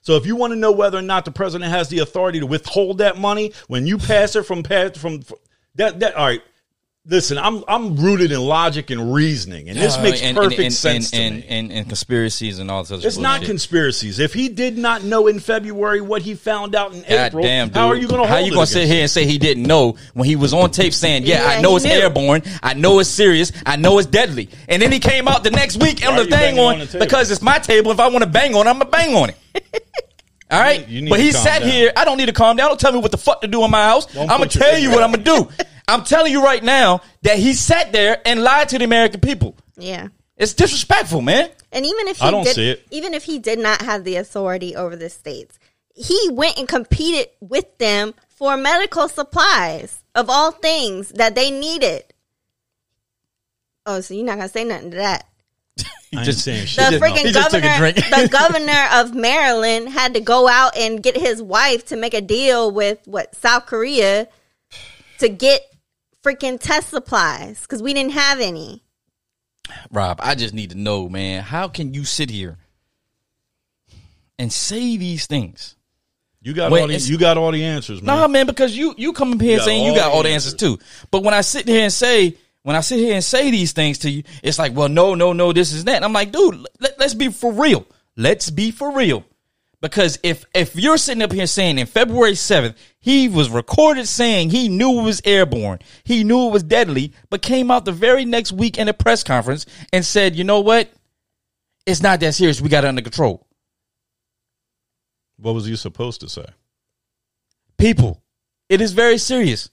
So 0.07 0.14
if 0.14 0.24
you 0.24 0.36
want 0.36 0.52
to 0.52 0.57
know 0.57 0.70
whether 0.70 0.96
or 0.96 1.02
not 1.02 1.24
the 1.24 1.32
president 1.32 1.68
has 1.72 1.88
the 1.88 1.98
authority 1.98 2.38
to 2.38 2.46
withhold 2.46 2.98
that 2.98 3.18
money 3.18 3.52
when 3.66 3.88
you 3.88 3.98
pass 3.98 4.36
it 4.36 4.44
from 4.44 4.62
pass 4.62 4.96
from 4.96 5.24
that 5.74 5.98
that 5.98 6.14
all 6.14 6.26
right. 6.26 6.42
Listen, 7.09 7.38
I'm 7.38 7.62
I'm 7.68 7.94
rooted 7.94 8.32
in 8.32 8.40
logic 8.40 8.90
and 8.90 9.14
reasoning, 9.14 9.68
and 9.68 9.78
this 9.78 9.96
Uh, 9.96 10.02
makes 10.02 10.20
and- 10.22 10.36
perfect 10.36 10.54
and, 10.59 10.64
and, 10.66 10.74
sense 10.74 11.12
and, 11.12 11.12
to 11.12 11.22
and, 11.22 11.36
me. 11.36 11.44
and, 11.48 11.72
and 11.72 11.86
conspiracies 11.88 12.59
and 12.59 12.68
all 12.68 12.82
this 12.82 12.90
other 12.90 13.07
It's 13.07 13.16
not 13.16 13.42
conspiracies. 13.42 14.18
If 14.18 14.34
he 14.34 14.48
did 14.48 14.76
not 14.76 15.04
know 15.04 15.28
in 15.28 15.38
February 15.38 16.00
what 16.00 16.22
he 16.22 16.34
found 16.34 16.74
out 16.74 16.94
in 16.94 17.02
God 17.02 17.11
April, 17.12 17.44
damn, 17.44 17.70
how 17.72 17.86
are 17.86 17.94
you 17.94 18.09
going 18.09 18.22
to 18.22 18.26
How 18.26 18.34
hold 18.38 18.48
you 18.48 18.54
gonna 18.54 18.66
sit 18.66 18.88
here 18.88 19.02
and 19.02 19.11
say 19.11 19.24
he 19.24 19.38
didn't 19.38 19.62
know 19.62 19.94
when 20.14 20.26
he 20.26 20.34
was 20.34 20.52
on 20.52 20.72
tape 20.72 20.92
saying, 20.92 21.22
"Yeah, 21.26 21.42
Yeah, 21.44 21.59
I 21.59 21.61
know 21.61 21.76
it's 21.76 21.84
knew. 21.84 21.92
airborne, 21.92 22.42
I 22.61 22.74
know 22.74 22.98
it's 22.98 23.09
serious, 23.09 23.52
I 23.64 23.76
know 23.76 23.98
it's 24.00 24.09
deadly," 24.09 24.48
and 24.68 24.82
then 24.82 24.90
he 24.90 24.98
came 24.98 25.28
out 25.28 25.44
the 25.44 25.52
next 25.52 25.76
week 25.80 26.04
and 26.04 26.18
the 26.18 26.24
you 26.24 26.30
thing 26.30 26.57
banging 26.57 26.59
on, 26.59 26.80
on 26.80 26.86
the 26.90 26.98
because 26.98 27.30
it's 27.30 27.40
my 27.42 27.61
table. 27.61 27.92
If 27.92 28.00
I 28.00 28.09
want 28.09 28.24
to 28.24 28.30
bang 28.30 28.57
on, 28.57 28.66
it, 28.66 28.70
I'm 28.70 28.78
gonna 28.80 28.90
bang 28.90 29.14
on 29.14 29.28
it. 29.30 29.36
All 30.50 30.59
right, 30.61 30.88
You 30.88 31.02
need 31.02 31.11
but 31.11 31.16
to 31.18 31.22
he 31.22 31.32
calm 31.32 31.42
sat 31.44 31.59
down. 31.62 31.70
here. 31.70 31.92
I 31.96 32.04
don't 32.04 32.18
need 32.18 32.26
to 32.26 32.32
calm 32.32 32.57
down. 32.57 32.68
Don't 32.70 32.80
tell 32.80 32.92
me 32.92 32.98
what 32.98 33.11
the 33.12 33.16
fuck 33.18 33.42
to 33.42 33.46
do 33.48 33.64
in 33.64 33.70
my 33.70 33.84
house. 33.84 34.07
Don't 34.07 34.28
I'm 34.28 34.38
gonna 34.38 34.46
tell 34.50 34.76
you 34.76 34.90
finger 34.90 34.94
what. 34.96 35.02
I'm 35.04 35.11
gonna 35.12 35.22
do. 35.22 35.48
I'm 35.89 36.05
telling 36.05 36.32
you 36.32 36.43
right 36.43 36.62
now 36.62 37.01
that 37.22 37.39
he 37.39 37.53
sat 37.55 37.93
there 37.93 38.20
and 38.26 38.43
lied 38.43 38.68
to 38.70 38.78
the 38.78 38.84
American 38.84 39.20
people. 39.20 39.57
Yeah. 39.76 40.09
It's 40.37 40.55
disrespectful, 40.55 41.20
man. 41.22 41.51
And 41.72 41.87
even 41.87 42.09
if 42.09 42.18
he 42.18 42.26
I 42.26 42.30
don't 42.30 42.45
did, 42.45 42.55
see 42.55 42.70
it. 42.70 42.87
even 42.91 43.14
if 43.14 43.24
he 43.24 43.39
did 43.39 43.59
not 43.59 43.82
have 43.82 44.05
the 44.05 44.16
authority 44.16 44.74
over 44.76 44.97
the 44.97 45.09
states, 45.09 45.59
he 45.95 46.18
went 46.32 46.59
and 46.59 46.68
competed 46.68 47.28
with 47.41 47.78
them 47.78 48.14
for 48.28 48.57
medical 48.57 49.09
supplies 49.09 49.99
of 50.14 50.28
all 50.28 50.51
things 50.51 51.11
that 51.11 51.34
they 51.34 51.51
needed. 51.51 52.05
Oh, 53.87 54.01
so 54.01 54.14
you're 54.14 54.24
not 54.26 54.37
gonna 54.37 54.49
say 54.49 54.64
nothing 54.64 54.91
to 54.91 54.97
that? 54.99 55.26
I 55.78 55.84
ain't 56.16 56.24
just- 56.24 56.45
saying 56.45 56.62
The 56.62 56.66
shit. 56.66 56.91
just- 56.91 57.03
freaking 57.03 57.26
he 57.26 57.32
took 57.32 57.53
a 57.53 57.61
governor, 57.61 57.76
drink. 57.78 57.97
the 57.97 58.28
governor 58.32 58.87
of 58.95 59.14
Maryland 59.14 59.89
had 59.89 60.14
to 60.14 60.20
go 60.20 60.49
out 60.49 60.76
and 60.76 61.03
get 61.03 61.16
his 61.16 61.41
wife 61.43 61.87
to 61.87 61.97
make 61.97 62.14
a 62.14 62.20
deal 62.20 62.70
with 62.70 62.99
what 63.07 63.34
South 63.37 63.66
Korea 63.66 64.28
to 65.20 65.28
get 65.28 65.62
freaking 66.27 66.59
test 66.59 66.91
supplies 66.91 67.61
because 67.62 67.83
we 67.83 67.95
didn't 67.95 68.12
have 68.12 68.41
any. 68.41 68.83
Rob, 69.91 70.18
I 70.22 70.35
just 70.35 70.55
need 70.55 70.70
to 70.70 70.77
know, 70.77 71.09
man, 71.09 71.43
how 71.43 71.68
can 71.68 71.95
you 71.95 72.05
sit 72.05 72.31
here 72.31 72.59
and 74.39 74.53
say 74.53 74.97
these 74.97 75.27
things? 75.27 75.77
You 76.41 76.53
got 76.53 76.70
Wait, 76.70 76.81
all 76.83 76.89
the, 76.89 76.97
you 76.97 77.18
got 77.18 77.37
all 77.37 77.51
the 77.51 77.64
answers, 77.64 78.01
man. 78.01 78.16
Nah, 78.16 78.29
man, 78.29 78.47
because 78.47 78.77
you 78.77 78.95
you 78.97 79.12
come 79.12 79.33
up 79.33 79.41
here 79.41 79.53
You 79.53 79.59
got 79.59 79.64
saying 79.64 79.85
you 79.85 79.95
got 79.95 80.12
all 80.12 80.22
the 80.22 80.29
the 80.29 80.35
answers 80.35 80.55
too. 80.55 80.79
But 81.11 81.24
when 81.24 81.35
I 81.35 81.41
sit 81.41 81.66
here 81.66 81.83
and 81.83 81.93
say 81.93 82.37
when 82.62 82.77
I 82.77 82.81
sit 82.81 82.99
here 82.99 83.14
and 83.14 83.24
say 83.24 83.51
these 83.51 83.72
things 83.72 83.99
to 83.99 84.11
you, 84.11 84.22
it's 84.43 84.59
like, 84.59 84.74
well, 84.74 84.89
no, 84.89 85.14
no, 85.14 85.33
no, 85.33 85.53
this 85.53 85.72
is 85.72 85.85
that. 85.85 85.97
And 85.97 86.05
I'm 86.05 86.12
like, 86.12 86.33
dude, 86.33 86.66
let, 86.81 86.99
let's 86.99 87.14
be 87.14 87.29
for 87.29 87.53
real. 87.53 87.87
Let's 88.16 88.51
be 88.51 88.70
for 88.70 88.93
real. 88.93 89.24
Because 89.81 90.18
if 90.22 90.45
if 90.55 90.74
you're 90.74 90.97
sitting 90.97 91.22
up 91.22 91.33
here 91.33 91.47
saying 91.47 91.79
in 91.79 91.87
February 91.87 92.33
7th, 92.33 92.74
he 92.99 93.29
was 93.29 93.51
recorded 93.51 94.09
saying 94.09 94.51
he 94.51 94.68
knew 94.68 95.01
it 95.01 95.05
was 95.05 95.20
airborne, 95.24 95.81
he 96.03 96.24
knew 96.24 96.49
it 96.49 96.53
was 96.53 96.62
deadly, 96.62 97.12
but 97.31 97.43
came 97.43 97.70
out 97.70 97.85
the 97.85 97.93
very 97.93 98.24
next 98.24 98.53
week 98.53 98.79
in 98.79 98.89
a 98.89 98.95
press 98.95 99.22
conference 99.22 99.66
and 99.93 100.05
said, 100.05 100.35
you 100.35 100.45
know 100.45 100.61
what? 100.61 100.91
It's 101.85 102.03
not 102.03 102.20
that 102.20 102.35
serious. 102.35 102.61
We 102.61 102.68
got 102.68 102.85
it 102.85 102.89
under 102.89 103.03
control. 103.03 103.47
what 105.37 105.55
was 105.55 105.66
he 105.66 105.77
supposed 105.77 106.20
to 106.22 106.29
say? 106.29 106.47
people 107.79 108.22
it 108.68 108.81
is 108.81 108.93
very 108.93 109.18
serious 109.18 109.70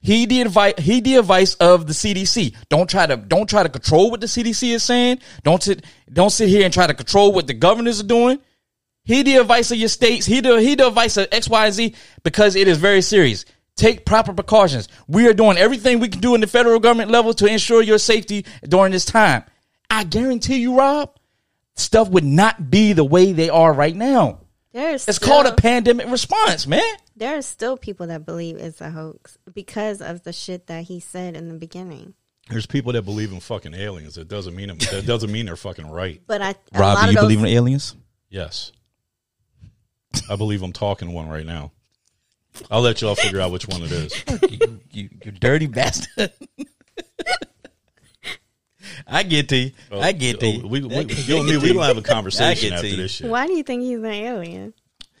he 0.00 0.26
the 0.26 0.40
advice 0.40 0.74
he 0.78 1.00
the 1.00 1.16
advice 1.16 1.54
of 1.54 1.86
the 1.86 1.92
cdc 1.92 2.54
don't 2.68 2.90
try 2.90 3.06
to 3.06 3.16
don't 3.16 3.48
try 3.48 3.62
to 3.62 3.68
control 3.68 4.10
what 4.10 4.20
the 4.20 4.26
cdc 4.26 4.74
is 4.74 4.82
saying 4.82 5.18
don't 5.42 5.62
sit 5.62 5.84
don't 6.12 6.30
sit 6.30 6.48
here 6.48 6.64
and 6.64 6.74
try 6.74 6.86
to 6.86 6.94
control 6.94 7.32
what 7.32 7.46
the 7.46 7.54
governors 7.54 8.00
are 8.00 8.06
doing 8.06 8.38
he 9.06 9.22
the 9.22 9.36
advice 9.36 9.70
of 9.70 9.78
your 9.78 9.88
states 9.88 10.26
he 10.26 10.40
the 10.40 10.60
he 10.60 10.74
the 10.74 10.86
advice 10.86 11.16
of 11.16 11.26
x 11.32 11.48
y 11.48 11.64
and 11.64 11.74
z 11.74 11.94
because 12.22 12.54
it 12.54 12.68
is 12.68 12.76
very 12.76 13.00
serious 13.00 13.46
take 13.76 14.04
proper 14.04 14.34
precautions 14.34 14.88
we 15.08 15.26
are 15.26 15.32
doing 15.32 15.56
everything 15.56 15.98
we 15.98 16.08
can 16.08 16.20
do 16.20 16.34
in 16.34 16.42
the 16.42 16.46
federal 16.46 16.78
government 16.78 17.10
level 17.10 17.32
to 17.32 17.46
ensure 17.46 17.82
your 17.82 17.98
safety 17.98 18.44
during 18.68 18.92
this 18.92 19.04
time 19.06 19.42
i 19.88 20.04
guarantee 20.04 20.56
you 20.58 20.76
rob 20.76 21.16
stuff 21.74 22.08
would 22.10 22.24
not 22.24 22.70
be 22.70 22.92
the 22.92 23.04
way 23.04 23.32
they 23.32 23.48
are 23.48 23.72
right 23.72 23.96
now 23.96 24.40
There's 24.72 25.08
it's 25.08 25.16
still, 25.16 25.28
called 25.28 25.46
a 25.46 25.54
pandemic 25.54 26.10
response 26.10 26.66
man 26.66 26.82
There 27.16 27.38
are 27.38 27.42
still 27.42 27.78
people 27.78 28.08
that 28.08 28.26
believe 28.26 28.56
it's 28.58 28.82
a 28.82 28.90
hoax 28.90 29.38
because 29.52 30.02
of 30.02 30.22
the 30.22 30.34
shit 30.34 30.66
that 30.66 30.84
he 30.84 31.00
said 31.00 31.34
in 31.34 31.48
the 31.48 31.54
beginning. 31.54 32.12
There's 32.50 32.66
people 32.66 32.92
that 32.92 33.02
believe 33.02 33.32
in 33.32 33.40
fucking 33.40 33.72
aliens. 33.72 34.16
That 34.16 34.28
doesn't 34.28 34.54
mean 34.54 34.68
that 34.68 35.04
doesn't 35.06 35.32
mean 35.32 35.46
they're 35.46 35.56
fucking 35.56 35.90
right. 35.90 36.20
But 36.26 36.42
I, 36.42 36.54
Rob, 36.74 37.00
do 37.00 37.06
you 37.06 37.14
those, 37.14 37.24
believe 37.24 37.40
in 37.40 37.46
aliens? 37.46 37.96
Yes, 38.28 38.70
I 40.30 40.36
believe 40.36 40.62
I'm 40.62 40.72
talking 40.72 41.12
one 41.12 41.28
right 41.28 41.46
now. 41.46 41.72
I'll 42.70 42.80
let 42.80 43.00
y'all 43.02 43.14
figure 43.14 43.40
out 43.40 43.50
which 43.52 43.68
one 43.68 43.82
it 43.82 43.92
is. 43.92 44.24
you, 44.50 44.80
you, 44.90 45.08
you 45.24 45.32
dirty 45.32 45.66
bastard. 45.66 46.32
I 49.06 49.22
get 49.24 49.48
to 49.50 49.56
you. 49.56 49.70
Oh, 49.92 50.00
I 50.00 50.12
get 50.12 50.40
to 50.40 50.46
Oh, 50.46 50.50
you. 50.50 50.66
We, 50.66 50.80
we, 50.80 50.94
you 51.14 51.36
and 51.38 51.46
me, 51.46 51.56
we 51.58 51.72
gonna 51.74 51.86
have 51.86 51.98
a 51.98 52.02
conversation 52.02 52.72
I 52.72 52.76
get 52.76 52.80
to 52.80 52.86
after 52.86 52.96
this 52.96 53.10
shit. 53.12 53.28
Why 53.30 53.46
do 53.46 53.52
you 53.52 53.62
think 53.62 53.82
he's 53.82 53.98
an 53.98 54.06
alien? 54.06 54.72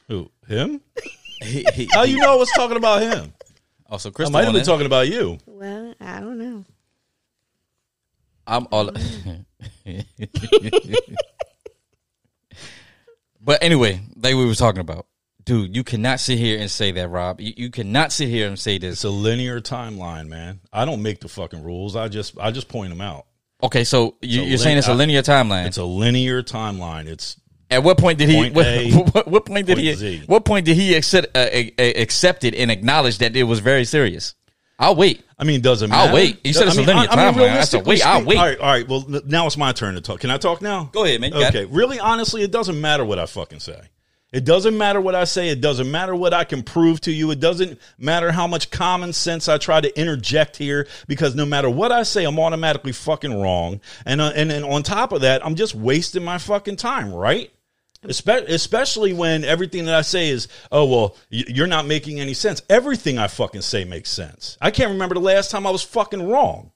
Who? 0.08 0.30
Him? 0.48 0.80
He- 1.42 1.66
he- 1.74 1.88
How 1.92 2.04
you 2.04 2.16
know 2.16 2.32
I 2.32 2.36
was 2.36 2.50
talking 2.56 2.78
about 2.78 3.02
him? 3.02 3.34
Oh, 3.90 3.98
so 3.98 4.08
I 4.08 4.12
Crystal 4.12 4.32
might 4.32 4.44
have 4.44 4.54
been 4.54 4.64
talking 4.64 4.86
about 4.86 5.06
you. 5.06 5.36
Well, 5.44 5.94
I 6.00 6.20
don't 6.20 6.38
know. 6.38 6.64
I'm 8.46 8.66
all. 8.72 8.90
but 13.46 13.62
anyway, 13.62 14.00
like 14.16 14.34
we 14.34 14.44
were 14.44 14.56
talking 14.56 14.80
about, 14.80 15.06
dude, 15.44 15.74
you 15.74 15.84
cannot 15.84 16.18
sit 16.18 16.36
here 16.36 16.58
and 16.58 16.68
say 16.68 16.90
that, 16.90 17.08
Rob. 17.08 17.40
You, 17.40 17.54
you 17.56 17.70
cannot 17.70 18.12
sit 18.12 18.28
here 18.28 18.48
and 18.48 18.58
say 18.58 18.76
this. 18.78 18.94
It's 18.94 19.04
a 19.04 19.10
linear 19.10 19.60
timeline, 19.60 20.26
man. 20.26 20.60
I 20.72 20.84
don't 20.84 21.00
make 21.00 21.20
the 21.20 21.28
fucking 21.28 21.62
rules. 21.62 21.94
I 21.94 22.08
just 22.08 22.36
I 22.38 22.50
just 22.50 22.68
point 22.68 22.90
them 22.90 23.00
out. 23.00 23.26
Okay, 23.62 23.84
so 23.84 24.16
you, 24.20 24.42
a 24.42 24.44
you're 24.44 24.58
saying 24.58 24.78
it's 24.78 24.88
a 24.88 24.94
linear 24.94 25.22
timeline. 25.22 25.66
It's 25.66 25.78
a 25.78 25.84
linear 25.84 26.42
timeline. 26.42 27.06
It's 27.06 27.40
At 27.70 27.84
what 27.84 27.98
point 27.98 28.18
did 28.18 28.28
he? 28.28 28.34
Point 28.34 28.54
what, 28.54 28.66
A, 28.66 28.92
what, 29.12 29.28
what 29.28 29.46
point 29.46 29.66
did 29.68 29.78
he? 29.78 29.94
Z. 29.94 30.24
What 30.26 30.44
point 30.44 30.66
did 30.66 30.76
he 30.76 30.94
accept, 30.94 31.28
uh, 31.36 31.48
accepted 31.78 32.54
and 32.54 32.70
acknowledge 32.70 33.18
that 33.18 33.36
it 33.36 33.44
was 33.44 33.60
very 33.60 33.84
serious? 33.84 34.34
I'll 34.78 34.94
wait. 34.96 35.22
I 35.38 35.44
mean, 35.44 35.60
doesn't 35.62 35.88
matter. 35.90 36.08
I'll 36.08 36.14
wait. 36.14 36.44
You 36.46 36.52
said 36.52 36.64
I 36.64 36.66
it's 36.68 36.76
a 36.76 36.80
mean, 36.80 36.86
linear 36.88 37.08
I- 37.10 37.14
I 37.14 37.30
mean, 37.30 37.34
timeline. 37.34 37.56
I 37.56 37.64
said, 37.64 37.86
wait, 37.86 38.04
I'll 38.06 38.24
wait. 38.24 38.38
All 38.38 38.44
right, 38.44 38.58
all 38.58 38.70
right. 38.70 38.88
Well, 38.88 39.06
now 39.26 39.46
it's 39.46 39.56
my 39.56 39.72
turn 39.72 39.94
to 39.94 40.00
talk. 40.00 40.20
Can 40.20 40.30
I 40.30 40.36
talk 40.38 40.60
now? 40.60 40.90
Go 40.92 41.04
ahead, 41.04 41.20
man. 41.20 41.32
You 41.32 41.46
Okay. 41.46 41.64
Really, 41.66 41.98
honestly, 41.98 42.42
it 42.42 42.50
doesn't 42.52 42.78
matter 42.80 43.04
what 43.04 43.18
I 43.18 43.26
fucking 43.26 43.60
say. 43.60 43.80
It 44.32 44.44
doesn't 44.44 44.76
matter 44.76 45.00
what 45.00 45.14
I 45.14 45.24
say. 45.24 45.48
It 45.48 45.60
doesn't 45.62 45.90
matter 45.90 46.14
what 46.14 46.34
I 46.34 46.44
can 46.44 46.62
prove 46.62 47.00
to 47.02 47.12
you. 47.12 47.30
It 47.30 47.40
doesn't 47.40 47.78
matter 47.96 48.32
how 48.32 48.46
much 48.46 48.70
common 48.70 49.12
sense 49.14 49.48
I 49.48 49.56
try 49.56 49.80
to 49.80 49.98
interject 49.98 50.56
here 50.56 50.86
because 51.06 51.34
no 51.34 51.46
matter 51.46 51.70
what 51.70 51.90
I 51.92 52.02
say, 52.02 52.24
I'm 52.24 52.38
automatically 52.38 52.92
fucking 52.92 53.40
wrong. 53.40 53.80
And 54.04 54.20
uh, 54.20 54.32
and 54.34 54.50
and 54.52 54.64
on 54.64 54.82
top 54.82 55.12
of 55.12 55.22
that, 55.22 55.46
I'm 55.46 55.54
just 55.54 55.74
wasting 55.74 56.24
my 56.24 56.36
fucking 56.38 56.76
time, 56.76 57.14
right? 57.14 57.50
Espe- 58.04 58.48
Especially 58.48 59.12
when 59.12 59.44
everything 59.44 59.86
that 59.86 59.94
I 59.94 60.02
say 60.02 60.28
is, 60.28 60.48
oh 60.70 60.84
well, 60.84 61.16
you're 61.30 61.66
not 61.66 61.86
making 61.86 62.20
any 62.20 62.34
sense. 62.34 62.62
Everything 62.68 63.18
I 63.18 63.28
fucking 63.28 63.62
say 63.62 63.84
makes 63.84 64.10
sense. 64.10 64.56
I 64.60 64.70
can't 64.70 64.92
remember 64.92 65.14
the 65.14 65.20
last 65.20 65.50
time 65.50 65.66
I 65.66 65.70
was 65.70 65.82
fucking 65.82 66.28
wrong. 66.28 66.72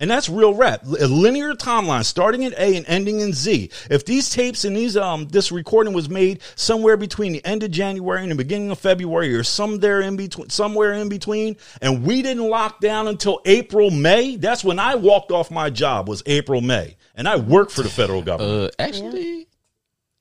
And 0.00 0.10
that's 0.10 0.28
real 0.28 0.52
rap. 0.54 0.82
A 0.84 1.06
linear 1.06 1.54
timeline 1.54 2.04
starting 2.04 2.44
at 2.44 2.52
A 2.54 2.76
and 2.76 2.84
ending 2.88 3.20
in 3.20 3.32
Z. 3.32 3.70
If 3.88 4.04
these 4.04 4.28
tapes 4.28 4.64
and 4.64 4.76
these 4.76 4.96
um 4.96 5.28
this 5.28 5.52
recording 5.52 5.94
was 5.94 6.08
made 6.08 6.42
somewhere 6.56 6.96
between 6.96 7.32
the 7.32 7.44
end 7.44 7.62
of 7.62 7.70
January 7.70 8.22
and 8.22 8.32
the 8.32 8.34
beginning 8.34 8.72
of 8.72 8.78
February 8.80 9.34
or 9.34 9.44
somewhere 9.44 10.00
in 10.00 10.16
between 10.16 10.50
somewhere 10.50 10.94
in 10.94 11.08
between 11.08 11.56
and 11.80 12.04
we 12.04 12.22
didn't 12.22 12.48
lock 12.48 12.80
down 12.80 13.06
until 13.06 13.40
April 13.44 13.90
May, 13.92 14.34
that's 14.34 14.64
when 14.64 14.80
I 14.80 14.96
walked 14.96 15.30
off 15.30 15.52
my 15.52 15.70
job 15.70 16.08
was 16.08 16.24
April 16.26 16.60
May. 16.60 16.96
And 17.14 17.28
I 17.28 17.36
worked 17.36 17.70
for 17.70 17.82
the 17.82 17.88
federal 17.88 18.22
government. 18.22 18.74
Uh, 18.78 18.82
actually, 18.82 19.46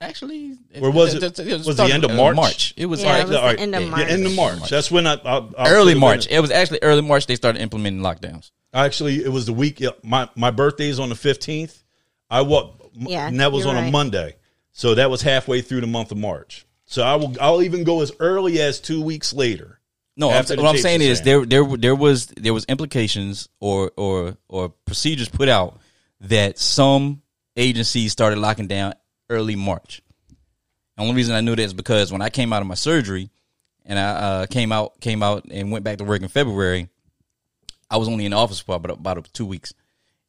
actually, 0.04 0.58
Or 0.82 0.92
was 0.92 1.14
it- 1.16 1.22
was 1.66 1.78
the 1.78 1.84
end 1.92 2.04
of 2.04 2.14
March? 2.14 2.36
March. 2.36 2.74
It 2.78 2.86
was 2.86 3.02
Yeah, 3.02 3.10
like 3.12 3.22
it 3.24 3.30
was 3.30 3.38
the 3.56 3.60
end 3.62 3.76
of 3.76 3.90
March. 3.90 4.02
Yeah, 4.02 4.08
end 4.08 4.26
of 4.26 4.36
March. 4.36 4.70
That's 4.70 4.92
when 4.92 5.08
I, 5.08 5.14
I, 5.16 5.48
I 5.58 5.70
early 5.72 5.96
March. 5.96 6.28
It 6.28 6.40
was 6.40 6.52
actually 6.52 6.80
early 6.82 7.02
March 7.02 7.26
they 7.28 7.36
started 7.36 7.62
implementing 7.62 8.02
lockdowns. 8.02 8.52
Actually, 8.74 9.24
it 9.24 9.32
was 9.32 9.46
the 9.46 9.54
week. 9.54 9.80
yeah, 9.80 9.90
My 10.04 10.30
my 10.36 10.52
birthday 10.52 10.90
is 10.90 11.00
on 11.00 11.10
the 11.10 11.16
fifteenth. 11.16 11.84
I 12.30 12.42
walked. 12.42 12.82
Yeah, 12.96 13.28
and 13.28 13.40
that 13.40 13.52
was 13.52 13.66
you're 13.66 13.76
on 13.76 13.86
a. 13.88 13.92
Monday, 13.92 14.36
so 14.72 14.96
that 14.96 15.10
was 15.10 15.22
halfway 15.22 15.62
through 15.62 15.82
the 15.82 15.88
month 15.88 16.12
of 16.12 16.18
March. 16.18 16.66
So 16.86 17.02
I 17.04 17.16
will. 17.16 17.36
I'll 17.40 17.62
even 17.64 17.84
go 17.84 18.02
as 18.02 18.12
early 18.20 18.60
as 18.62 18.80
two 18.80 19.02
weeks 19.02 19.34
later. 19.34 19.80
No, 20.16 20.30
I'm, 20.30 20.38
After 20.38 20.56
what 20.58 20.68
I'm 20.68 20.78
saying 20.78 21.02
is 21.02 21.22
there 21.22 21.46
there 21.46 21.66
there 21.78 21.96
was 21.96 22.28
there 22.28 22.54
was 22.54 22.66
implications 22.66 23.50
or 23.60 23.92
or 23.98 24.38
or 24.48 24.70
procedures 24.86 25.28
put 25.30 25.50
out 25.50 25.80
that 26.22 26.60
some 26.60 27.22
agencies 27.58 28.12
started 28.12 28.38
locking 28.40 28.68
down 28.68 28.94
early 29.34 29.56
March. 29.56 30.02
The 30.96 31.02
only 31.04 31.16
reason 31.16 31.36
I 31.36 31.42
knew 31.42 31.56
that 31.56 31.62
is 31.64 31.74
because 31.74 32.12
when 32.12 32.22
I 32.22 32.30
came 32.30 32.54
out 32.54 32.62
of 32.62 32.68
my 32.68 32.76
surgery 32.76 33.30
and 33.86 33.98
I 34.00 34.04
uh, 34.04 34.46
came 34.46 34.72
out 34.72 35.00
came 35.02 35.24
out 35.24 35.46
and 35.50 35.72
went 35.72 35.84
back 35.84 35.98
to 35.98 36.04
work 36.04 36.22
in 36.22 36.28
February, 36.28 36.88
I 37.90 37.98
was 37.98 38.08
only 38.08 38.26
in 38.26 38.32
the 38.32 38.38
office 38.38 38.60
for 38.60 38.76
about 38.76 38.92
about 38.92 39.30
two 39.34 39.46
weeks, 39.46 39.74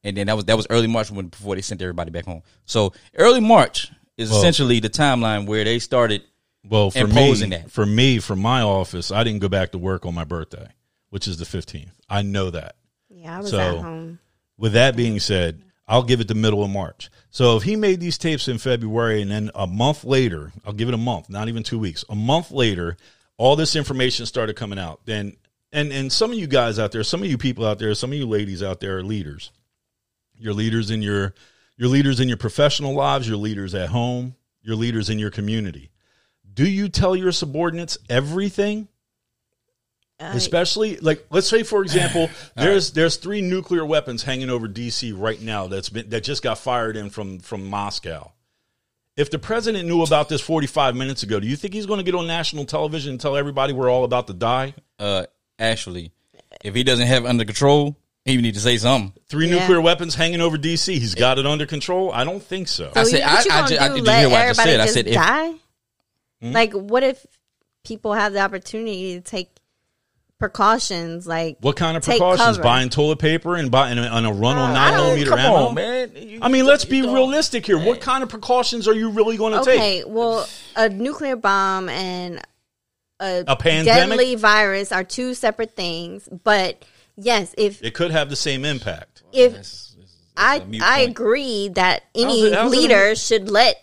and 0.03 0.17
then 0.17 0.27
that 0.29 0.37
was 0.37 0.47
that 0.47 0.57
was 0.57 0.67
early 0.71 0.87
March 0.87 1.11
when 1.11 1.27
before 1.29 1.55
they 1.55 1.61
sent 1.63 1.83
everybody 1.83 2.11
back 2.11 2.25
home. 2.25 2.43
So 2.65 2.93
early 3.17 3.41
March 3.41 3.91
is 4.17 4.31
Well- 4.31 4.39
essentially 4.41 4.81
the 4.81 4.91
timeline 4.91 5.47
where 5.47 5.65
they 5.65 5.79
started. 5.79 6.23
Well, 6.67 6.91
for 6.91 7.01
Imposing 7.01 7.51
me, 7.51 7.57
that. 7.59 7.71
for 7.71 7.85
me, 7.85 8.21
from 8.21 8.39
my 8.41 8.63
office, 8.63 9.11
I 9.11 9.23
didn't 9.23 9.41
go 9.41 9.51
back 9.51 9.73
to 9.73 9.79
work 9.79 10.07
on 10.07 10.15
my 10.15 10.25
birthday, 10.25 10.67
which 11.11 11.29
is 11.29 11.37
the 11.37 11.45
fifteenth. 11.45 11.93
I 12.09 12.23
know 12.23 12.49
that. 12.51 12.77
Yeah, 13.11 13.37
I 13.37 13.41
was 13.43 13.51
So- 13.51 13.59
at 13.59 13.83
home. 13.83 14.19
With 14.57 14.73
that 14.73 14.97
being 14.97 15.21
said, 15.21 15.61
I'll 15.87 16.03
give 16.03 16.21
it 16.21 16.29
the 16.29 16.35
middle 16.35 16.63
of 16.65 16.71
March. 16.71 17.11
So 17.31 17.57
if 17.57 17.63
he 17.63 17.77
made 17.77 18.01
these 18.01 18.17
tapes 18.17 18.49
in 18.49 18.59
February 18.59 19.21
and 19.21 19.31
then 19.31 19.51
a 19.55 19.67
month 19.67 20.05
later, 20.05 20.53
I'll 20.65 20.73
give 20.73 20.89
it 20.89 20.95
a 20.95 20.99
month, 20.99 21.29
not 21.29 21.49
even 21.49 21.63
two 21.63 21.79
weeks, 21.79 22.05
a 22.09 22.15
month 22.15 22.51
later, 22.51 22.97
all 23.37 23.57
this 23.57 23.77
information 23.77 24.27
started 24.27 24.57
coming 24.57 24.79
out. 24.79 25.01
Then 25.05 25.37
and 25.73 25.93
and 25.93 26.13
some 26.13 26.31
of 26.31 26.39
you 26.39 26.47
guys 26.47 26.79
out 26.79 26.93
there, 26.93 27.03
some 27.03 27.23
of 27.23 27.29
you 27.29 27.37
people 27.37 27.67
out 27.67 27.79
there, 27.79 27.95
some 27.95 28.13
of 28.13 28.19
you 28.19 28.27
ladies 28.27 28.63
out 28.63 28.81
there 28.81 28.99
are 28.99 29.03
leaders. 29.03 29.51
You're 30.37 30.55
leaders 30.55 30.91
in 30.91 31.03
your 31.03 31.35
you're 31.77 31.89
leaders 31.89 32.21
in 32.21 32.29
your 32.29 32.37
professional 32.37 32.95
lives, 32.95 33.29
you're 33.29 33.37
leaders 33.37 33.75
at 33.75 33.89
home, 33.89 34.37
you're 34.63 34.77
leaders 34.77 35.11
in 35.11 35.19
your 35.19 35.31
community. 35.31 35.91
Do 36.53 36.67
you 36.67 36.89
tell 36.89 37.17
your 37.17 37.33
subordinates 37.33 37.99
everything? 38.09 38.89
Uh, 40.25 40.33
especially 40.37 40.97
like 40.99 41.25
let's 41.31 41.47
say 41.49 41.63
for 41.63 41.83
example 41.83 42.31
there's 42.57 42.93
there's 42.93 43.17
three 43.17 43.41
nuclear 43.43 43.85
weapons 43.85 44.23
hanging 44.23 44.49
over 44.51 44.67
DC 44.69 45.13
right 45.17 45.41
now 45.41 45.67
that's 45.67 45.89
been 45.91 46.09
that 46.11 46.23
just 46.25 46.43
got 46.43 46.59
fired 46.59 46.97
in 46.97 47.11
from 47.11 47.39
from 47.41 47.69
Moscow. 47.69 48.31
If 49.17 49.31
the 49.31 49.39
president 49.39 49.87
knew 49.87 50.03
about 50.03 50.29
this 50.29 50.41
45 50.41 50.97
minutes 50.97 51.23
ago, 51.23 51.39
do 51.39 51.47
you 51.47 51.55
think 51.57 51.73
he's 51.73 51.87
going 51.87 51.99
to 51.99 52.05
get 52.05 52.17
on 52.17 52.27
national 52.27 52.65
television 52.65 53.13
and 53.13 53.21
tell 53.21 53.37
everybody 53.37 53.73
we're 53.73 53.89
all 53.91 54.03
about 54.05 54.27
to 54.27 54.33
die? 54.33 54.75
Uh, 54.99 55.27
actually, 55.59 56.11
if 56.65 56.75
he 56.75 56.83
doesn't 56.83 57.07
have 57.07 57.25
it 57.25 57.29
under 57.29 57.45
control, 57.45 57.97
he 58.25 58.37
need 58.39 58.55
to 58.55 58.61
say 58.61 58.77
something. 58.77 59.13
Three 59.29 59.47
Yeah. 59.49 59.61
nuclear 59.61 59.81
weapons 59.81 60.17
hanging 60.17 60.41
over 60.41 60.57
DC. 60.59 60.95
He's 60.99 61.15
got 61.15 61.39
it 61.39 61.47
under 61.47 61.65
control? 61.65 62.11
I 62.13 62.25
don't 62.25 62.43
think 62.43 62.67
so. 62.67 62.91
I 62.97 63.05
So 63.05 63.11
said- 63.11 63.19
you- 63.19 63.25
I- 63.25 63.35
what 63.35 63.45
you 63.45 63.51
I 63.53 63.55
gonna 63.55 63.69
ju- 63.69 63.77
I- 63.79 63.89
do? 63.89 63.95
did 63.95 64.07
you 64.07 64.13
hear 64.13 64.29
what 64.31 64.41
I 64.41 64.49
just 64.49 64.61
everybody 64.61 64.71
said? 64.73 64.81
I 64.81 64.85
just 64.85 64.95
said 64.95 65.07
if- 65.07 65.15
die? 65.15 65.53
Hmm? 66.41 66.53
Like, 66.53 66.73
what 66.73 67.03
if 67.05 67.25
people 67.85 68.15
have 68.15 68.33
the 68.33 68.41
opportunity 68.41 69.15
to 69.15 69.21
take 69.21 69.54
precautions? 70.49 71.27
Like, 71.27 71.57
What 71.61 71.77
kind 71.77 71.97
of 71.97 72.03
precautions? 72.03 72.57
cover. 72.57 72.63
Buying 72.63 72.91
toilet 72.91 73.19
paper 73.19 73.57
and 73.57 73.71
buying 73.71 73.99
on 73.99 74.25
a 74.25 74.33
run 74.33 74.57
on 74.57 74.71
Uh, 74.71 74.73
nine 74.75 74.95
I 74.95 74.97
don't- 74.97 75.07
millimeter 75.07 75.31
Come 75.31 75.39
ammo? 75.39 75.55
on, 75.69 75.75
man. 75.75 76.11
You- 76.15 76.39
I 76.43 76.49
mean, 76.49 76.67
let's 76.67 76.85
be 76.85 76.99
you 76.99 77.05
don't- 77.05 77.15
realistic 77.15 77.65
here. 77.67 77.79
What 77.79 78.01
kind 78.01 78.23
of 78.23 78.29
precautions 78.29 78.87
are 78.89 78.95
you 78.95 79.11
really 79.11 79.37
going 79.37 79.53
to 79.53 79.65
take? 79.65 79.79
okay, 79.81 80.05
well, 80.05 80.47
a 80.77 80.89
nuclear 80.89 81.37
bomb 81.37 81.89
and 81.89 82.41
a, 83.21 83.45
A 83.47 83.57
pandemic? 83.57 84.19
deadly 84.19 84.35
virus 84.35 84.93
are 84.93 85.05
two 85.05 85.35
separate 85.35 85.75
things. 85.77 86.29
But 86.43 86.83
yes, 87.17 87.55
if 87.57 87.83
It 87.83 87.95
could 87.95 88.11
have 88.11 88.29
the 88.29 88.37
same 88.37 88.65
impact. 88.65 89.23
if 89.33 89.53
That's- 89.53 89.95
that's 89.97 90.13
I 90.37 90.57
a 90.57 90.65
mute 90.67 90.83
I 90.83 90.97
point. 90.99 91.11
agree 91.11 91.69
that 91.71 92.03
any 92.15 92.41
How's 92.43 92.51
it- 92.51 92.55
how's 92.55 92.73
it 92.73 92.77
a 92.77 92.81
leader 92.81 93.15
should 93.17 93.51
let 93.51 93.81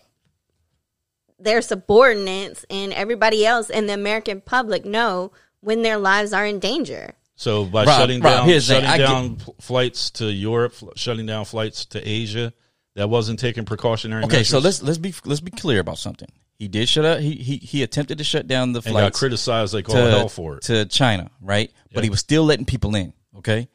their 1.39 1.61
subordinates 1.63 2.65
and 2.69 2.93
everybody 2.93 3.43
else 3.45 3.71
and 3.71 3.89
the 3.89 3.93
American 3.93 4.41
public 4.41 4.85
know 4.85 5.31
when 5.61 5.81
their 5.81 5.97
lives 5.97 6.33
are 6.33 6.45
in 6.45 6.59
danger. 6.59 7.15
So 7.35 7.65
by 7.65 7.85
Rob, 7.85 7.97
shutting 7.99 8.21
Rob, 8.21 8.33
down, 8.39 8.47
here's 8.47 8.67
thing. 8.67 8.83
shutting 8.83 8.99
down 9.05 9.35
pl- 9.37 9.55
flights 9.59 10.11
to 10.11 10.31
Europe, 10.31 10.73
fl- 10.73 10.89
shutting 10.95 11.25
down 11.25 11.45
flights 11.45 11.85
to 11.85 12.07
Asia, 12.07 12.53
that 12.95 13.09
wasn't 13.09 13.39
taking 13.39 13.65
precautionary 13.65 14.23
Okay, 14.25 14.37
measures. 14.37 14.49
so 14.49 14.59
let's 14.59 14.83
let's 14.83 14.97
be 14.99 15.13
let's 15.25 15.39
be 15.41 15.49
clear 15.51 15.79
about 15.79 15.97
something. 15.97 16.27
He 16.59 16.67
did 16.67 16.87
shut 16.87 17.05
up. 17.05 17.19
He 17.19 17.35
he 17.35 17.57
he 17.57 17.81
attempted 17.81 18.19
to 18.19 18.23
shut 18.23 18.45
down 18.47 18.73
the 18.73 18.79
and 18.79 18.93
got 18.93 18.99
flights 18.99 19.19
criticized 19.19 19.73
like 19.73 19.89
all 19.89 19.95
to, 19.95 20.01
hell 20.11 20.29
for 20.29 20.57
it. 20.57 20.63
to 20.63 20.85
China, 20.85 21.31
right? 21.41 21.71
But 21.93 22.03
he 22.03 22.09
was 22.11 22.19
still 22.19 22.43
letting 22.43 22.65
people 22.65 22.93
in. 22.95 23.13
Okay, 23.37 23.67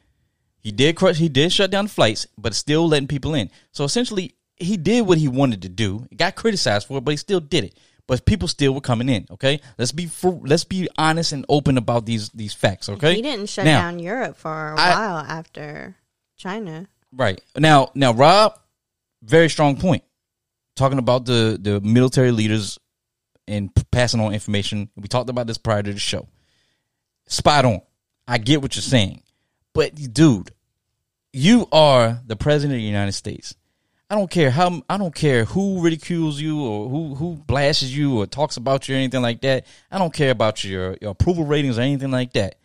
he 0.61 0.71
did 0.71 0.95
crush. 0.95 1.17
He 1.17 1.27
did 1.27 1.51
shut 1.51 1.69
down 1.69 1.87
flights, 1.87 2.27
but 2.37 2.53
still 2.53 2.87
letting 2.87 3.07
people 3.07 3.33
in. 3.33 3.49
So 3.73 3.83
essentially, 3.83 4.35
he 4.55 4.77
did 4.77 5.05
what 5.05 5.17
he 5.17 5.27
wanted 5.27 5.63
to 5.63 5.69
do. 5.69 6.05
He 6.09 6.15
got 6.15 6.35
criticized 6.35 6.87
for 6.87 6.99
it, 6.99 7.01
but 7.03 7.11
he 7.11 7.17
still 7.17 7.41
did 7.41 7.65
it. 7.65 7.77
But 8.07 8.25
people 8.25 8.47
still 8.47 8.73
were 8.73 8.81
coming 8.81 9.09
in. 9.09 9.27
Okay, 9.31 9.59
let's 9.77 9.91
be 9.91 10.05
for, 10.05 10.39
let's 10.45 10.63
be 10.63 10.87
honest 10.97 11.33
and 11.33 11.45
open 11.49 11.77
about 11.77 12.05
these 12.05 12.29
these 12.29 12.53
facts. 12.53 12.87
Okay, 12.87 13.15
He 13.15 13.21
didn't 13.21 13.49
shut 13.49 13.65
Now- 13.65 13.81
down 13.81 13.99
Europe 13.99 14.37
for 14.37 14.73
a 14.73 14.79
I- 14.79 14.89
while 14.95 15.17
after 15.17 15.95
China. 16.37 16.87
Right. 17.11 17.41
Now 17.57 17.91
now 17.95 18.13
Rob, 18.13 18.57
very 19.21 19.49
strong 19.49 19.75
point. 19.77 20.03
Talking 20.75 20.99
about 20.99 21.25
the 21.25 21.57
the 21.61 21.81
military 21.81 22.31
leaders 22.31 22.79
and 23.47 23.71
passing 23.91 24.19
on 24.21 24.33
information. 24.33 24.89
We 24.95 25.07
talked 25.07 25.29
about 25.29 25.47
this 25.47 25.57
prior 25.57 25.83
to 25.83 25.91
the 25.93 25.99
show. 25.99 26.27
Spot 27.27 27.65
on. 27.65 27.81
I 28.27 28.37
get 28.37 28.61
what 28.61 28.75
you're 28.75 28.83
saying. 28.83 29.21
But 29.73 29.95
dude, 30.13 30.51
you 31.33 31.67
are 31.71 32.21
the 32.25 32.35
president 32.35 32.75
of 32.77 32.81
the 32.81 32.87
United 32.87 33.13
States. 33.13 33.55
I 34.09 34.15
don't 34.15 34.31
care 34.31 34.51
how 34.51 34.81
I 34.89 34.97
don't 34.97 35.13
care 35.13 35.43
who 35.43 35.81
ridicules 35.81 36.39
you 36.39 36.61
or 36.61 36.89
who 36.89 37.15
who 37.15 37.35
blasts 37.35 37.83
you 37.83 38.19
or 38.19 38.25
talks 38.25 38.55
about 38.55 38.87
you 38.87 38.95
or 38.95 38.97
anything 38.97 39.21
like 39.21 39.41
that. 39.41 39.65
I 39.91 39.97
don't 39.97 40.13
care 40.13 40.31
about 40.31 40.63
your, 40.63 40.97
your 41.01 41.11
approval 41.11 41.45
ratings 41.45 41.77
or 41.77 41.81
anything 41.81 42.11
like 42.11 42.33
that. 42.33 42.55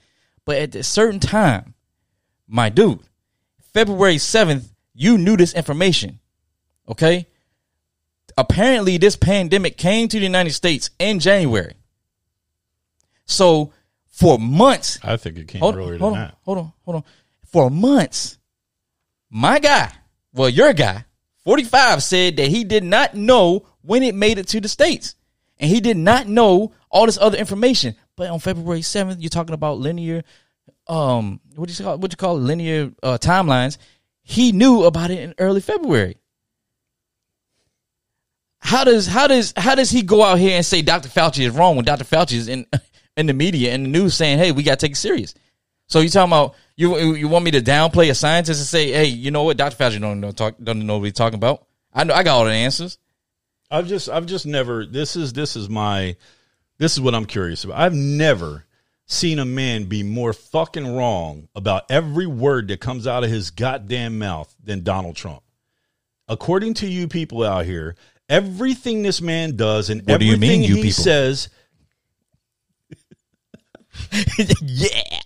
But 0.44 0.58
at 0.58 0.74
a 0.76 0.82
certain 0.84 1.18
time, 1.18 1.74
my 2.46 2.68
dude, 2.68 3.00
February 3.72 4.16
7th, 4.16 4.68
you 4.94 5.18
knew 5.18 5.36
this 5.36 5.54
information. 5.54 6.20
Okay? 6.88 7.26
Apparently, 8.36 8.98
this 8.98 9.16
pandemic 9.16 9.76
came 9.76 10.08
to 10.08 10.18
the 10.18 10.24
United 10.24 10.52
States 10.52 10.90
in 10.98 11.18
January. 11.18 11.74
So, 13.24 13.72
for 14.08 14.38
months, 14.38 14.98
I 15.02 15.16
think 15.16 15.38
it 15.38 15.48
came 15.48 15.60
hold, 15.60 15.76
earlier 15.76 15.98
hold 15.98 16.14
than 16.14 16.20
on, 16.20 16.26
that. 16.26 16.36
hold 16.42 16.58
on, 16.58 16.72
hold 16.84 16.96
on. 16.96 17.04
For 17.46 17.70
months, 17.70 18.38
my 19.30 19.58
guy, 19.58 19.92
well, 20.32 20.48
your 20.48 20.72
guy, 20.72 21.04
45, 21.44 22.02
said 22.02 22.36
that 22.36 22.48
he 22.48 22.64
did 22.64 22.84
not 22.84 23.14
know 23.14 23.66
when 23.82 24.02
it 24.02 24.14
made 24.14 24.38
it 24.38 24.48
to 24.48 24.60
the 24.60 24.68
States. 24.68 25.16
And 25.58 25.70
he 25.70 25.80
did 25.80 25.96
not 25.96 26.28
know 26.28 26.72
all 26.90 27.06
this 27.06 27.18
other 27.18 27.38
information. 27.38 27.96
But 28.16 28.30
on 28.30 28.40
February 28.40 28.80
7th, 28.80 29.16
you're 29.20 29.30
talking 29.30 29.54
about 29.54 29.78
linear, 29.78 30.22
um, 30.86 31.40
what 31.56 31.68
do 31.68 31.74
you 31.74 31.84
call, 31.84 31.98
what 31.98 32.12
you 32.12 32.16
call 32.16 32.36
it? 32.36 32.40
linear 32.40 32.92
uh, 33.02 33.18
timelines. 33.18 33.78
He 34.22 34.52
knew 34.52 34.84
about 34.84 35.10
it 35.10 35.18
in 35.18 35.34
early 35.38 35.60
February. 35.60 36.16
How 38.60 38.84
does 38.84 39.08
how 39.08 39.26
does 39.26 39.52
how 39.56 39.74
does 39.74 39.90
he 39.90 40.02
go 40.02 40.22
out 40.22 40.38
here 40.38 40.56
and 40.56 40.64
say 40.64 40.82
Dr. 40.82 41.08
Fauci 41.08 41.44
is 41.44 41.52
wrong 41.52 41.74
when 41.74 41.84
Dr. 41.84 42.04
Fauci 42.04 42.34
is 42.34 42.46
in 42.46 42.64
in 43.16 43.26
the 43.26 43.32
media 43.32 43.72
and 43.72 43.84
the 43.84 43.90
news 43.90 44.14
saying, 44.14 44.38
"Hey, 44.38 44.52
we 44.52 44.62
got 44.62 44.78
to 44.78 44.86
take 44.86 44.92
it 44.92 44.98
serious." 44.98 45.34
So 45.88 46.00
you 46.00 46.08
talking 46.08 46.30
about 46.32 46.54
you 46.76 47.14
you 47.14 47.28
want 47.28 47.44
me 47.44 47.50
to 47.52 47.60
downplay 47.60 48.10
a 48.10 48.14
scientist 48.14 48.60
and 48.60 48.66
say, 48.66 48.90
"Hey, 48.92 49.06
you 49.06 49.30
know 49.30 49.42
what? 49.42 49.56
Dr. 49.56 49.76
Fauci 49.76 50.00
don't 50.00 50.20
know 50.20 50.32
talk 50.32 50.56
don't 50.62 50.86
know 50.86 50.98
what 50.98 51.04
he's 51.04 51.12
talking 51.14 51.36
about." 51.36 51.66
I 51.92 52.04
know 52.04 52.14
I 52.14 52.22
got 52.22 52.38
all 52.38 52.44
the 52.44 52.52
answers. 52.52 52.98
I've 53.70 53.86
just 53.88 54.08
I've 54.08 54.26
just 54.26 54.46
never 54.46 54.86
this 54.86 55.16
is 55.16 55.32
this 55.32 55.56
is 55.56 55.68
my 55.68 56.16
this 56.78 56.92
is 56.92 57.00
what 57.00 57.14
I'm 57.14 57.26
curious 57.26 57.64
about. 57.64 57.78
I've 57.78 57.94
never 57.94 58.64
seen 59.06 59.38
a 59.38 59.44
man 59.44 59.84
be 59.84 60.02
more 60.02 60.32
fucking 60.32 60.86
wrong 60.96 61.48
about 61.54 61.84
every 61.90 62.26
word 62.26 62.68
that 62.68 62.80
comes 62.80 63.06
out 63.06 63.24
of 63.24 63.30
his 63.30 63.50
goddamn 63.50 64.18
mouth 64.18 64.54
than 64.62 64.82
Donald 64.82 65.16
Trump. 65.16 65.42
According 66.28 66.74
to 66.74 66.86
you 66.86 67.08
people 67.08 67.42
out 67.42 67.66
here, 67.66 67.96
everything 68.28 69.02
this 69.02 69.20
man 69.20 69.56
does 69.56 69.90
and 69.90 70.00
What 70.06 70.20
do 70.20 70.24
you 70.26 70.34
everything 70.34 70.60
mean, 70.60 70.68
you 70.68 70.76
he 70.76 70.82
people? 70.84 71.04
says 71.04 71.48
yeah. 74.62 75.20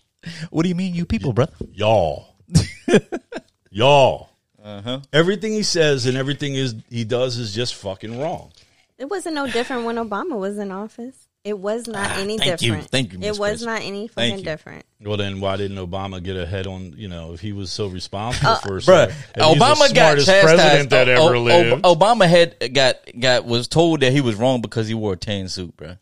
What 0.51 0.63
do 0.65 0.69
you 0.69 0.75
mean, 0.75 0.95
you 0.95 1.05
people, 1.07 1.33
brother? 1.33 1.53
y'all. 1.73 2.37
y'all. 3.71 4.31
Uh 4.63 4.83
huh. 4.83 5.01
Everything 5.13 5.53
he 5.53 5.63
says 5.63 6.07
and 6.07 6.17
everything 6.17 6.55
is 6.55 6.75
he 6.91 7.05
does 7.05 7.39
is 7.39 7.55
just 7.55 7.75
fucking 7.77 8.19
wrong. 8.21 8.53
It 8.99 9.09
wasn't 9.09 9.35
no 9.35 9.47
different 9.47 9.85
when 9.85 9.97
Obama 9.97 10.39
was 10.39 10.59
in 10.59 10.73
office. 10.73 11.17
It 11.45 11.57
was 11.57 11.87
not 11.87 12.11
any 12.17 12.35
Ah, 12.41 12.43
thank 12.43 12.63
you. 12.63 12.69
different. 12.73 12.91
Thank 12.91 13.13
you, 13.13 13.21
It 13.23 13.39
was 13.39 13.61
Grace. 13.61 13.63
not 13.63 13.83
any 13.83 14.09
fucking 14.09 14.43
different. 14.43 14.85
Well, 15.01 15.17
then 15.17 15.39
why 15.39 15.57
didn't 15.57 15.77
Obama 15.77 16.21
get 16.21 16.37
ahead 16.37 16.67
on? 16.67 16.95
You 16.97 17.07
know, 17.07 17.35
if 17.35 17.41
he 17.41 17.53
was 17.53 17.71
so 17.71 17.87
responsible 17.87 18.57
for, 18.57 18.81
Bruh, 18.81 19.09
if 19.11 19.15
he's 19.15 19.25
the 19.35 19.41
Obama 19.43 19.79
got 19.79 20.19
smartest 20.19 20.27
chastised. 20.27 20.57
president 20.57 20.91
that 20.91 21.09
O- 21.11 21.27
ever 21.27 21.37
O- 21.37 21.43
lived. 21.43 21.85
Obama 21.85 22.27
had 22.29 22.75
got 22.75 22.97
got 23.21 23.45
was 23.45 23.69
told 23.69 24.01
that 24.01 24.11
he 24.13 24.21
was 24.21 24.35
wrong 24.35 24.61
because 24.61 24.89
he 24.89 24.95
wore 24.95 25.13
a 25.13 25.17
tan 25.17 25.47
suit, 25.47 25.77
bro. 25.77 25.97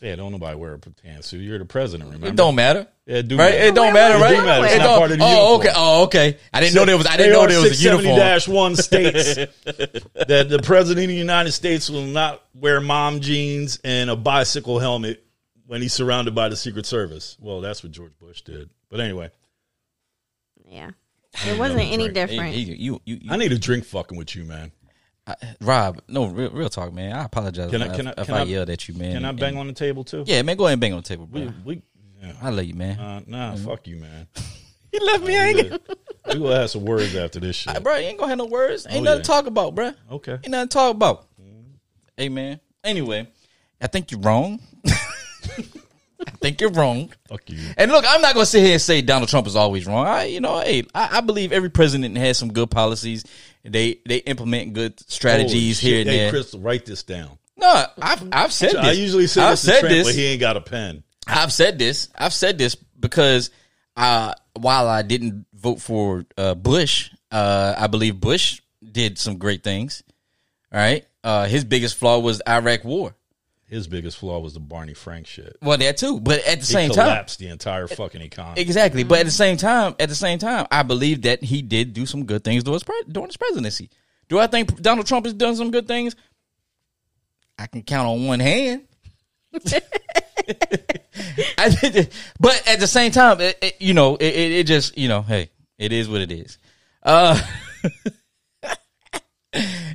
Yeah, 0.00 0.16
don't 0.16 0.32
nobody 0.32 0.56
wear 0.56 0.74
a 0.74 0.78
tan 0.78 1.22
suit. 1.22 1.38
You're 1.40 1.58
the 1.58 1.64
president. 1.64 2.08
Remember? 2.10 2.28
It 2.28 2.36
don't 2.36 2.54
matter. 2.54 2.86
Yeah, 3.06 3.18
it 3.18 3.28
do 3.28 3.36
Right? 3.38 3.52
matter. 3.54 3.66
It 3.66 3.74
don't 3.74 3.92
matter, 3.94 4.18
right? 4.18 4.32
it? 4.32 4.36
It 4.36 4.40
do 4.40 4.44
matter. 4.46 4.64
It's 4.66 4.74
It 4.74 4.78
not 4.78 4.84
don't- 4.84 4.98
part 4.98 5.10
of 5.12 5.18
the 5.18 5.24
oh, 5.24 5.28
uniform. 5.28 5.60
okay. 5.60 5.72
Oh, 5.76 6.02
okay. 6.04 6.38
I 6.52 6.60
didn't 6.60 6.74
know 6.74 6.84
there 6.84 6.96
was. 6.98 7.06
I 7.06 7.16
didn't 7.16 7.32
know 7.32 7.46
there 7.46 7.60
was 7.60 7.80
a 7.80 7.82
uniform. 7.90 8.16
Dash 8.16 8.48
one 8.48 8.76
states 8.76 9.34
that 9.34 10.46
the 10.48 10.60
president 10.62 11.04
of 11.04 11.08
the 11.08 11.14
United 11.14 11.52
States 11.52 11.88
will 11.88 12.02
not 12.06 12.42
wear 12.54 12.80
mom 12.80 13.20
jeans 13.20 13.78
and 13.84 14.10
a 14.10 14.16
bicycle 14.16 14.78
helmet 14.78 15.24
when 15.66 15.82
he's 15.82 15.92
surrounded 15.92 16.34
by 16.34 16.48
the 16.48 16.56
Secret 16.56 16.86
Service. 16.86 17.36
Well, 17.40 17.60
that's 17.60 17.82
what 17.82 17.92
George 17.92 18.12
Bush 18.20 18.42
did. 18.42 18.70
But 18.90 19.00
anyway, 19.00 19.30
Yeah. 20.68 20.90
It 21.46 21.58
wasn't 21.58 21.80
any 21.82 22.08
drink. 22.08 22.14
different. 22.14 22.54
Hey, 22.54 22.64
hey, 22.64 22.72
you, 22.72 23.00
you, 23.04 23.18
you, 23.20 23.30
I 23.30 23.36
need 23.36 23.52
a 23.52 23.58
drink 23.58 23.84
fucking 23.84 24.16
with 24.16 24.34
you, 24.34 24.44
man. 24.44 24.72
I- 25.26 25.34
Rob, 25.60 26.00
no, 26.08 26.26
real, 26.26 26.50
real 26.50 26.68
talk, 26.68 26.92
man. 26.92 27.12
I 27.12 27.24
apologize 27.24 27.70
Can 27.70 27.82
I- 27.82 27.86
if, 27.86 27.96
can 27.96 28.06
I- 28.08 28.14
if 28.18 28.30
I, 28.30 28.40
I- 28.40 28.42
yelled 28.44 28.70
at 28.70 28.86
you, 28.88 28.94
man. 28.94 29.12
Can 29.14 29.24
I 29.24 29.30
And- 29.30 29.40
bang 29.40 29.56
on 29.56 29.66
the 29.66 29.72
table 29.72 30.04
too? 30.04 30.24
Yeah, 30.26 30.42
man, 30.42 30.56
go 30.56 30.64
ahead 30.66 30.74
and 30.74 30.80
bang 30.80 30.92
on 30.92 31.02
the 31.02 31.08
table, 31.08 31.26
bro. 31.26 31.42
We, 31.64 31.76
we 31.76 31.82
yeah. 32.22 32.32
I 32.40 32.50
love 32.50 32.64
you, 32.64 32.74
man. 32.74 32.98
Uh, 32.98 33.20
nah, 33.26 33.56
fuck 33.56 33.86
you, 33.86 33.96
man. 33.96 34.26
he 34.92 34.98
left 35.00 35.24
me 35.24 35.32
hanging. 35.32 35.78
We 36.28 36.38
gonna 36.38 36.56
have 36.56 36.70
some 36.70 36.84
words 36.84 37.14
after 37.14 37.40
this 37.40 37.56
shit. 37.56 37.82
bro, 37.82 37.96
you 37.96 38.06
ain't 38.06 38.18
gonna 38.18 38.30
have 38.30 38.38
no 38.38 38.46
words. 38.46 38.86
Ain't 38.88 38.98
Oh, 38.98 39.00
nothing 39.02 39.18
yeah. 39.18 39.22
to 39.22 39.28
talk 39.28 39.46
about, 39.46 39.74
bro. 39.74 39.92
Okay. 40.10 40.32
Ain't 40.32 40.48
nothing 40.48 40.68
to 40.68 40.72
talk 40.72 40.94
about. 40.94 41.26
Hey, 42.16 42.28
man. 42.28 42.60
Anyway, 42.82 43.28
I 43.80 43.86
think 43.88 44.10
you're 44.10 44.20
wrong. 44.20 44.60
I 46.26 46.30
think 46.30 46.60
you're 46.60 46.70
wrong. 46.70 47.12
Fuck 47.28 47.48
you. 47.50 47.58
And 47.76 47.90
look, 47.90 48.04
I'm 48.08 48.20
not 48.20 48.34
gonna 48.34 48.46
sit 48.46 48.62
here 48.62 48.72
and 48.74 48.80
say 48.82 49.02
Donald 49.02 49.28
Trump 49.28 49.46
is 49.46 49.56
always 49.56 49.86
wrong. 49.86 50.06
I, 50.06 50.24
you 50.24 50.40
know, 50.40 50.60
hey, 50.60 50.84
I, 50.94 51.18
I 51.18 51.20
believe 51.20 51.52
every 51.52 51.70
president 51.70 52.16
has 52.16 52.38
some 52.38 52.52
good 52.52 52.70
policies. 52.70 53.24
They 53.64 54.00
they 54.06 54.18
implement 54.18 54.72
good 54.72 54.98
strategies 55.10 55.80
Holy 55.80 55.92
here 55.92 56.00
shit. 56.00 56.06
and 56.06 56.10
Hey, 56.10 56.18
there. 56.22 56.30
Crystal, 56.30 56.60
write 56.60 56.86
this 56.86 57.02
down. 57.02 57.38
No, 57.56 57.84
I've 58.00 58.22
I've 58.32 58.52
said 58.52 58.70
this. 58.72 58.76
I 58.76 58.92
usually 58.92 59.26
say 59.26 59.42
I've 59.42 59.52
this 59.52 59.60
to 59.62 59.66
said 59.66 59.80
Trent, 59.80 59.94
this. 59.94 60.06
but 60.08 60.14
he 60.14 60.26
ain't 60.26 60.40
got 60.40 60.56
a 60.56 60.60
pen. 60.60 61.02
I've 61.26 61.52
said 61.52 61.78
this. 61.78 62.08
I've 62.16 62.32
said 62.34 62.58
this 62.58 62.74
because 62.76 63.50
uh, 63.96 64.32
while 64.54 64.88
I 64.88 65.02
didn't 65.02 65.46
vote 65.54 65.80
for 65.80 66.24
uh, 66.38 66.54
Bush, 66.54 67.10
uh, 67.30 67.74
I 67.76 67.88
believe 67.88 68.20
Bush 68.20 68.60
did 68.92 69.18
some 69.18 69.38
great 69.38 69.64
things. 69.64 70.02
All 70.72 70.78
right. 70.78 71.04
Uh, 71.24 71.46
his 71.46 71.64
biggest 71.64 71.96
flaw 71.96 72.18
was 72.20 72.38
the 72.38 72.48
Iraq 72.50 72.84
War. 72.84 73.15
His 73.68 73.88
biggest 73.88 74.18
flaw 74.18 74.38
was 74.38 74.54
the 74.54 74.60
Barney 74.60 74.94
Frank 74.94 75.26
shit. 75.26 75.56
Well, 75.60 75.76
that 75.78 75.96
too. 75.96 76.20
But 76.20 76.38
at 76.46 76.60
the 76.60 76.66
He 76.66 76.72
same 76.72 76.90
time, 76.90 77.06
collapsed 77.06 77.38
the 77.40 77.48
entire 77.48 77.88
fucking 77.88 78.20
economy. 78.22 78.60
exactly. 78.60 79.02
But 79.02 79.18
at 79.18 79.24
the 79.26 79.32
same 79.32 79.56
time, 79.56 79.96
at 79.98 80.08
the 80.08 80.14
same 80.14 80.38
time, 80.38 80.66
I 80.70 80.84
believe 80.84 81.22
that 81.22 81.42
he 81.42 81.62
did 81.62 81.92
do 81.92 82.06
some 82.06 82.24
good 82.26 82.44
things 82.44 82.62
during 82.62 82.74
his, 82.76 82.84
pre- 82.84 83.02
during 83.10 83.28
his 83.28 83.36
presidency. 83.36 83.90
Do 84.28 84.38
I 84.38 84.46
think 84.46 84.80
Donald 84.80 85.06
Trump 85.06 85.26
has 85.26 85.34
done 85.34 85.56
some 85.56 85.72
good 85.72 85.88
things? 85.88 86.14
I 87.58 87.66
can 87.66 87.82
count 87.82 88.06
on 88.06 88.26
one 88.26 88.38
hand. 88.40 88.82
I 91.58 92.08
but 92.38 92.62
at 92.68 92.78
the 92.80 92.86
same 92.86 93.10
time, 93.10 93.40
it, 93.40 93.58
it- 93.62 93.76
you 93.80 93.94
know, 93.94 94.16
it, 94.16 94.26
it, 94.34 94.52
it 94.52 94.66
just, 94.66 94.96
you 94.96 95.08
know, 95.08 95.22
hey, 95.22 95.50
it 95.78 95.92
is 95.92 96.08
what 96.08 96.20
it 96.20 96.30
is. 96.30 96.58
Uh, 97.02 97.40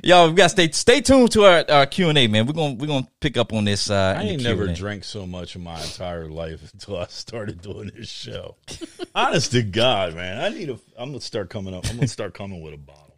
y'all, 0.02 0.28
we 0.28 0.34
got 0.34 0.44
to 0.44 0.48
stay 0.50 0.70
stay 0.72 1.00
tuned 1.00 1.30
to 1.32 1.44
our, 1.44 1.64
our 1.70 1.86
Q 1.86 2.08
and 2.08 2.18
A, 2.18 2.26
man. 2.26 2.46
We're 2.46 2.52
gonna 2.52 2.74
we're 2.74 2.86
gonna 2.86 3.08
pick 3.20 3.36
up 3.36 3.52
on 3.52 3.64
this. 3.64 3.90
Uh, 3.90 4.16
I 4.18 4.22
ain't 4.22 4.42
never 4.42 4.72
drank 4.72 5.04
so 5.04 5.26
much 5.26 5.56
in 5.56 5.62
my 5.62 5.80
entire 5.80 6.28
life 6.28 6.72
until 6.72 6.98
I 6.98 7.06
started 7.06 7.62
doing 7.62 7.90
this 7.94 8.08
show. 8.08 8.56
Honest 9.14 9.52
to 9.52 9.62
God, 9.62 10.14
man, 10.14 10.42
I 10.42 10.48
need 10.48 10.70
a. 10.70 10.78
I'm 10.96 11.10
gonna 11.10 11.20
start 11.20 11.50
coming 11.50 11.74
up. 11.74 11.88
I'm 11.88 11.96
gonna 11.96 12.08
start 12.08 12.34
coming 12.34 12.62
with 12.62 12.74
a 12.74 12.78
bottle. 12.78 13.08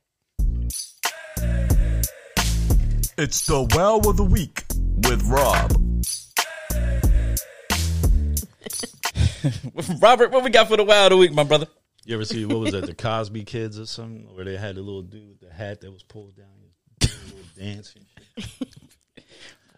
It's 3.16 3.46
the 3.46 3.62
well 3.74 4.08
of 4.08 4.16
the 4.16 4.24
week 4.24 4.64
with 5.08 5.22
Rob. 5.24 5.80
Robert, 10.00 10.32
what 10.32 10.42
we 10.42 10.50
got 10.50 10.68
for 10.68 10.76
the 10.76 10.84
wild 10.84 11.12
of 11.12 11.16
the 11.16 11.20
week, 11.20 11.32
my 11.32 11.44
brother? 11.44 11.66
You 12.04 12.14
ever 12.16 12.24
see 12.24 12.44
what 12.44 12.58
was 12.58 12.72
that? 12.72 12.86
The 12.86 12.94
Cosby 12.94 13.44
Kids 13.44 13.78
or 13.78 13.86
something, 13.86 14.34
where 14.34 14.44
they 14.44 14.56
had 14.56 14.74
the 14.74 14.82
little 14.82 15.02
dude 15.02 15.28
with 15.28 15.40
the 15.40 15.54
hat 15.54 15.80
that 15.82 15.92
was 15.92 16.02
pulled 16.02 16.36
down, 16.36 16.46
he 16.54 16.66
was 16.66 17.10
doing 17.10 17.22
a 17.22 17.34
little 17.36 17.43
dance. 17.54 17.94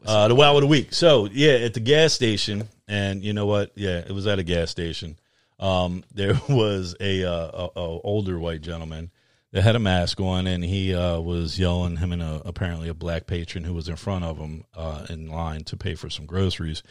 Uh, 0.05 0.29
the 0.29 0.35
wow 0.35 0.55
of 0.55 0.61
the 0.61 0.69
week. 0.69 0.93
So 0.93 1.29
yeah, 1.33 1.55
at 1.55 1.75
the 1.75 1.81
gas 1.81 2.13
station, 2.13 2.69
and 2.87 3.25
you 3.25 3.33
know 3.33 3.47
what? 3.47 3.73
Yeah, 3.75 3.99
it 3.99 4.13
was 4.13 4.27
at 4.27 4.39
a 4.39 4.45
gas 4.45 4.71
station. 4.71 5.19
Um, 5.59 6.05
there 6.15 6.41
was 6.49 6.95
a, 7.01 7.25
uh, 7.25 7.69
a, 7.75 7.81
a 7.81 8.01
older 8.01 8.39
white 8.39 8.61
gentleman 8.61 9.11
that 9.53 9.63
had 9.63 9.75
a 9.75 9.81
mask 9.81 10.21
on, 10.21 10.47
and 10.47 10.65
he 10.65 10.95
uh, 10.95 11.19
was 11.19 11.59
yelling. 11.59 11.97
Him 11.97 12.13
and 12.13 12.23
a, 12.23 12.43
apparently 12.45 12.89
a 12.89 12.95
black 12.95 13.27
patron 13.27 13.65
who 13.65 13.75
was 13.75 13.89
in 13.89 13.97
front 13.97 14.25
of 14.25 14.39
him 14.39 14.65
uh, 14.77 15.07
in 15.11 15.29
line 15.29 15.65
to 15.65 15.77
pay 15.77 15.95
for 15.95 16.09
some 16.09 16.27
groceries 16.27 16.83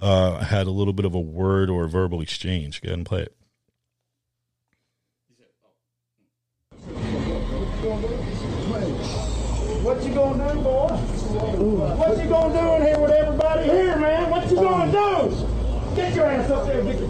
uh, 0.00 0.38
had 0.38 0.66
a 0.66 0.70
little 0.70 0.92
bit 0.92 1.04
of 1.04 1.14
a 1.14 1.20
word 1.20 1.70
or 1.70 1.86
verbal 1.86 2.20
exchange. 2.20 2.80
Go 2.80 2.88
ahead 2.88 2.98
and 2.98 3.06
play 3.06 3.22
it. 3.22 3.34
You 10.08 10.14
gonna 10.14 10.54
do, 10.54 10.60
boy? 10.60 10.88
What 10.88 12.18
you 12.18 12.28
gonna 12.28 12.54
do 12.54 12.74
in 12.76 12.82
here 12.82 12.98
with 12.98 13.10
everybody 13.10 13.64
here, 13.64 13.96
man? 13.98 14.30
What 14.30 14.50
you 14.50 14.56
gonna 14.56 14.90
do? 14.90 15.46
Get 15.94 16.14
your 16.14 16.26
ass 16.26 16.50
up 16.50 16.66
there 16.66 16.80
and 16.80 16.88
get 16.88 16.98
your. 17.00 17.08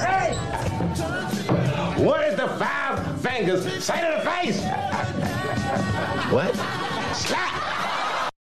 Hey! 0.00 0.34
What 2.02 2.26
is 2.26 2.36
the 2.36 2.48
five 2.58 3.20
fingers 3.20 3.84
say 3.84 4.00
to 4.00 4.16
the 4.16 4.30
face? 4.30 4.60
What? 6.32 6.54
Slap! 7.14 8.32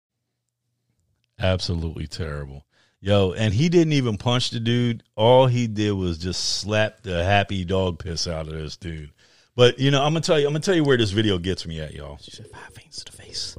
Absolutely 1.37 2.07
terrible. 2.07 2.65
Yo, 3.03 3.33
and 3.33 3.53
he 3.53 3.67
didn't 3.67 3.91
even 3.91 4.15
punch 4.15 4.51
the 4.51 4.61
dude. 4.61 5.03
All 5.17 5.45
he 5.45 5.67
did 5.67 5.91
was 5.91 6.17
just 6.17 6.41
slap 6.61 7.01
the 7.01 7.21
happy 7.21 7.65
dog 7.65 7.99
piss 7.99 8.29
out 8.29 8.47
of 8.47 8.53
this 8.53 8.77
dude. 8.77 9.11
But 9.57 9.77
you 9.77 9.91
know, 9.91 10.01
I'm 10.01 10.13
gonna 10.13 10.21
tell 10.21 10.39
you, 10.39 10.47
I'm 10.47 10.53
gonna 10.53 10.61
tell 10.61 10.73
you 10.73 10.85
where 10.85 10.95
this 10.95 11.11
video 11.11 11.37
gets 11.37 11.67
me 11.67 11.81
at, 11.81 11.93
y'all. 11.93 12.15
Five 12.15 12.73
fingers 12.73 13.03
to 13.03 13.11
the 13.11 13.17
face. 13.21 13.57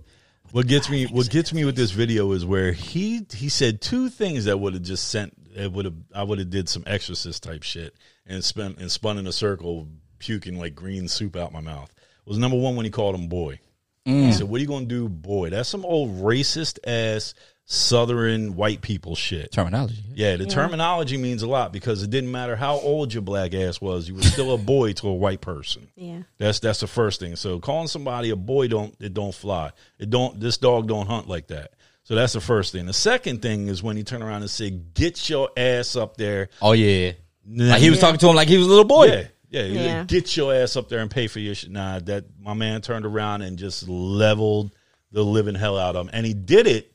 What 0.53 0.66
gets 0.66 0.88
me, 0.88 1.05
what 1.05 1.28
gets 1.28 1.53
me 1.53 1.66
with 1.66 1.76
this 1.76 1.90
video 1.90 2.32
is 2.32 2.47
where 2.47 2.72
he 2.72 3.26
he 3.34 3.51
said 3.51 3.82
two 3.82 4.09
things 4.09 4.47
that 4.47 4.59
would 4.59 4.72
have 4.72 4.82
just 4.82 5.09
sent, 5.09 5.34
it 5.55 5.70
would 5.70 5.84
have, 5.84 5.95
I 6.14 6.22
would 6.22 6.38
have 6.38 6.49
did 6.49 6.70
some 6.70 6.84
exorcist 6.86 7.42
type 7.42 7.64
shit 7.64 7.95
and 8.24 8.42
spun 8.42 8.76
and 8.80 8.90
spun 8.90 9.18
in 9.18 9.26
a 9.26 9.32
circle, 9.32 9.88
puking 10.18 10.59
like 10.59 10.74
green 10.74 11.07
soup 11.07 11.36
out 11.36 11.53
my 11.53 11.61
mouth. 11.61 11.92
Was 12.24 12.38
number 12.38 12.57
one 12.57 12.76
when 12.76 12.86
he 12.86 12.90
called 12.90 13.14
him 13.14 13.28
boy. 13.28 13.61
He 14.07 14.12
mm. 14.12 14.32
said, 14.32 14.49
"What 14.49 14.59
are 14.59 14.62
you 14.62 14.68
gonna 14.68 14.86
do, 14.86 15.09
boy?" 15.09 15.51
That's 15.51 15.68
some 15.68 15.84
old 15.84 16.22
racist 16.22 16.78
ass 16.86 17.34
Southern 17.66 18.56
white 18.56 18.82
people 18.82 19.14
shit. 19.16 19.50
Terminology. 19.50 20.02
Yeah, 20.14 20.36
the 20.36 20.44
terminology 20.44 21.16
means 21.16 21.42
a 21.42 21.46
lot 21.48 21.72
because 21.72 22.02
it 22.02 22.10
didn't 22.10 22.30
matter 22.30 22.56
how 22.56 22.74
old 22.78 23.12
your 23.14 23.22
black 23.22 23.54
ass 23.54 23.80
was, 23.80 24.06
you 24.06 24.14
were 24.14 24.22
still 24.22 24.52
a 24.52 24.58
boy 24.58 24.92
to 24.94 25.08
a 25.08 25.14
white 25.14 25.40
person. 25.40 25.88
Yeah. 25.96 26.22
That's 26.36 26.60
that's 26.60 26.80
the 26.80 26.86
first 26.86 27.20
thing. 27.20 27.36
So 27.36 27.60
calling 27.60 27.88
somebody 27.88 28.28
a 28.30 28.36
boy 28.36 28.68
don't 28.68 28.94
it 29.00 29.14
don't 29.14 29.34
fly. 29.34 29.72
It 29.98 30.10
don't 30.10 30.38
this 30.38 30.58
dog 30.58 30.88
don't 30.88 31.06
hunt 31.06 31.26
like 31.26 31.46
that. 31.48 31.72
So 32.02 32.14
that's 32.14 32.34
the 32.34 32.40
first 32.42 32.72
thing. 32.72 32.84
The 32.84 32.92
second 32.92 33.40
thing 33.40 33.68
is 33.68 33.82
when 33.82 33.96
he 33.96 34.04
turn 34.04 34.22
around 34.22 34.42
and 34.42 34.50
say, 34.50 34.68
"Get 34.68 35.30
your 35.30 35.48
ass 35.56 35.96
up 35.96 36.18
there." 36.18 36.50
Oh 36.60 36.72
yeah. 36.72 37.12
Nah, 37.46 37.72
Like 37.72 37.80
he 37.82 37.88
was 37.88 37.98
talking 37.98 38.18
to 38.18 38.28
him 38.28 38.36
like 38.36 38.48
he 38.48 38.58
was 38.58 38.66
a 38.66 38.70
little 38.70 38.84
boy. 38.84 39.06
yeah, 39.06 39.22
yeah, 39.48 39.62
he's 39.62 39.76
like, 39.76 39.86
Yeah. 39.86 40.04
Get 40.04 40.36
your 40.36 40.54
ass 40.54 40.76
up 40.76 40.90
there 40.90 40.98
and 41.00 41.10
pay 41.10 41.28
for 41.28 41.38
your 41.40 41.54
shit. 41.54 41.70
Nah, 41.70 42.00
that 42.00 42.26
my 42.38 42.52
man 42.52 42.82
turned 42.82 43.06
around 43.06 43.40
and 43.40 43.58
just 43.58 43.88
leveled 43.88 44.70
the 45.12 45.22
living 45.24 45.54
hell 45.54 45.78
out 45.78 45.96
of 45.96 46.06
him, 46.06 46.10
and 46.12 46.26
he 46.26 46.34
did 46.34 46.66
it 46.66 46.90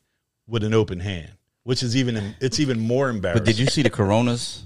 with 0.50 0.64
an 0.64 0.74
open 0.74 1.00
hand, 1.00 1.30
which 1.64 1.84
is 1.84 1.95
even 1.95 2.36
it's 2.41 2.60
even 2.60 2.80
more 2.80 3.10
embarrassing. 3.10 3.43
But 3.43 3.45
did 3.45 3.60
you 3.60 3.68
see 3.68 3.82
the 3.84 3.89
Coronas? 3.89 4.66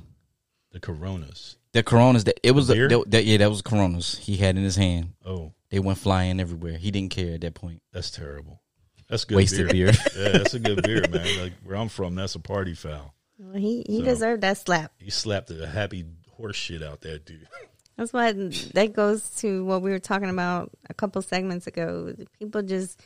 the 0.72 0.80
Coronas? 0.80 1.58
The 1.74 1.84
Coronas 1.84 2.24
that 2.26 2.40
it 2.44 2.52
was 2.52 2.68
Beer? 2.70 2.88
that, 2.88 3.04
that- 3.12 3.26
yeah 3.26 3.38
that 3.38 3.50
was 3.50 3.62
Coronas 3.62 4.18
he 4.18 4.38
had 4.38 4.58
in 4.58 4.64
his 4.64 4.76
hand. 4.76 5.14
Oh, 5.26 5.54
They 5.70 5.80
went 5.80 5.98
flying 5.98 6.40
everywhere. 6.40 6.78
He 6.78 6.92
didn't 6.92 7.12
care 7.12 7.34
at 7.36 7.42
that 7.42 7.54
point. 7.54 7.82
that's 7.92 8.12
terrible. 8.12 8.62
That's 9.10 9.26
good 9.26 9.36
Wasted 9.36 9.70
beer. 9.70 9.92
beer. 9.92 10.02
yeah, 10.18 10.38
that's 10.38 10.54
a 10.54 10.60
good 10.60 10.82
beer, 10.84 11.04
man. 11.10 11.28
Like 11.42 11.54
where 11.64 11.76
I'm 11.78 11.90
from, 11.90 12.16
that's 12.16 12.36
a 12.36 12.40
party 12.40 12.74
foul. 12.74 13.14
Well, 13.38 13.54
he 13.56 13.84
he 13.88 14.00
So- 14.00 14.06
deserved 14.06 14.42
that 14.44 14.58
slap. 14.58 14.92
He 14.98 15.10
slapped 15.12 15.48
the 15.50 15.68
happy 15.68 16.06
horse 16.32 16.56
shit 16.56 16.82
out 16.82 17.02
that 17.02 17.26
dude. 17.26 17.48
That's 17.96 18.12
why 18.12 18.32
that 18.32 18.94
goes 18.94 19.30
to 19.42 19.64
what 19.66 19.84
we 19.84 19.92
were 19.92 20.00
talking 20.00 20.30
about 20.32 20.72
a 20.90 20.96
couple 20.96 21.22
segments 21.22 21.68
ago. 21.68 22.16
People 22.40 22.64
just 22.64 23.00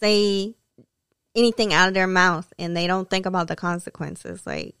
say 0.00 0.56
anything 1.34 1.72
out 1.72 1.88
of 1.88 1.94
their 1.94 2.06
mouth 2.06 2.52
and 2.58 2.76
they 2.76 2.86
don't 2.86 3.08
think 3.08 3.26
about 3.26 3.48
the 3.48 3.56
consequences. 3.56 4.46
Like, 4.46 4.74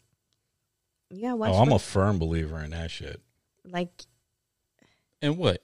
you 1.10 1.22
gotta 1.22 1.36
watch. 1.36 1.50
Oh, 1.52 1.58
I'm 1.62 1.72
a 1.72 1.78
firm 1.78 2.18
believer 2.18 2.58
in 2.62 2.70
that 2.70 2.90
shit. 2.90 3.20
like, 3.64 3.90
And 5.20 5.36
what? 5.38 5.62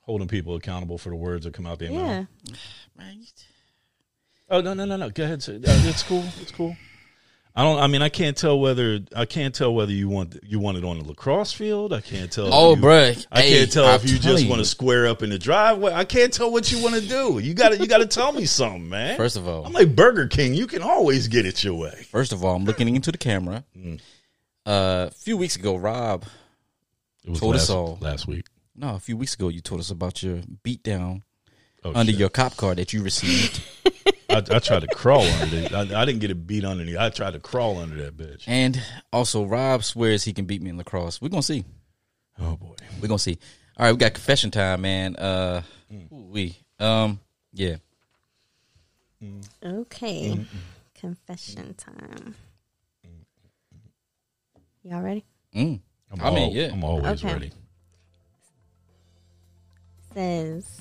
Holding 0.00 0.28
people 0.28 0.54
accountable 0.56 0.98
for 0.98 1.08
the 1.08 1.16
words 1.16 1.44
that 1.44 1.54
come 1.54 1.66
out 1.66 1.78
their 1.78 1.90
mouth. 1.90 2.26
yeah. 2.50 2.54
Man, 2.96 3.24
Oh 4.50 4.60
no 4.60 4.74
no 4.74 4.84
no 4.84 4.96
no! 4.96 5.08
Go 5.08 5.24
ahead. 5.24 5.42
say- 5.42 5.56
uh, 5.56 5.60
It's 5.64 6.02
cool. 6.02 6.22
It's 6.42 6.50
cool. 6.52 6.76
I 7.56 7.62
don't. 7.62 7.78
I 7.78 7.86
mean, 7.86 8.02
I 8.02 8.08
can't 8.08 8.36
tell 8.36 8.58
whether 8.58 8.98
I 9.14 9.26
can't 9.26 9.54
tell 9.54 9.72
whether 9.72 9.92
you 9.92 10.08
want 10.08 10.36
you 10.42 10.58
want 10.58 10.76
it 10.76 10.84
on 10.84 10.98
the 10.98 11.04
lacrosse 11.04 11.52
field. 11.52 11.92
I 11.92 12.00
can't 12.00 12.30
tell. 12.32 12.52
Oh, 12.52 12.74
you- 12.74 12.82
bruh. 12.82 13.26
I 13.30 13.42
Hey, 13.42 13.58
can't 13.58 13.70
tell 13.72 13.86
I'm 13.86 13.94
if 13.94 14.10
you 14.10 14.18
just 14.18 14.48
want 14.48 14.58
to 14.58 14.64
square 14.64 15.06
up 15.06 15.22
in 15.22 15.30
the 15.30 15.38
driveway. 15.38 15.92
I 15.92 16.04
can't 16.04 16.32
tell 16.32 16.50
what 16.50 16.72
you 16.72 16.82
want 16.82 16.96
to 16.96 17.00
do. 17.00 17.38
You 17.38 17.54
got 17.54 17.68
to 17.68 17.78
you 17.78 17.86
got 17.86 17.98
to 17.98 18.06
tell 18.06 18.32
me 18.32 18.44
something, 18.44 18.88
man. 18.88 19.16
First 19.16 19.36
of 19.36 19.46
all, 19.46 19.64
I'm 19.64 19.72
like 19.72 19.94
Burger 19.94 20.26
King. 20.26 20.54
You 20.54 20.66
can 20.66 20.82
always 20.82 21.28
get 21.28 21.46
it 21.46 21.62
your 21.62 21.74
way. 21.74 22.06
first 22.10 22.32
of 22.32 22.44
all, 22.44 22.56
I'm 22.56 22.64
looking 22.64 22.92
into 22.92 23.12
the 23.12 23.18
camera. 23.18 23.62
Mm. 23.78 24.00
Uh, 24.66 25.06
a 25.08 25.14
few 25.14 25.36
weeks 25.36 25.54
ago, 25.54 25.76
Rob, 25.76 26.24
It 27.24 27.30
was 27.30 27.38
Told 27.38 27.54
us 27.54 27.70
all. 27.70 27.98
last 28.00 28.26
week. 28.26 28.46
no, 28.74 28.96
a 28.96 28.98
few 28.98 29.16
weeks 29.16 29.34
ago, 29.34 29.48
you 29.48 29.60
told 29.60 29.80
us 29.80 29.90
about 29.90 30.22
your 30.24 30.38
beatdown 30.64 31.22
Oh, 31.84 31.92
under 31.94 32.10
shit. 32.10 32.18
your 32.18 32.30
cop 32.30 32.56
car 32.56 32.74
that 32.74 32.92
you 32.92 33.02
received. 33.02 33.62
I, 34.34 34.56
I 34.56 34.58
tried 34.58 34.80
to 34.82 34.88
crawl 34.88 35.22
under 35.22 35.56
it. 35.56 35.72
I, 35.72 36.02
I 36.02 36.04
didn't 36.04 36.18
get 36.20 36.30
it 36.30 36.46
beat 36.46 36.64
underneath. 36.64 36.96
I 36.98 37.08
tried 37.10 37.32
to 37.34 37.40
crawl 37.40 37.78
under 37.78 37.96
that 38.02 38.16
bitch. 38.16 38.44
and 38.46 38.80
also, 39.12 39.44
Rob 39.44 39.84
swears 39.84 40.24
he 40.24 40.32
can 40.32 40.44
beat 40.44 40.60
me 40.62 40.70
in 40.70 40.76
lacrosse. 40.76 41.20
We're 41.22 41.28
gonna 41.28 41.42
see. 41.42 41.64
Oh 42.38 42.56
boy. 42.56 42.74
We're 43.00 43.08
gonna 43.08 43.18
see. 43.18 43.38
All 43.76 43.86
right, 43.86 43.92
we 43.92 43.98
got 43.98 44.14
confession 44.14 44.50
time, 44.50 44.82
man. 44.82 45.16
Uh, 45.16 45.62
we 46.10 46.56
um, 46.78 47.20
yeah. 47.52 47.76
Okay. 49.64 50.44
Confession 50.94 51.74
time. 51.74 52.34
Y'all 54.82 55.00
ready? 55.00 55.24
Mm. 55.54 55.80
I'm 56.12 56.20
I 56.20 56.30
mean, 56.30 56.52
yeah. 56.52 56.70
I'm 56.72 56.84
always 56.84 57.24
Okay. 57.24 57.32
ready. 57.32 57.52
says, 60.12 60.80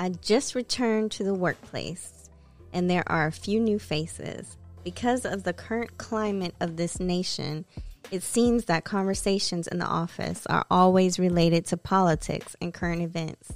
I 0.00 0.08
just 0.08 0.54
returned 0.54 1.10
to 1.12 1.24
the 1.24 1.34
workplace 1.34 2.30
and 2.72 2.88
there 2.88 3.06
are 3.06 3.26
a 3.26 3.32
few 3.32 3.60
new 3.60 3.78
faces. 3.78 4.56
Because 4.82 5.26
of 5.26 5.42
the 5.42 5.52
current 5.52 5.98
climate 5.98 6.54
of 6.58 6.78
this 6.78 6.98
nation, 6.98 7.66
it 8.10 8.22
seems 8.22 8.64
that 8.64 8.84
conversations 8.84 9.68
in 9.68 9.78
the 9.78 9.84
office 9.84 10.46
are 10.46 10.64
always 10.70 11.18
related 11.18 11.66
to 11.66 11.76
politics 11.76 12.56
and 12.62 12.72
current 12.72 13.02
events, 13.02 13.52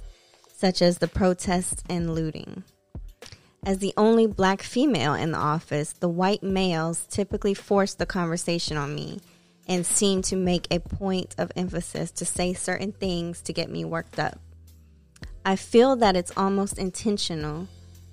such 0.55 0.83
as 0.83 0.99
the 0.99 1.07
protests 1.07 1.81
and 1.89 2.13
looting. 2.13 2.63
As 3.65 3.79
the 3.79 3.95
only 3.97 4.27
black 4.27 4.61
female 4.61 5.15
in 5.15 5.31
the 5.31 5.39
office, 5.39 5.93
the 5.93 6.09
white 6.09 6.43
males 6.43 7.07
typically 7.09 7.55
force 7.55 7.95
the 7.95 8.05
conversation 8.05 8.77
on 8.77 8.93
me 8.93 9.19
and 9.67 9.83
seem 9.83 10.21
to 10.21 10.35
make 10.35 10.67
a 10.69 10.79
point 10.79 11.33
of 11.39 11.51
emphasis 11.55 12.11
to 12.11 12.23
say 12.23 12.53
certain 12.53 12.91
things 12.91 13.41
to 13.41 13.51
get 13.51 13.67
me 13.67 13.83
worked 13.83 14.19
up. 14.19 14.39
I 15.45 15.55
feel 15.55 15.95
that 15.97 16.15
it's 16.15 16.31
almost 16.35 16.79
intentional 16.79 17.67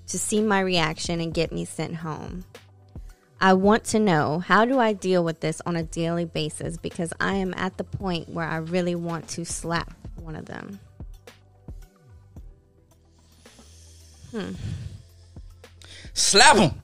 to 0.09 0.19
see 0.19 0.43
my 0.43 0.61
reaction 0.61 1.19
and 1.19 1.33
get 1.33 1.51
me 1.51 1.65
sent 1.65 1.97
home. 1.97 2.45
I 3.41 3.55
want 3.55 3.85
to 3.87 3.99
know 3.99 4.39
how 4.39 4.67
do 4.67 4.79
I 4.79 4.93
deal 4.93 5.25
with 5.25 5.41
this 5.41 5.63
on 5.65 5.75
a 5.75 5.83
daily 5.83 6.27
basis 6.27 6.77
because 6.77 7.13
I 7.19 7.37
am 7.37 7.55
at 7.57 7.79
the 7.79 7.85
point 7.85 8.29
where 8.29 8.47
I 8.47 8.59
really 8.59 8.95
want 8.95 9.29
to 9.31 9.47
slap 9.47 9.95
one 10.21 10.37
of 10.37 10.45
them. 10.45 10.79
Hmm. 14.31 14.53
Slap 16.13 16.57
them. 16.57 16.83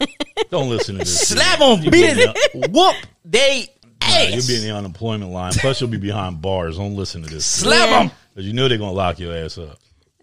Don't 0.50 0.68
listen 0.68 0.96
to 0.96 1.04
this. 1.04 1.28
slap 1.28 1.60
them. 1.60 1.80
Beat 1.80 1.92
be 1.92 1.98
it, 2.00 2.36
whoop 2.72 2.96
They. 3.24 3.68
Nah, 4.02 4.22
you'll 4.22 4.46
be 4.46 4.56
in 4.56 4.62
the 4.62 4.74
unemployment 4.74 5.30
line. 5.30 5.52
Plus, 5.52 5.80
you'll 5.80 5.90
be 5.90 5.96
behind 5.96 6.42
bars. 6.42 6.76
Don't 6.76 6.96
listen 6.96 7.22
to 7.22 7.30
this. 7.30 7.46
Slap 7.46 7.88
Yeah. 7.88 8.10
Him. 8.36 8.42
Because 8.42 8.46
you 8.46 8.52
know 8.52 8.68
they're 8.68 8.78
gonna 8.78 8.92
lock 8.92 9.18
your 9.18 9.34
ass 9.36 9.58
up. 9.58 9.78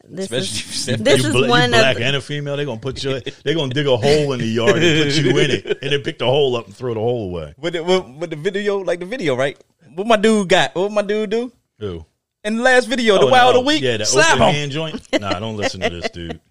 This 0.05 0.25
Especially 0.25 0.37
is 0.47 0.59
if 0.59 0.67
you 0.67 0.73
said 0.73 0.99
this 1.05 1.21
you, 1.21 1.27
is 1.27 1.31
bla- 1.33 1.43
you 1.45 1.49
one 1.49 1.69
black 1.71 1.95
of 1.95 2.01
and 2.01 2.15
a 2.17 2.21
female. 2.21 2.57
They're 2.57 2.65
gonna 2.65 2.79
put 2.79 3.03
you. 3.03 3.19
They're 3.43 3.55
gonna 3.55 3.73
dig 3.73 3.87
a 3.87 3.95
hole 3.95 4.33
in 4.33 4.39
the 4.41 4.45
yard 4.45 4.75
and 4.83 5.03
put 5.13 5.23
you 5.23 5.37
in 5.37 5.51
it, 5.51 5.65
and 5.81 5.91
then 5.93 6.01
pick 6.01 6.19
the 6.19 6.25
hole 6.25 6.55
up 6.57 6.65
and 6.65 6.75
throw 6.75 6.93
the 6.93 6.99
hole 6.99 7.29
away. 7.29 7.53
with 7.57 7.73
the, 7.73 7.83
with, 7.83 8.05
with 8.17 8.29
the 8.29 8.35
video, 8.35 8.79
like 8.79 8.99
the 8.99 9.05
video, 9.05 9.35
right? 9.35 9.57
What 9.95 10.07
my 10.07 10.17
dude 10.17 10.49
got? 10.49 10.75
What 10.75 10.91
my 10.91 11.03
dude 11.03 11.29
do? 11.29 11.51
Who? 11.79 12.05
In 12.43 12.57
the 12.57 12.63
last 12.63 12.87
video, 12.87 13.17
the 13.17 13.27
Oh, 13.27 13.29
wild 13.29 13.53
no. 13.55 13.59
of 13.59 13.65
the 13.65 13.67
week, 13.69 13.81
Yeah, 13.81 13.95
the 13.97 14.05
slap 14.05 14.33
open 14.35 14.47
him. 14.49 14.53
hand 14.55 14.71
joint. 14.73 15.21
Nah, 15.21 15.39
don't 15.39 15.55
listen 15.55 15.79
to 15.81 15.89
this 15.89 16.09
dude. 16.09 16.39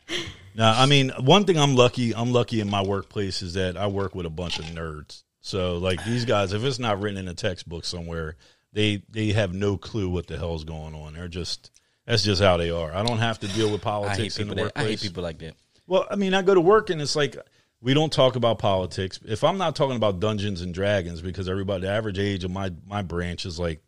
Nah, 0.54 0.74
I 0.76 0.84
mean, 0.84 1.10
one 1.18 1.44
thing 1.46 1.58
I'm 1.58 1.76
lucky. 1.76 2.14
I'm 2.14 2.32
lucky 2.34 2.60
in 2.60 2.68
my 2.68 2.82
workplace 2.82 3.40
is 3.40 3.54
that 3.54 3.78
I 3.78 3.86
work 3.86 4.14
with 4.14 4.26
a 4.26 4.30
bunch 4.30 4.58
of 4.58 4.66
nerds. 4.66 5.22
So, 5.40 5.78
like 5.78 6.04
these 6.04 6.26
guys, 6.26 6.52
if 6.52 6.62
it's 6.62 6.78
not 6.78 7.00
written 7.00 7.16
in 7.18 7.26
a 7.26 7.32
textbook 7.32 7.86
somewhere, 7.86 8.36
they 8.72 9.02
they 9.10 9.32
have 9.32 9.52
no 9.52 9.76
clue 9.76 10.08
what 10.08 10.26
the 10.26 10.36
hell's 10.36 10.64
going 10.64 10.94
on. 10.94 11.14
They're 11.14 11.28
just 11.28 11.70
that's 12.06 12.22
just 12.22 12.42
how 12.42 12.56
they 12.56 12.70
are. 12.70 12.92
I 12.92 13.02
don't 13.02 13.18
have 13.18 13.38
to 13.40 13.48
deal 13.48 13.70
with 13.70 13.82
politics 13.82 14.38
in 14.38 14.48
the 14.48 14.54
people 14.54 14.70
that 14.74 14.78
I 14.78 14.84
hate 14.88 15.00
people 15.00 15.22
like 15.22 15.38
that. 15.38 15.54
Well, 15.86 16.06
I 16.10 16.16
mean, 16.16 16.34
I 16.34 16.42
go 16.42 16.54
to 16.54 16.60
work 16.60 16.90
and 16.90 17.00
it's 17.00 17.16
like 17.16 17.36
we 17.80 17.94
don't 17.94 18.12
talk 18.12 18.36
about 18.36 18.58
politics. 18.58 19.20
If 19.24 19.44
I'm 19.44 19.58
not 19.58 19.76
talking 19.76 19.96
about 19.96 20.20
Dungeons 20.20 20.62
and 20.62 20.72
Dragons, 20.72 21.20
because 21.20 21.48
everybody, 21.48 21.82
the 21.82 21.90
average 21.90 22.18
age 22.18 22.44
of 22.44 22.50
my 22.50 22.72
my 22.86 23.02
branch 23.02 23.44
is 23.44 23.58
like 23.58 23.82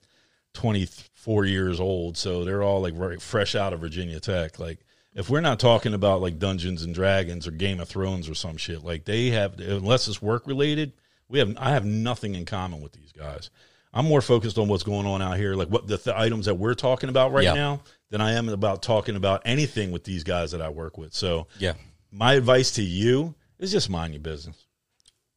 24 0.55 1.45
years 1.47 1.81
old, 1.81 2.17
so 2.17 2.45
they're 2.45 2.63
all 2.63 2.83
like 2.83 2.95
very 2.95 3.19
fresh 3.19 3.55
out 3.55 3.73
of 3.73 3.81
Virginia 3.81 4.21
Tech. 4.21 4.59
Like, 4.59 4.81
if 5.15 5.31
we're 5.31 5.41
not 5.41 5.61
talking 5.61 5.95
about 5.95 6.21
like 6.21 6.39
Dungeons 6.39 6.83
and 6.83 6.95
Dragons 6.95 7.47
or 7.47 7.53
Game 7.53 7.81
of 7.81 7.89
Thrones 7.89 8.29
or 8.29 8.35
some 8.35 8.57
shit, 8.57 8.85
like 8.85 9.05
they 9.05 9.31
have, 9.31 9.59
unless 9.61 10.09
it's 10.09 10.21
work 10.21 10.47
related, 10.47 10.93
we 11.29 11.39
have 11.39 11.55
I 11.57 11.71
have 11.71 11.85
nothing 11.85 12.35
in 12.35 12.45
common 12.45 12.81
with 12.81 12.93
these 12.93 13.13
guys. 13.13 13.51
I'm 13.95 14.07
more 14.07 14.21
focused 14.21 14.59
on 14.59 14.67
what's 14.69 14.83
going 14.83 15.07
on 15.07 15.23
out 15.23 15.37
here, 15.39 15.55
like 15.55 15.69
what 15.69 15.87
the 15.87 15.97
th- 15.97 16.17
items 16.17 16.47
that 16.47 16.57
we're 16.57 16.75
talking 16.75 17.09
about 17.09 17.33
right 17.33 17.45
Yeah. 17.45 17.55
now, 17.55 17.81
than 18.11 18.21
I 18.21 18.33
am 18.33 18.49
about 18.49 18.83
talking 18.83 19.15
about 19.17 19.43
anything 19.45 19.93
with 19.93 20.03
these 20.05 20.25
guys 20.25 20.51
that 20.51 20.61
I 20.61 20.69
work 20.69 20.99
with. 20.99 21.15
So, 21.15 21.47
Yeah. 21.59 21.75
my 22.11 22.35
advice 22.35 22.73
to 22.73 22.83
you 22.83 23.35
is 23.59 23.71
just 23.73 23.89
mind 23.89 24.13
your 24.13 24.21
business. 24.21 24.57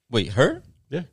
Wait, 0.09 0.29
her? 0.33 0.63
Yeah. 0.89 1.03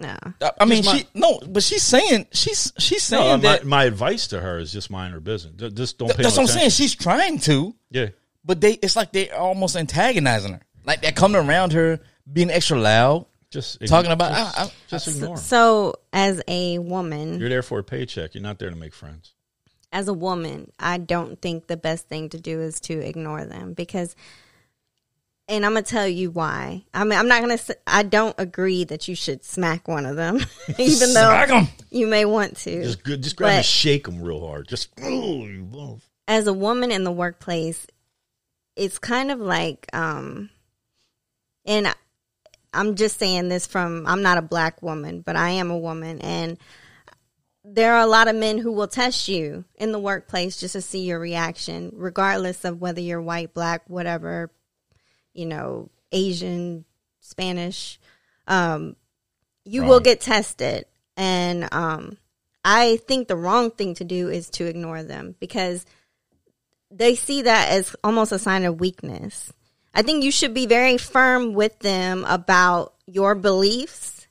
no. 0.00 0.16
I, 0.42 0.50
I 0.60 0.64
mean, 0.64 0.84
my- 0.84 0.98
she 0.98 1.06
no, 1.14 1.40
but 1.46 1.62
she's 1.62 1.82
saying 1.82 2.26
she's 2.32 2.72
she's 2.78 3.02
saying 3.04 3.30
uh, 3.32 3.36
my, 3.36 3.42
that. 3.42 3.64
my 3.66 3.84
advice 3.84 4.26
to 4.28 4.40
her 4.40 4.58
is 4.58 4.72
just 4.72 4.90
mind 4.90 5.12
her 5.14 5.20
business. 5.20 5.54
Ju- 5.56 5.70
Just 5.70 5.98
don't 5.98 6.08
pay 6.14 6.22
that's 6.24 6.36
no 6.36 6.42
what 6.42 6.50
I'm 6.50 6.56
saying. 6.58 6.70
She's 6.70 6.94
trying 6.94 7.38
to, 7.40 7.74
Yeah. 7.90 8.08
but 8.44 8.60
they 8.60 8.72
it's 8.74 8.96
like 8.96 9.12
they're 9.12 9.34
almost 9.36 9.76
antagonizing 9.76 10.52
her. 10.54 10.60
Like 10.84 11.02
they're 11.02 11.12
coming 11.12 11.40
around 11.44 11.72
her, 11.72 12.00
being 12.32 12.50
extra 12.50 12.78
loud, 12.78 13.26
Just 13.50 13.78
talking 13.86 14.10
about. 14.12 14.32
just, 14.32 14.58
I, 14.58 14.62
I, 14.64 14.70
just 14.88 15.08
ignore 15.08 15.30
'em. 15.32 15.36
So, 15.38 15.94
as 16.12 16.42
a 16.48 16.78
woman, 16.78 17.40
You're 17.40 17.48
there 17.48 17.62
for 17.62 17.78
a 17.78 17.84
paycheck. 17.84 18.34
You're 18.34 18.42
not 18.42 18.58
there 18.58 18.70
to 18.70 18.76
make 18.76 18.92
friends. 18.94 19.32
as 19.90 20.06
a 20.08 20.12
woman, 20.12 20.70
I 20.78 20.98
don't 20.98 21.40
think 21.40 21.66
the 21.66 21.76
best 21.78 22.08
thing 22.08 22.28
to 22.30 22.38
do 22.40 22.60
is 22.60 22.78
to 22.80 22.94
ignore 22.98 23.46
them 23.46 23.72
because, 23.72 24.14
and 25.48 25.64
I'm 25.64 25.72
gonna 25.72 25.82
tell 25.82 26.06
you 26.06 26.30
why. 26.30 26.84
I 26.92 27.04
mean, 27.04 27.18
I'm 27.18 27.26
not 27.28 27.40
gonna. 27.40 27.54
s- 27.54 27.70
I 27.86 28.02
don't 28.02 28.34
agree 28.36 28.84
that 28.84 29.08
you 29.08 29.14
should 29.14 29.42
smack 29.46 29.88
one 29.88 30.04
of 30.04 30.16
them, 30.16 30.36
even 30.78 31.14
though 31.14 31.30
Smack 31.30 31.50
'em. 31.50 31.68
you 31.90 32.06
may 32.06 32.26
want 32.26 32.58
to. 32.58 32.82
Just 32.82 33.02
good. 33.02 33.22
Just 33.22 33.36
grab 33.36 33.50
and 33.52 33.58
But- 33.60 33.64
shake 33.64 34.04
them 34.04 34.20
real 34.20 34.46
hard. 34.46 34.68
Just 34.68 34.90
oh, 35.02 35.46
you 35.46 35.66
love. 35.72 36.02
as 36.26 36.46
a 36.46 36.52
woman 36.52 36.92
in 36.92 37.04
the 37.04 37.10
workplace, 37.12 37.86
it's 38.76 38.98
kind 38.98 39.30
of 39.30 39.40
like, 39.40 39.86
um, 39.94 40.50
and 41.64 41.88
I- 41.88 41.94
I'm 42.78 42.94
just 42.94 43.18
saying 43.18 43.48
this 43.48 43.66
from, 43.66 44.06
I'm 44.06 44.22
not 44.22 44.38
a 44.38 44.42
black 44.42 44.82
woman, 44.82 45.20
but 45.20 45.34
I 45.34 45.50
am 45.50 45.70
a 45.70 45.78
woman. 45.78 46.20
And 46.20 46.58
there 47.64 47.94
are 47.94 48.02
a 48.02 48.06
lot 48.06 48.28
of 48.28 48.36
men 48.36 48.58
who 48.58 48.70
will 48.70 48.86
test 48.86 49.28
you 49.28 49.64
in 49.74 49.90
the 49.90 49.98
workplace 49.98 50.58
just 50.58 50.72
to 50.74 50.80
see 50.80 51.00
your 51.00 51.18
reaction, 51.18 51.90
regardless 51.94 52.64
of 52.64 52.80
whether 52.80 53.00
you're 53.00 53.20
white, 53.20 53.52
black, 53.52 53.82
whatever, 53.88 54.50
you 55.34 55.46
know, 55.46 55.90
Asian, 56.12 56.84
Spanish. 57.20 57.98
Um, 58.46 58.94
you 59.64 59.82
will 59.82 60.00
get 60.00 60.20
tested. 60.20 60.86
And 61.16 61.68
um, 61.72 62.16
I 62.64 62.98
think 63.08 63.26
the 63.26 63.36
wrong 63.36 63.72
thing 63.72 63.94
to 63.94 64.04
do 64.04 64.28
is 64.28 64.50
to 64.50 64.66
ignore 64.66 65.02
them 65.02 65.34
because 65.40 65.84
they 66.90 67.16
see 67.16 67.42
that 67.42 67.70
as 67.70 67.94
almost 68.04 68.32
a 68.32 68.38
sign 68.38 68.64
of 68.64 68.80
weakness. 68.80 69.52
I 69.98 70.02
think 70.02 70.22
you 70.22 70.30
should 70.30 70.54
be 70.54 70.66
very 70.66 70.96
firm 70.96 71.54
with 71.54 71.80
them 71.80 72.24
about 72.28 72.94
your 73.06 73.34
beliefs 73.34 74.28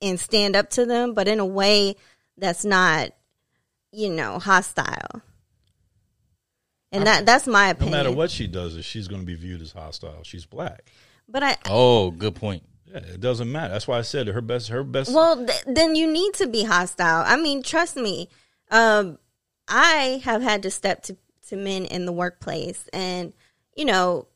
and 0.00 0.20
stand 0.20 0.54
up 0.54 0.70
to 0.70 0.86
them, 0.86 1.12
but 1.12 1.26
in 1.26 1.40
a 1.40 1.44
way 1.44 1.96
that's 2.38 2.64
not, 2.64 3.10
you 3.90 4.08
know, 4.08 4.38
hostile. 4.38 5.22
And 6.92 7.04
that 7.04 7.26
that's 7.26 7.48
my 7.48 7.70
opinion. 7.70 7.90
No 7.90 7.98
matter 7.98 8.12
what 8.12 8.30
she 8.30 8.46
does, 8.46 8.76
is 8.76 8.84
she's 8.84 9.08
going 9.08 9.22
to 9.22 9.26
be 9.26 9.34
viewed 9.34 9.60
as 9.60 9.72
hostile. 9.72 10.20
She's 10.22 10.46
black. 10.46 10.84
But 11.28 11.42
I 11.42 11.56
oh, 11.68 12.12
good 12.12 12.36
point. 12.36 12.62
Yeah, 12.86 12.98
it 12.98 13.20
doesn't 13.20 13.50
matter. 13.50 13.72
That's 13.72 13.88
why 13.88 13.98
I 13.98 14.02
said 14.02 14.28
her 14.28 14.40
best. 14.40 14.68
Her 14.68 14.84
best. 14.84 15.12
Well, 15.12 15.44
th- 15.44 15.64
then 15.66 15.96
you 15.96 16.06
need 16.06 16.34
to 16.34 16.46
be 16.46 16.62
hostile. 16.62 17.24
I 17.26 17.36
mean, 17.36 17.64
trust 17.64 17.96
me. 17.96 18.28
Um, 18.70 19.18
I 19.66 20.22
have 20.22 20.42
had 20.42 20.62
to 20.62 20.70
step 20.70 21.02
to, 21.04 21.16
to 21.48 21.56
men 21.56 21.86
in 21.86 22.06
the 22.06 22.12
workplace, 22.12 22.88
and 22.92 23.32
you 23.74 23.84
know, 23.84 24.28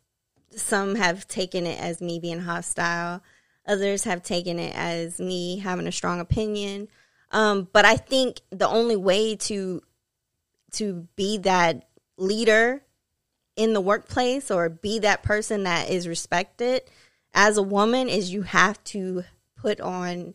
some 0.54 0.94
have 0.96 1.28
taken 1.28 1.66
it 1.66 1.80
as 1.80 2.00
me 2.00 2.18
being 2.18 2.40
hostile. 2.40 3.22
Others 3.66 4.04
have 4.04 4.22
taken 4.22 4.58
it 4.58 4.74
as 4.74 5.18
me 5.20 5.58
having 5.58 5.86
a 5.86 5.92
strong 5.92 6.20
opinion. 6.20 6.88
Um, 7.30 7.68
but 7.72 7.84
I 7.84 7.96
think 7.96 8.40
the 8.50 8.68
only 8.68 8.96
way 8.96 9.36
to 9.36 9.82
to 10.72 11.08
be 11.16 11.38
that 11.38 11.88
leader 12.16 12.82
in 13.56 13.72
the 13.72 13.80
workplace 13.80 14.50
or 14.50 14.68
be 14.68 14.98
that 15.00 15.22
person 15.22 15.64
that 15.64 15.90
is 15.90 16.06
respected 16.06 16.82
as 17.34 17.56
a 17.56 17.62
woman 17.62 18.08
is 18.08 18.32
you 18.32 18.42
have 18.42 18.82
to 18.84 19.24
put 19.56 19.80
on 19.80 20.34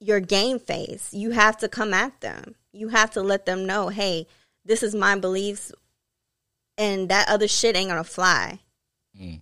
your 0.00 0.20
game 0.20 0.58
face. 0.58 1.12
You 1.12 1.30
have 1.30 1.56
to 1.58 1.68
come 1.68 1.94
at 1.94 2.20
them. 2.20 2.54
You 2.72 2.88
have 2.88 3.10
to 3.12 3.22
let 3.22 3.46
them 3.46 3.66
know, 3.66 3.88
hey, 3.88 4.26
this 4.64 4.82
is 4.82 4.94
my 4.94 5.18
beliefs 5.18 5.72
and 6.76 7.08
that 7.08 7.28
other 7.28 7.48
shit 7.48 7.76
ain't 7.76 7.90
gonna 7.90 8.04
fly. 8.04 8.60
Mm. 9.20 9.40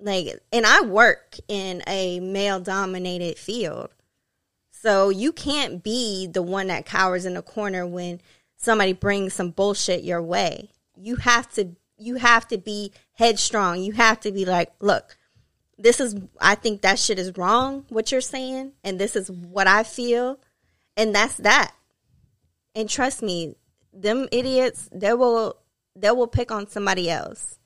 Like 0.00 0.40
and 0.52 0.66
I 0.66 0.82
work 0.82 1.36
in 1.48 1.82
a 1.86 2.20
male 2.20 2.60
dominated 2.60 3.38
field. 3.38 3.90
So 4.70 5.08
you 5.08 5.32
can't 5.32 5.82
be 5.82 6.28
the 6.28 6.42
one 6.42 6.68
that 6.68 6.86
cowers 6.86 7.24
in 7.24 7.34
the 7.34 7.42
corner 7.42 7.84
when 7.84 8.20
somebody 8.56 8.92
brings 8.92 9.34
some 9.34 9.50
bullshit 9.50 10.04
your 10.04 10.22
way. 10.22 10.70
You 10.96 11.16
have 11.16 11.50
to 11.54 11.70
you 11.96 12.16
have 12.16 12.46
to 12.48 12.58
be 12.58 12.92
headstrong. 13.14 13.82
You 13.82 13.92
have 13.92 14.20
to 14.20 14.30
be 14.30 14.44
like, 14.44 14.72
look, 14.80 15.16
this 15.78 16.00
is 16.00 16.16
I 16.40 16.54
think 16.54 16.82
that 16.82 16.98
shit 16.98 17.18
is 17.18 17.36
wrong 17.36 17.86
what 17.88 18.12
you're 18.12 18.20
saying 18.20 18.72
and 18.84 18.98
this 18.98 19.16
is 19.16 19.30
what 19.30 19.66
I 19.66 19.82
feel 19.82 20.38
and 20.96 21.14
that's 21.14 21.36
that. 21.36 21.72
And 22.74 22.88
trust 22.88 23.22
me, 23.22 23.56
them 23.92 24.28
idiots 24.30 24.88
they 24.92 25.14
will 25.14 25.56
they 25.96 26.10
will 26.10 26.26
pick 26.26 26.50
on 26.50 26.68
somebody 26.68 27.10
else. 27.10 27.57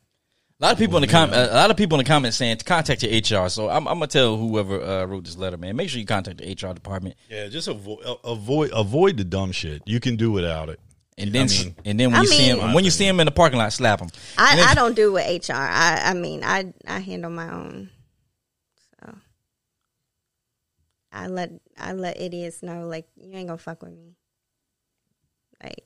A 0.63 0.67
lot 0.67 0.73
of 0.75 0.79
people 0.79 0.97
in 0.97 1.01
the 1.01 1.09
comment, 1.09 1.35
a 1.35 1.55
lot 1.55 1.73
of 1.73 1.77
people 1.77 1.99
in 1.99 2.05
the 2.05 2.09
comments 2.09 2.37
saying 2.37 2.59
to 2.59 2.65
contact 2.65 3.03
your 3.03 3.11
HR. 3.11 3.49
So 3.49 3.69
I'm, 3.69 3.89
I'm 3.89 3.97
gonna 3.97 4.07
tell 4.07 4.37
whoever 4.37 4.81
uh, 4.81 5.05
wrote 5.07 5.25
this 5.25 5.37
letter, 5.37 5.57
man, 5.57 5.75
make 5.75 5.89
sure 5.89 5.99
you 5.99 6.07
contact 6.07 6.39
the 6.39 6.53
HR 6.53 6.73
department. 6.73 7.17
Yeah, 7.29 7.49
just 7.49 7.67
avoid 7.67 7.99
avoid 8.23 8.71
avoid 8.73 9.17
the 9.17 9.25
dumb 9.25 9.51
shit. 9.51 9.83
You 9.87 9.99
can 9.99 10.15
do 10.15 10.31
without 10.31 10.69
it. 10.69 10.79
And 11.19 11.33
then, 11.33 11.49
I 11.49 11.51
mean, 11.51 11.75
and 11.85 12.01
then 12.01 12.13
when 12.13 12.21
I 12.21 12.23
you 12.23 12.31
mean, 12.31 12.39
see 12.39 12.49
him, 12.49 12.75
when 12.75 12.85
you 12.85 12.93
see 12.93 13.07
him 13.07 13.19
in 13.19 13.27
the 13.27 13.33
parking 13.33 13.59
lot, 13.59 13.73
slap 13.73 14.01
him. 14.01 14.09
I, 14.39 14.55
then, 14.55 14.69
I 14.69 14.75
don't 14.75 14.95
do 14.95 15.13
with 15.13 15.49
HR. 15.49 15.55
I, 15.55 16.01
I 16.05 16.15
mean, 16.15 16.45
I, 16.45 16.73
I 16.87 17.01
handle 17.01 17.31
my 17.31 17.53
own. 17.53 17.91
So 19.01 19.15
I 21.13 21.27
let, 21.27 21.51
I 21.77 21.93
let 21.93 22.21
idiots 22.21 22.63
know, 22.63 22.87
like 22.87 23.09
you 23.17 23.37
ain't 23.37 23.49
gonna 23.49 23.59
fuck 23.59 23.83
with 23.83 23.95
me. 23.95 24.15
Like 25.61 25.85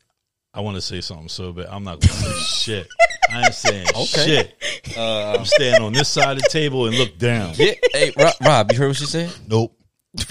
I 0.56 0.60
want 0.60 0.76
to 0.76 0.80
say 0.80 1.02
something 1.02 1.28
so 1.28 1.52
bad. 1.52 1.66
I'm 1.66 1.84
not 1.84 2.00
going 2.00 2.08
to 2.08 2.14
say 2.14 2.32
shit. 2.72 2.88
I 3.30 3.44
ain't 3.44 3.54
saying 3.54 3.88
okay. 3.88 4.24
shit. 4.24 4.54
Uh, 4.96 5.36
I'm 5.36 5.44
standing 5.44 5.82
on 5.82 5.92
this 5.92 6.08
side 6.08 6.38
of 6.38 6.42
the 6.42 6.48
table 6.48 6.86
and 6.86 6.96
look 6.96 7.18
down. 7.18 7.52
Yeah, 7.56 7.72
hey, 7.92 8.14
Rob, 8.16 8.32
Rob, 8.40 8.72
you 8.72 8.78
heard 8.78 8.88
what 8.88 8.96
she 8.96 9.04
said? 9.04 9.30
Nope. 9.46 9.78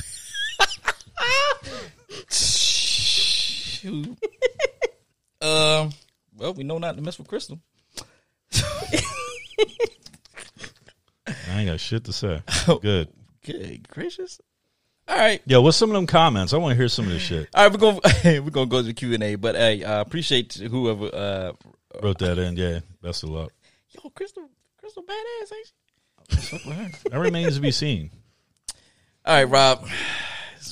um. 5.41 5.91
Well, 6.37 6.53
we 6.53 6.63
know 6.63 6.79
not 6.79 6.95
to 6.95 7.03
mess 7.03 7.19
with 7.19 7.27
Crystal. 7.27 7.59
I 11.27 11.59
ain't 11.59 11.69
got 11.69 11.79
shit 11.79 12.03
to 12.05 12.13
say. 12.13 12.41
Good. 12.81 13.09
Good 13.45 13.87
gracious. 13.87 14.41
All 15.07 15.17
right. 15.17 15.41
Yo, 15.45 15.61
what's 15.61 15.77
some 15.77 15.91
of 15.91 15.95
them 15.95 16.07
comments? 16.07 16.53
I 16.53 16.57
want 16.57 16.71
to 16.71 16.75
hear 16.75 16.87
some 16.87 17.05
of 17.05 17.11
this 17.11 17.21
shit. 17.21 17.47
All 17.53 17.63
right, 17.63 17.71
we're 17.71 17.77
going 17.77 17.99
we're 18.43 18.51
gonna 18.51 18.65
go 18.65 18.77
to 18.77 18.83
the 18.83 18.93
Q 18.93 19.13
and 19.13 19.23
A. 19.23 19.35
But 19.35 19.55
hey, 19.55 19.83
I 19.83 19.97
uh, 19.97 20.01
appreciate 20.01 20.53
whoever 20.55 21.05
uh, 21.13 21.51
wrote 22.01 22.19
that 22.19 22.39
in. 22.39 22.57
Yeah, 22.57 22.79
best 23.01 23.23
of 23.23 23.29
luck. 23.29 23.51
Yo, 23.91 24.09
Crystal, 24.09 24.49
Crystal, 24.77 25.03
badass, 25.03 25.53
ain't 25.53 25.67
she? 25.67 27.09
that 27.09 27.19
remains 27.19 27.55
to 27.55 27.61
be 27.61 27.71
seen. 27.71 28.09
All 29.25 29.35
right, 29.35 29.43
Rob. 29.43 29.87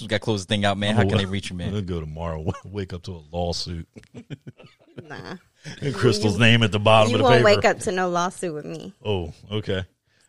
We 0.01 0.07
got 0.07 0.17
to 0.17 0.19
close 0.19 0.45
the 0.45 0.49
thing 0.49 0.65
out, 0.65 0.77
man. 0.77 0.95
How 0.95 1.07
can 1.07 1.17
they 1.17 1.25
reach 1.25 1.51
you, 1.51 1.55
man? 1.55 1.67
I'm 1.67 1.73
gonna 1.75 1.85
go 1.85 1.99
tomorrow. 1.99 2.43
Wake 2.65 2.93
up 2.93 3.03
to 3.03 3.11
a 3.11 3.21
lawsuit. 3.31 3.87
nah. 5.03 5.35
And 5.81 5.93
Crystal's 5.93 6.33
you, 6.33 6.39
name 6.39 6.63
at 6.63 6.71
the 6.71 6.79
bottom 6.79 7.13
of 7.13 7.19
the 7.19 7.23
paper. 7.23 7.37
You 7.37 7.43
won't 7.43 7.57
wake 7.57 7.65
up 7.65 7.79
to 7.81 7.91
no 7.91 8.09
lawsuit 8.09 8.53
with 8.53 8.65
me. 8.65 8.93
Oh, 9.05 9.33
okay. 9.49 9.85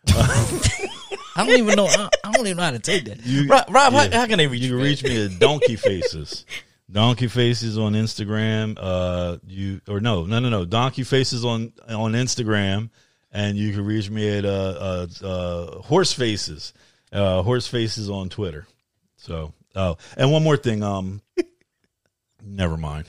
I 0.07 1.45
don't 1.45 1.59
even 1.59 1.75
know. 1.75 1.85
I, 1.85 2.09
I, 2.23 2.31
don't 2.31 2.45
even 2.45 2.57
know 2.57 2.63
how 2.63 2.71
to 2.71 2.79
take 2.79 3.05
that. 3.05 3.25
You, 3.25 3.47
Rob, 3.47 3.65
Rob 3.69 3.93
yeah. 3.93 4.09
how, 4.09 4.19
how, 4.19 4.27
can 4.27 4.37
they 4.37 4.47
reach 4.47 4.61
you? 4.61 4.69
You 4.69 4.75
can 4.75 4.83
reach 4.83 5.03
me 5.03 5.25
at 5.25 5.39
Donkey 5.39 5.75
Faces. 5.75 6.45
Donkey 6.91 7.27
Faces 7.27 7.77
on 7.77 7.93
Instagram. 7.93 8.77
Uh, 8.79 9.37
you 9.47 9.81
or 9.87 9.99
no, 9.99 10.25
no, 10.25 10.39
no, 10.39 10.49
no. 10.49 10.65
Donkey 10.65 11.03
Faces 11.03 11.43
on 11.43 11.73
on 11.89 12.13
Instagram, 12.13 12.89
and 13.31 13.57
you 13.57 13.73
can 13.73 13.85
reach 13.85 14.09
me 14.09 14.37
at 14.37 14.45
uh, 14.45 14.47
uh, 14.49 15.07
uh 15.25 15.81
Horse 15.81 16.13
Faces. 16.13 16.73
Uh, 17.11 17.41
Horse 17.41 17.67
Faces 17.67 18.09
on 18.09 18.29
Twitter. 18.29 18.67
So, 19.17 19.53
oh, 19.75 19.97
and 20.15 20.31
one 20.31 20.43
more 20.43 20.57
thing. 20.57 20.83
Um, 20.83 21.21
never 22.43 22.77
mind. 22.77 23.07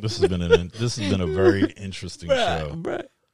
this 0.00 0.18
has 0.18 0.28
been 0.28 0.40
an 0.40 0.72
this 0.78 0.96
has 0.96 1.10
been 1.10 1.20
a 1.20 1.26
very 1.26 1.64
interesting 1.76 2.30
show. 2.30 2.74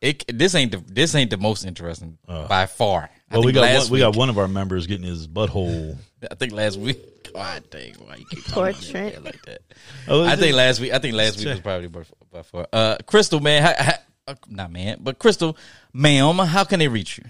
It, 0.00 0.24
this 0.28 0.54
ain't 0.54 0.72
the 0.72 0.82
this 0.86 1.14
ain't 1.14 1.30
the 1.30 1.38
most 1.38 1.64
interesting 1.64 2.18
uh, 2.28 2.46
by 2.46 2.66
far. 2.66 3.10
well, 3.30 3.42
we 3.42 3.52
got 3.52 3.82
one, 3.82 3.90
we 3.90 3.98
got 4.00 4.14
one 4.14 4.28
of 4.28 4.38
our 4.38 4.48
members 4.48 4.86
getting 4.86 5.06
his 5.06 5.26
butthole. 5.26 5.96
I 6.30 6.34
think 6.34 6.52
last 6.52 6.78
week. 6.78 7.32
God 7.32 7.64
dang, 7.70 7.94
why 7.94 8.16
you 8.16 8.26
keep 8.26 8.44
Portrait. 8.46 9.22
like 9.24 9.42
that? 9.44 9.60
Oh, 10.08 10.24
I 10.24 10.36
think 10.36 10.54
last 10.54 10.80
week. 10.80 10.92
I 10.92 10.98
think 10.98 11.14
last 11.14 11.38
week 11.38 11.48
was 11.48 11.60
probably 11.60 11.88
by, 11.88 12.02
by 12.30 12.42
far. 12.42 12.66
Uh, 12.72 12.96
Crystal, 13.06 13.40
man, 13.40 13.62
how, 13.62 13.84
how, 13.84 13.92
uh, 14.28 14.34
not 14.48 14.70
man, 14.70 14.98
but 15.00 15.18
Crystal, 15.18 15.56
ma'am, 15.92 16.38
how 16.38 16.64
can 16.64 16.78
they 16.78 16.88
reach 16.88 17.18
you? 17.18 17.24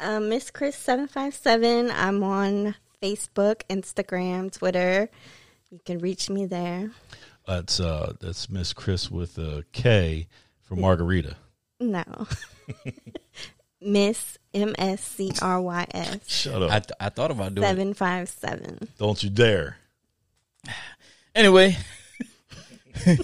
Uh, 0.00 0.20
Miss 0.20 0.50
Crys 0.50 0.74
seven 0.74 1.08
five 1.08 1.34
seven. 1.34 1.90
I'm 1.90 2.22
on 2.22 2.74
Facebook, 3.02 3.62
Instagram, 3.68 4.52
Twitter. 4.52 5.08
You 5.70 5.80
can 5.84 5.98
reach 5.98 6.30
me 6.30 6.46
there. 6.46 6.90
That's 7.46 7.80
uh, 7.80 8.14
that's 8.20 8.48
Miss 8.48 8.72
Crys 8.72 9.10
with 9.10 9.36
a 9.38 9.64
K 9.72 10.28
for 10.62 10.76
Margarita. 10.76 11.36
No. 11.80 12.04
Miss 13.80 14.38
M 14.54 14.74
S 14.78 15.02
C 15.02 15.32
R 15.42 15.60
Y 15.60 15.86
S. 15.92 16.28
Shut 16.28 16.62
up. 16.62 16.70
I, 16.70 16.78
th- 16.78 16.92
I 16.98 17.08
thought 17.10 17.30
about 17.30 17.54
doing 17.54 17.66
seven 17.66 17.94
five 17.94 18.28
seven. 18.28 18.88
Don't 18.98 19.22
you 19.22 19.30
dare. 19.30 19.76
Anyway, 21.36 21.76
you 23.06 23.16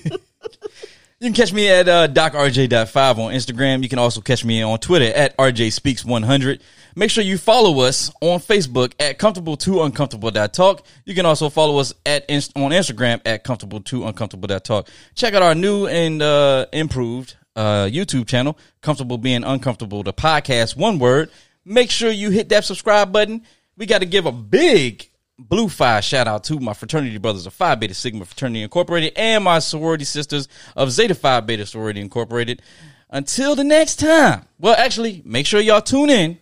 can 1.22 1.32
catch 1.32 1.52
me 1.52 1.68
at 1.68 1.88
uh, 1.88 2.08
docrj.5 2.08 3.18
on 3.18 3.32
Instagram. 3.32 3.84
You 3.84 3.88
can 3.88 4.00
also 4.00 4.20
catch 4.20 4.44
me 4.44 4.62
on 4.62 4.80
Twitter 4.80 5.16
at 5.16 5.36
rjspeaks100. 5.36 6.60
Make 6.96 7.10
sure 7.10 7.22
you 7.22 7.38
follow 7.38 7.82
us 7.84 8.10
on 8.20 8.40
Facebook 8.40 8.94
at 8.98 9.16
comfortable 9.18 9.56
to 9.58 9.82
uncomfortable 9.82 10.32
talk. 10.32 10.84
You 11.04 11.14
can 11.14 11.24
also 11.24 11.50
follow 11.50 11.78
us 11.78 11.94
at 12.04 12.24
on 12.56 12.72
Instagram 12.72 13.20
at 13.24 13.44
comfortable 13.44 13.80
to 13.82 14.06
uncomfortable 14.06 14.48
talk. 14.58 14.88
Check 15.14 15.34
out 15.34 15.42
our 15.42 15.54
new 15.54 15.86
and 15.86 16.20
uh, 16.20 16.66
improved 16.72 17.36
uh, 17.56 17.86
YouTube 17.86 18.26
channel, 18.26 18.58
Comfortable 18.80 19.18
Being 19.18 19.44
Uncomfortable, 19.44 20.02
the 20.02 20.12
podcast, 20.12 20.76
one 20.76 20.98
word. 20.98 21.30
Make 21.64 21.90
sure 21.90 22.10
you 22.10 22.30
hit 22.30 22.48
that 22.50 22.64
subscribe 22.64 23.12
button. 23.12 23.42
We 23.76 23.86
got 23.86 23.98
to 23.98 24.06
give 24.06 24.26
a 24.26 24.32
big 24.32 25.10
Blue 25.48 25.68
Phi 25.68 26.00
shout 26.00 26.28
out 26.28 26.44
to 26.44 26.60
my 26.60 26.74
fraternity 26.74 27.16
brothers 27.18 27.46
of 27.46 27.54
Phi 27.54 27.74
Beta 27.74 27.94
Sigma 27.94 28.24
Fraternity 28.26 28.62
Incorporated 28.62 29.12
and 29.16 29.42
my 29.42 29.58
sorority 29.58 30.04
sisters 30.04 30.48
of 30.76 30.90
Zeta 30.90 31.14
Phi 31.14 31.40
Beta 31.40 31.64
Sorority 31.64 32.00
Incorporated. 32.00 32.62
Until 33.08 33.56
the 33.56 33.64
next 33.64 33.96
time. 33.96 34.44
Well, 34.58 34.76
actually, 34.78 35.22
make 35.24 35.46
sure 35.46 35.60
y'all 35.60 35.80
tune 35.80 36.10
in. 36.10 36.38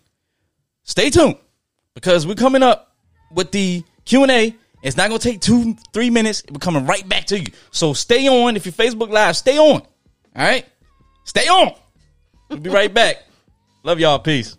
Stay 0.82 1.10
tuned 1.10 1.36
because 1.94 2.26
we're 2.26 2.34
coming 2.34 2.62
up 2.62 2.94
with 3.32 3.52
the 3.52 3.84
Q&A. 4.04 4.54
It's 4.82 4.96
not 4.96 5.08
going 5.08 5.20
to 5.20 5.30
take 5.30 5.40
two, 5.40 5.76
three 5.92 6.10
minutes. 6.10 6.42
We're 6.50 6.58
coming 6.58 6.86
right 6.86 7.08
back 7.08 7.26
to 7.26 7.38
you. 7.38 7.46
So 7.70 7.94
stay 7.94 8.28
on. 8.28 8.56
If 8.56 8.66
you're 8.66 8.72
Facebook 8.72 9.10
Live, 9.10 9.36
stay 9.36 9.58
on. 9.58 9.80
All 9.80 9.86
right? 10.36 10.66
Stay 11.28 11.46
on. 11.46 11.74
We'll 12.48 12.58
be 12.58 12.70
right 12.70 12.92
back. 12.92 13.24
Love 13.82 14.00
y'all. 14.00 14.18
Peace. 14.18 14.56